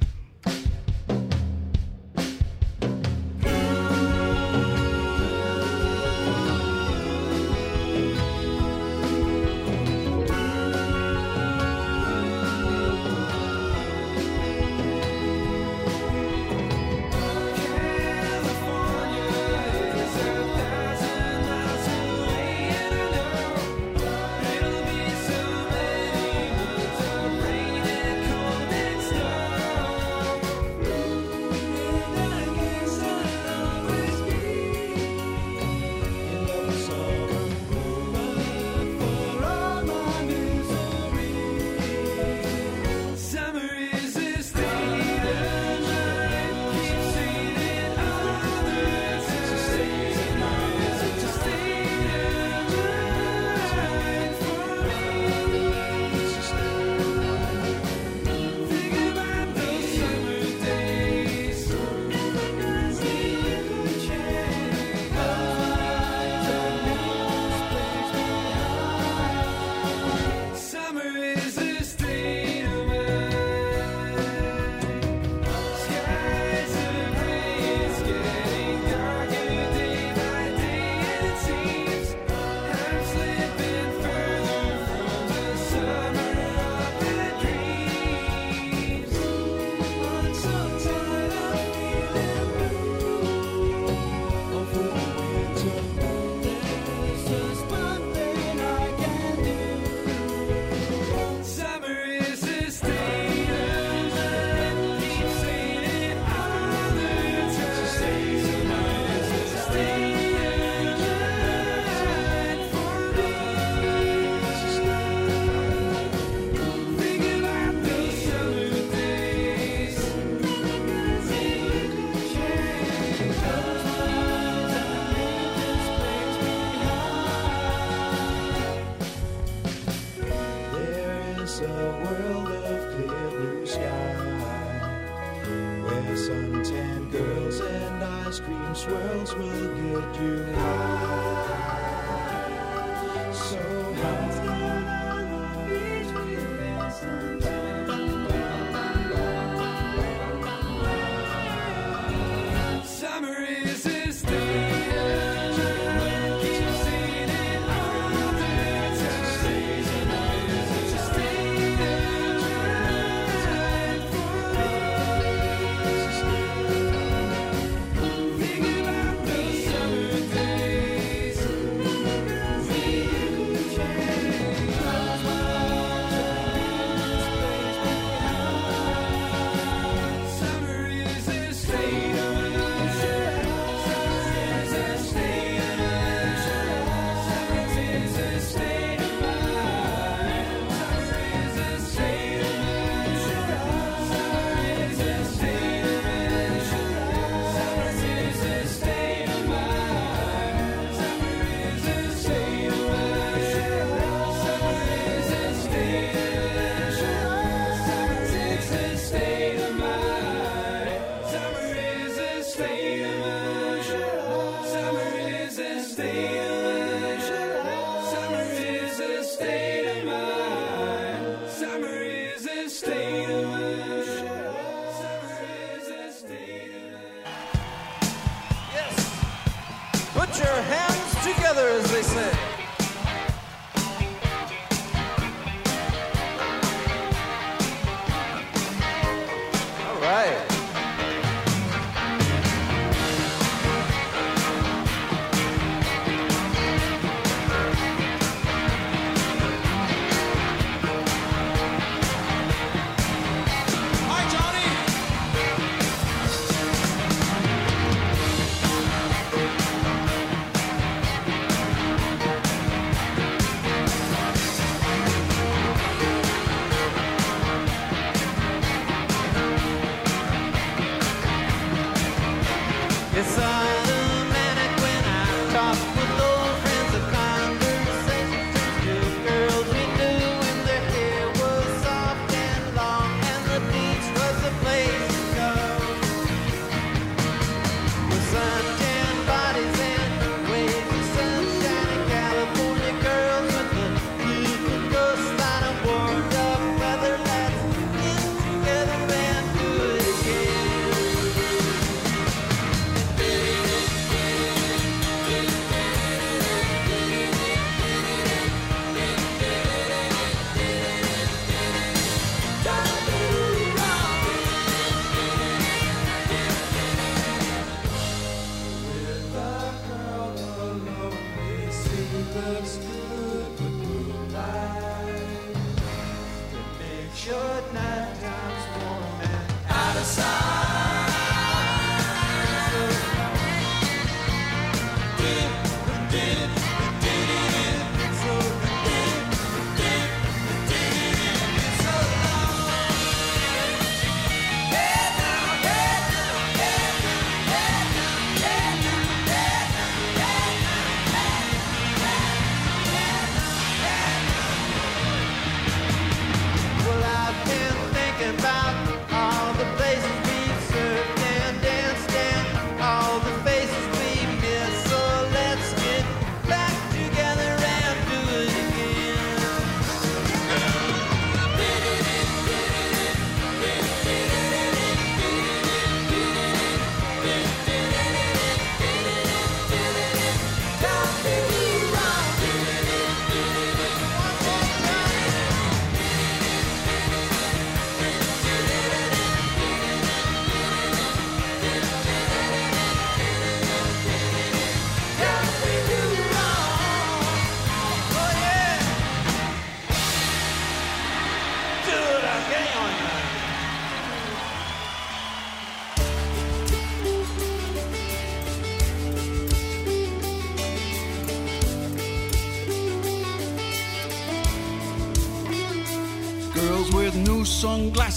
[231.99, 232.38] They say.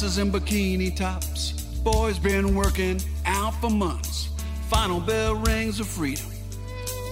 [0.02, 1.52] Sunglasses and bikini tops.
[1.84, 4.30] Boys been working out for months.
[4.68, 6.26] Final bell rings of freedom.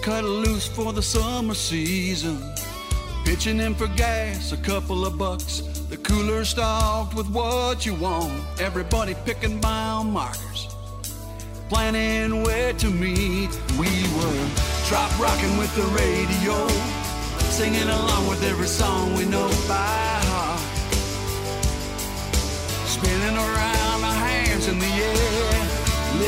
[0.01, 2.41] Cut loose for the summer season.
[3.25, 5.59] Pitching in for gas, a couple of bucks.
[5.91, 8.33] The cooler stocked with what you want.
[8.59, 10.75] Everybody picking mile markers.
[11.69, 13.51] Planning where to meet.
[13.77, 14.49] We were
[14.85, 16.67] trop rocking with the radio.
[17.51, 20.08] Singing along with every song we know by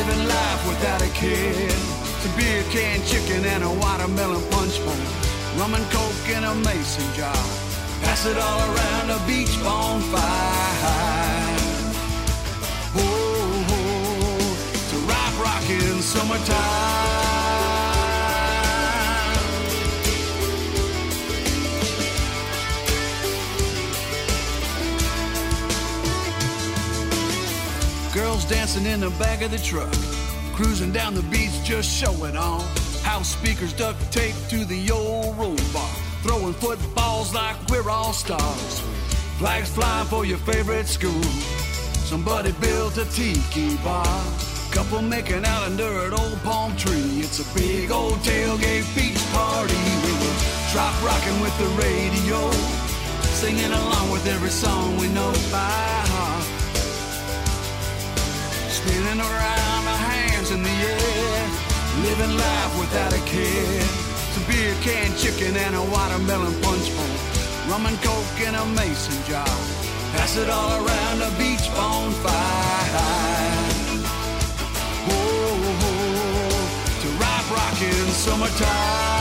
[0.02, 1.70] Living life without a care.
[1.70, 4.96] Some beer can chicken and a watermelon punch bowl.
[5.60, 7.44] Rum and coke in a mason jar.
[8.02, 10.20] Pass it all around a beach bonfire.
[12.98, 17.21] Oh, oh, to rock rockin' summertime.
[28.52, 29.90] Dancing in the back of the truck,
[30.54, 33.02] cruising down the beach, just showing off.
[33.02, 35.90] House speakers duct taped to the old roll bar,
[36.22, 38.82] throwing footballs like we're all stars.
[39.40, 41.24] Flags flying for your favorite school.
[42.04, 44.22] Somebody built a tiki bar.
[44.72, 47.24] Couple making out under an old palm tree.
[47.24, 49.80] It's a big old tailgate beach party.
[50.04, 50.38] We were
[50.74, 52.52] trop rocking with the radio,
[53.32, 56.01] singing along with every song we know by.
[58.82, 61.50] Spinning around our hands in the air,
[62.02, 63.82] living life without a care.
[64.34, 67.16] Some beer can chicken and a watermelon punch bowl,
[67.70, 69.46] rum and coke in a mason jar.
[70.14, 72.34] Pass it all around a beach bonfire.
[75.10, 76.66] Oh, oh, oh,
[77.02, 79.21] to rock rockin' summertime.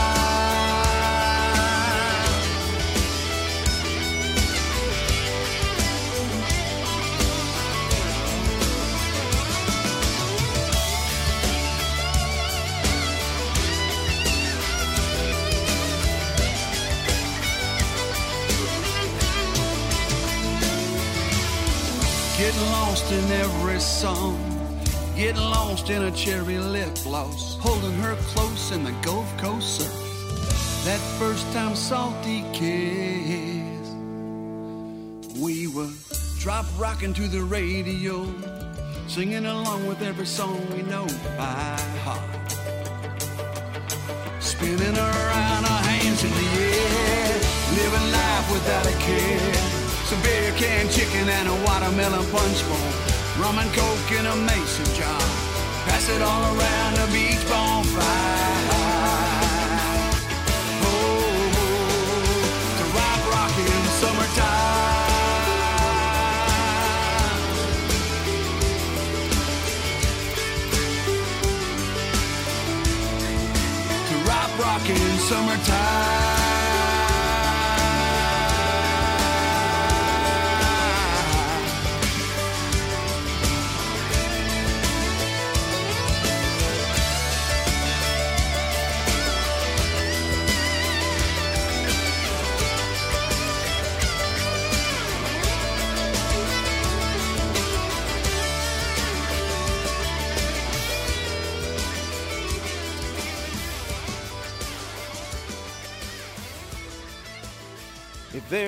[22.59, 24.37] Lost in every song.
[25.15, 27.57] Get lost in a cherry lip gloss.
[27.59, 30.85] Holding her close in the Gulf Coast surf.
[30.85, 33.89] That first time salty kiss.
[35.39, 35.89] We were
[36.39, 38.25] trop rocking to the radio.
[39.07, 41.07] Singing along with every song we know
[41.37, 42.51] by heart.
[44.41, 47.39] Spinning around our hands in the air.
[47.79, 49.80] Living life without a care.
[50.11, 52.91] Some beer can chicken and a watermelon punch bowl.
[53.39, 55.21] Rum and coke in a mason jar.
[55.87, 58.20] Pass it all around the beach bonfire.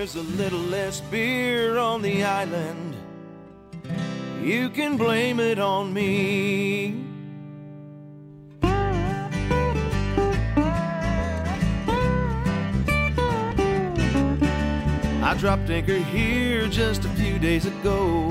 [0.04, 2.94] There's a little less beer on the island,
[4.44, 6.94] you can blame it on me.
[15.24, 18.28] I dropped anchor here just a few days ago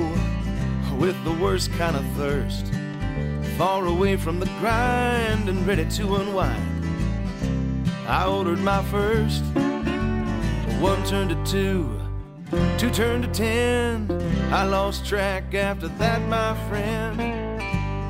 [0.99, 2.67] with the worst kind of thirst.
[3.57, 7.86] Far away from the grind and ready to unwind.
[8.07, 9.42] I ordered my first.
[10.83, 11.89] One turned to two,
[12.77, 14.11] two turned to ten.
[14.52, 17.20] I lost track after that, my friend.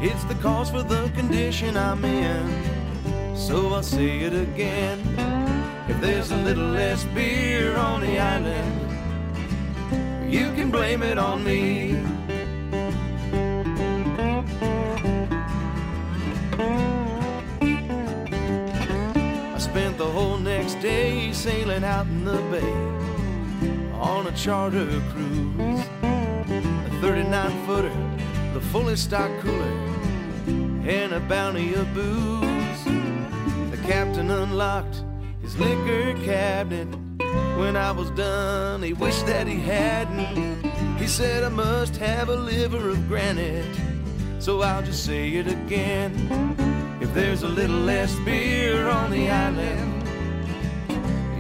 [0.03, 3.37] It's the cause for the condition I'm in.
[3.37, 5.01] So I'll say it again.
[5.87, 8.73] If there's a little less beer on the island,
[10.33, 12.01] you can blame it on me.
[21.43, 22.73] Sailing out in the bay
[23.95, 25.85] on a charter cruise.
[26.05, 27.93] A 39 footer,
[28.55, 29.75] the fully stocked cooler,
[30.87, 32.85] and a bounty of booze.
[33.73, 35.03] The captain unlocked
[35.41, 36.87] his liquor cabinet.
[37.59, 40.65] When I was done, he wished that he hadn't.
[40.97, 43.77] He said I must have a liver of granite.
[44.39, 46.13] So I'll just say it again.
[47.01, 49.92] If there's a little less beer on the island,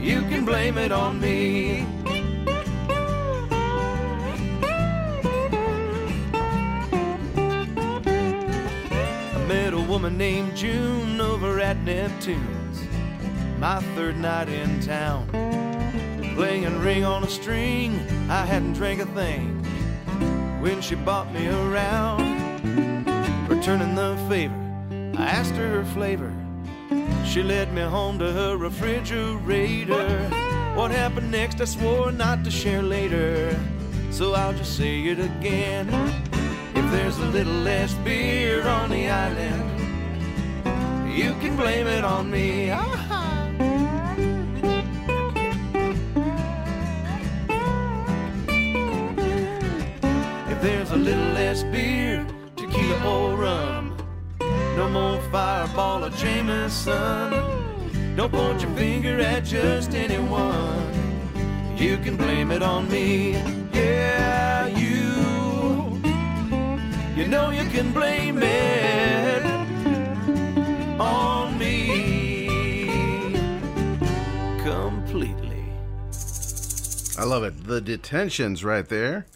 [0.02, 1.86] you can blame it on me.
[9.32, 12.82] I met a woman named June over at Neptune's,
[13.60, 15.28] my third night in town.
[16.34, 19.62] Playing ring on a string, I hadn't drank a thing
[20.60, 22.40] when she bought me around.
[23.48, 24.54] Returning the favor,
[25.16, 26.34] I asked her her flavor.
[27.24, 30.28] She led me home to her refrigerator.
[30.74, 33.58] What happened next, I swore not to share later.
[34.10, 35.88] So I'll just say it again.
[36.74, 39.64] If there's a little less beer on the island,
[41.10, 42.70] you can blame it on me.
[50.52, 53.81] If there's a little less beer, tequila or rum,
[54.82, 57.30] no more fireball or Jameson.
[58.16, 61.76] Don't point your finger at just anyone.
[61.76, 63.32] You can blame it on me.
[63.72, 66.00] Yeah, you.
[67.16, 69.44] You know you can blame it
[71.00, 72.48] on me
[74.64, 75.64] completely.
[77.16, 77.64] I love it.
[77.68, 79.26] The detentions right there,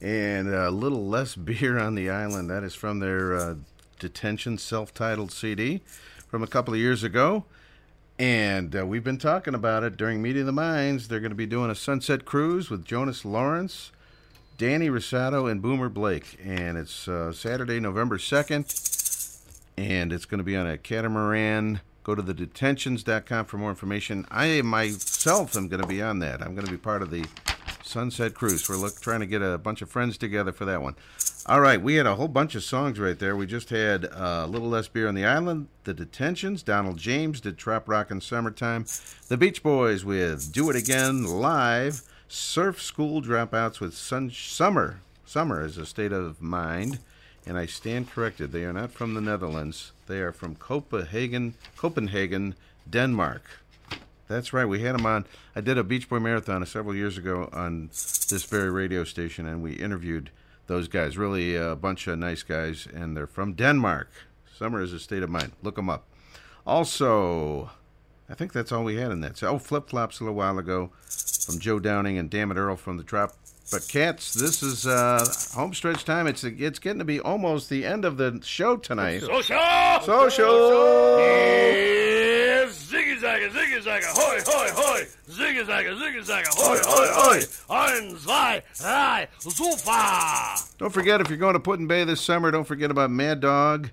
[0.00, 2.48] and a little less beer on the island.
[2.48, 3.54] That is from their uh,
[3.98, 5.80] detention self-titled CD
[6.28, 7.44] from a couple of years ago,
[8.18, 11.08] and uh, we've been talking about it during Meeting the Minds.
[11.08, 13.90] They're going to be doing a sunset cruise with Jonas Lawrence,
[14.56, 18.66] Danny Rosato, and Boomer Blake, and it's uh, Saturday, November second,
[19.76, 21.80] and it's going to be on a catamaran.
[22.04, 24.26] Go to the detentions.com for more information.
[24.30, 26.42] I myself am going to be on that.
[26.42, 27.24] I'm going to be part of the
[27.84, 28.68] Sunset Cruise.
[28.68, 30.96] We're look, trying to get a bunch of friends together for that one.
[31.46, 33.36] All right, we had a whole bunch of songs right there.
[33.36, 36.62] We just had uh, a little less beer on the island, the Detentions.
[36.62, 38.86] Donald James did Trop Rock in Summertime.
[39.28, 42.02] The Beach Boys with Do It Again live.
[42.26, 46.98] Surf School Dropouts with Sun Summer Summer is a state of mind,
[47.46, 48.52] and I stand corrected.
[48.52, 49.92] They are not from the Netherlands.
[50.06, 52.54] They are from Copenhagen, Copenhagen,
[52.88, 53.42] Denmark.
[54.28, 54.64] That's right.
[54.64, 55.26] We had them on.
[55.54, 59.62] I did a Beach Boy marathon several years ago on this very radio station, and
[59.62, 60.30] we interviewed
[60.66, 61.18] those guys.
[61.18, 64.10] Really a bunch of nice guys, and they're from Denmark.
[64.56, 65.52] Summer is a state of mind.
[65.62, 66.06] Look them up.
[66.66, 67.70] Also,
[68.28, 69.36] I think that's all we had in that.
[69.36, 70.90] So, oh, flip flops a little while ago
[71.44, 73.34] from Joe Downing and Dammit Earl from the Drop.
[73.70, 76.26] But cats, this is uh, home stretch time.
[76.26, 79.20] It's it's getting to be almost the end of the show tonight.
[79.20, 79.58] Social!
[80.02, 81.18] Social!
[81.18, 82.90] Yes!
[82.90, 85.06] Ziggy zagga, ziggy zagga, hoi, hoi, hoi!
[85.28, 87.40] Ziggy zagga, ziggy zagga, hoi, hoi, hoi!
[87.70, 90.76] Ein, zwei, drei, super!
[90.78, 93.90] Don't forget, if you're going to Put-in-Bay this summer, don't forget about Mad Dog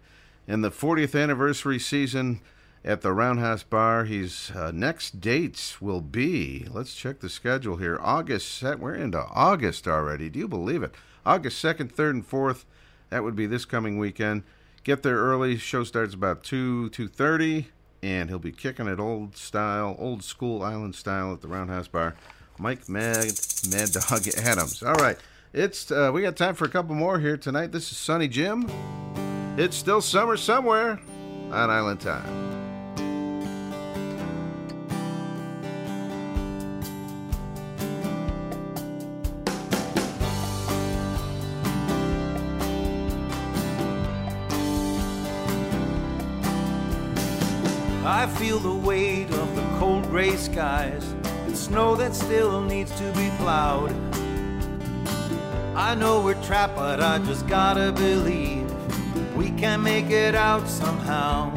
[0.48, 2.42] and the 40th anniversary season
[2.84, 4.06] at the Roundhouse Bar.
[4.06, 9.88] His uh, next dates will be, let's check the schedule here, August, we're into August
[9.88, 10.30] already.
[10.30, 10.96] Do you believe it?
[11.26, 12.66] August 2nd, 3rd, and 4th.
[13.10, 14.44] That would be this coming weekend.
[14.84, 15.58] Get there early.
[15.58, 17.68] Show starts about 2, 2.30,
[18.04, 22.16] and he'll be kicking it old style, old school island style at the Roundhouse Bar.
[22.58, 23.32] Mike Mad,
[23.70, 24.84] Mad Dog Adams.
[24.84, 25.18] All right.
[25.54, 27.72] It's uh, we got time for a couple more here tonight.
[27.72, 28.70] This is Sunny Jim.
[29.58, 31.00] It's still summer somewhere
[31.52, 32.61] on Island Time.
[48.12, 51.16] I feel the weight of the cold gray skies
[51.46, 53.96] and snow that still needs to be plowed.
[55.78, 58.70] I know we're trapped, but I just gotta believe
[59.34, 61.54] we can make it out somehow.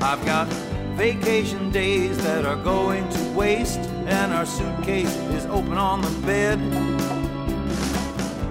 [0.00, 0.48] I've got
[0.96, 6.58] vacation days that are going to waste, and our suitcase is open on the bed.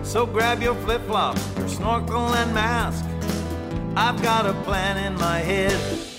[0.05, 3.03] So grab your flip flops, your snorkel, and mask.
[3.97, 6.10] I've got a plan in my head.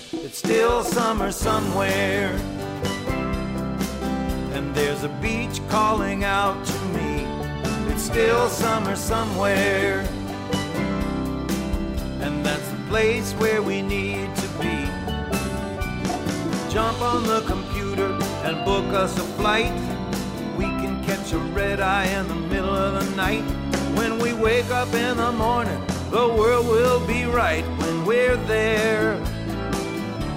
[0.45, 2.33] Still summer somewhere.
[4.55, 7.25] And there's a beach calling out to me.
[7.93, 10.01] It's still summer somewhere.
[12.23, 14.85] And that's the place where we need to be.
[16.69, 18.11] Jump on the computer
[18.43, 19.73] and book us a flight.
[20.59, 23.45] We can catch a red eye in the middle of the night.
[23.97, 25.81] When we wake up in the morning,
[26.11, 29.23] the world will be right when we're there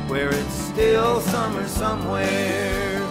[0.07, 3.01] where it's still summer somewhere.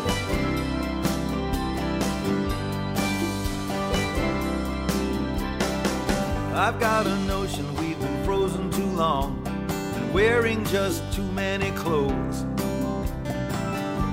[6.55, 12.45] I've got a notion we've been frozen too long and wearing just too many clothes.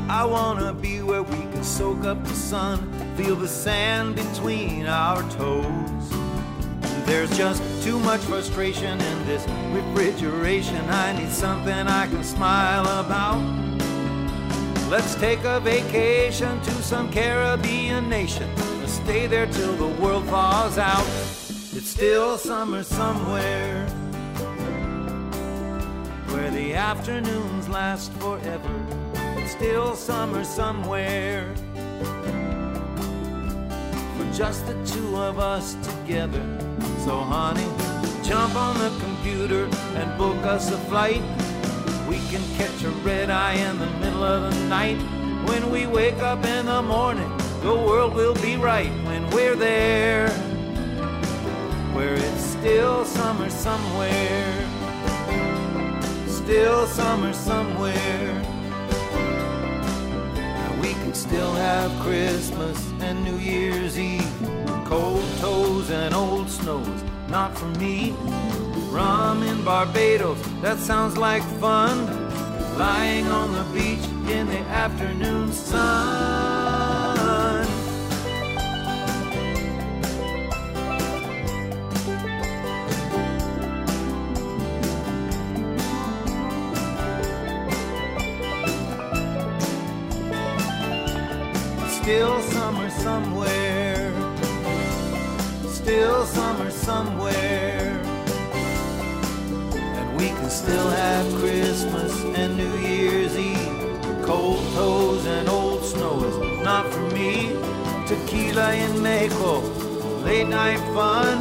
[0.10, 5.22] I wanna be where we can soak up the sun, feel the sand between our
[5.30, 6.21] toes.
[7.12, 10.78] There's just too much frustration in this refrigeration.
[10.90, 13.42] I need something I can smile about.
[14.90, 18.50] Let's take a vacation to some Caribbean nation.
[18.80, 21.06] Let's stay there till the world thaws out.
[21.76, 23.86] It's still summer somewhere
[26.30, 28.86] where the afternoons last forever.
[29.36, 31.54] It's still summer somewhere
[34.16, 36.71] for just the two of us together.
[37.06, 37.68] So, honey,
[38.24, 41.22] jump on the computer and book us a flight.
[42.08, 44.98] We can catch a red eye in the middle of the night.
[45.48, 50.30] When we wake up in the morning, the world will be right when we're there.
[51.94, 54.68] Where it's still summer somewhere.
[56.28, 58.51] Still summer somewhere.
[61.14, 64.26] Still have Christmas and New Year's Eve.
[64.86, 68.16] Cold toes and old snows, not for me.
[68.90, 72.06] Rum in Barbados, that sounds like fun.
[72.78, 76.61] Lying on the beach in the afternoon sun.
[93.12, 94.12] Somewhere.
[95.80, 98.02] Still summer somewhere.
[99.98, 103.78] And we can still have Christmas and New Year's Eve.
[104.30, 107.34] Cold toes and old snow is not for me.
[108.08, 109.60] Tequila in Mexico,
[110.28, 111.36] late night fun.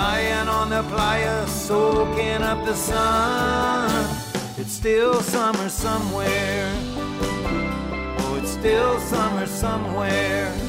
[0.00, 3.90] Lying on the playa, soaking up the sun.
[4.60, 6.70] It's still summer somewhere.
[8.20, 10.63] Oh, it's still summer somewhere.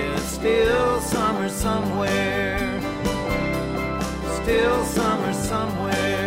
[0.00, 2.80] It's still summer somewhere.
[4.42, 6.17] Still summer somewhere.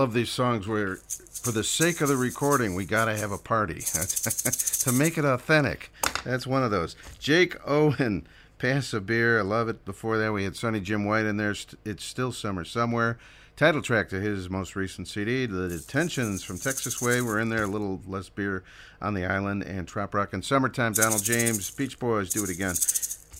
[0.00, 3.36] Love these songs where, for the sake of the recording, we got to have a
[3.36, 5.92] party to make it authentic.
[6.24, 6.96] That's one of those.
[7.18, 9.40] Jake Owen, Pass a Beer.
[9.40, 9.84] I love it.
[9.84, 11.54] Before that, we had Sunny Jim White in there.
[11.84, 13.18] It's Still Summer Somewhere.
[13.56, 15.44] Title track to his most recent CD.
[15.44, 17.64] The Detentions from Texas Way We're in there.
[17.64, 18.64] A little less beer
[19.02, 19.64] on the island.
[19.64, 20.94] And Trop Rock and Summertime.
[20.94, 22.74] Donald James, Beach Boys, do it again.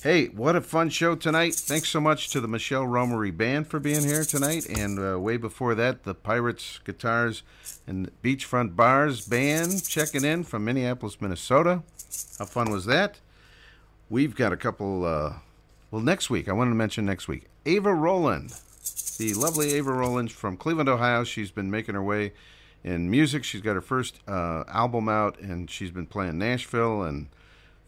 [0.02, 1.54] Hey, what a fun show tonight.
[1.54, 4.66] Thanks so much to the Michelle Romery Band for being here tonight.
[4.66, 7.42] And uh, way before that, the Pirates Guitars
[7.86, 11.82] and Beachfront Bars Band checking in from Minneapolis, Minnesota.
[12.38, 13.20] How fun was that?
[14.08, 15.34] We've got a couple, uh,
[15.90, 18.54] well, next week, I wanted to mention next week, Ava Roland,
[19.18, 21.24] The lovely Ava Rowland from Cleveland, Ohio.
[21.24, 22.32] She's been making her way
[22.82, 23.44] in music.
[23.44, 27.28] She's got her first uh, album out, and she's been playing Nashville and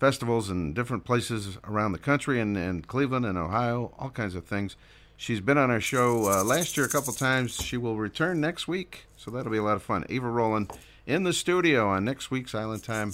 [0.02, 4.44] festivals in different places around the country and, and Cleveland and Ohio, all kinds of
[4.44, 4.74] things.
[5.16, 7.54] She's been on our show uh, last year a couple times.
[7.54, 10.04] She will return next week, so that'll be a lot of fun.
[10.08, 10.72] Ava Roland
[11.06, 13.12] in the studio on next week's Island Time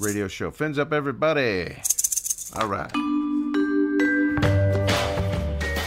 [0.00, 0.50] radio show.
[0.50, 1.76] Fins up, everybody.
[2.54, 3.15] All right.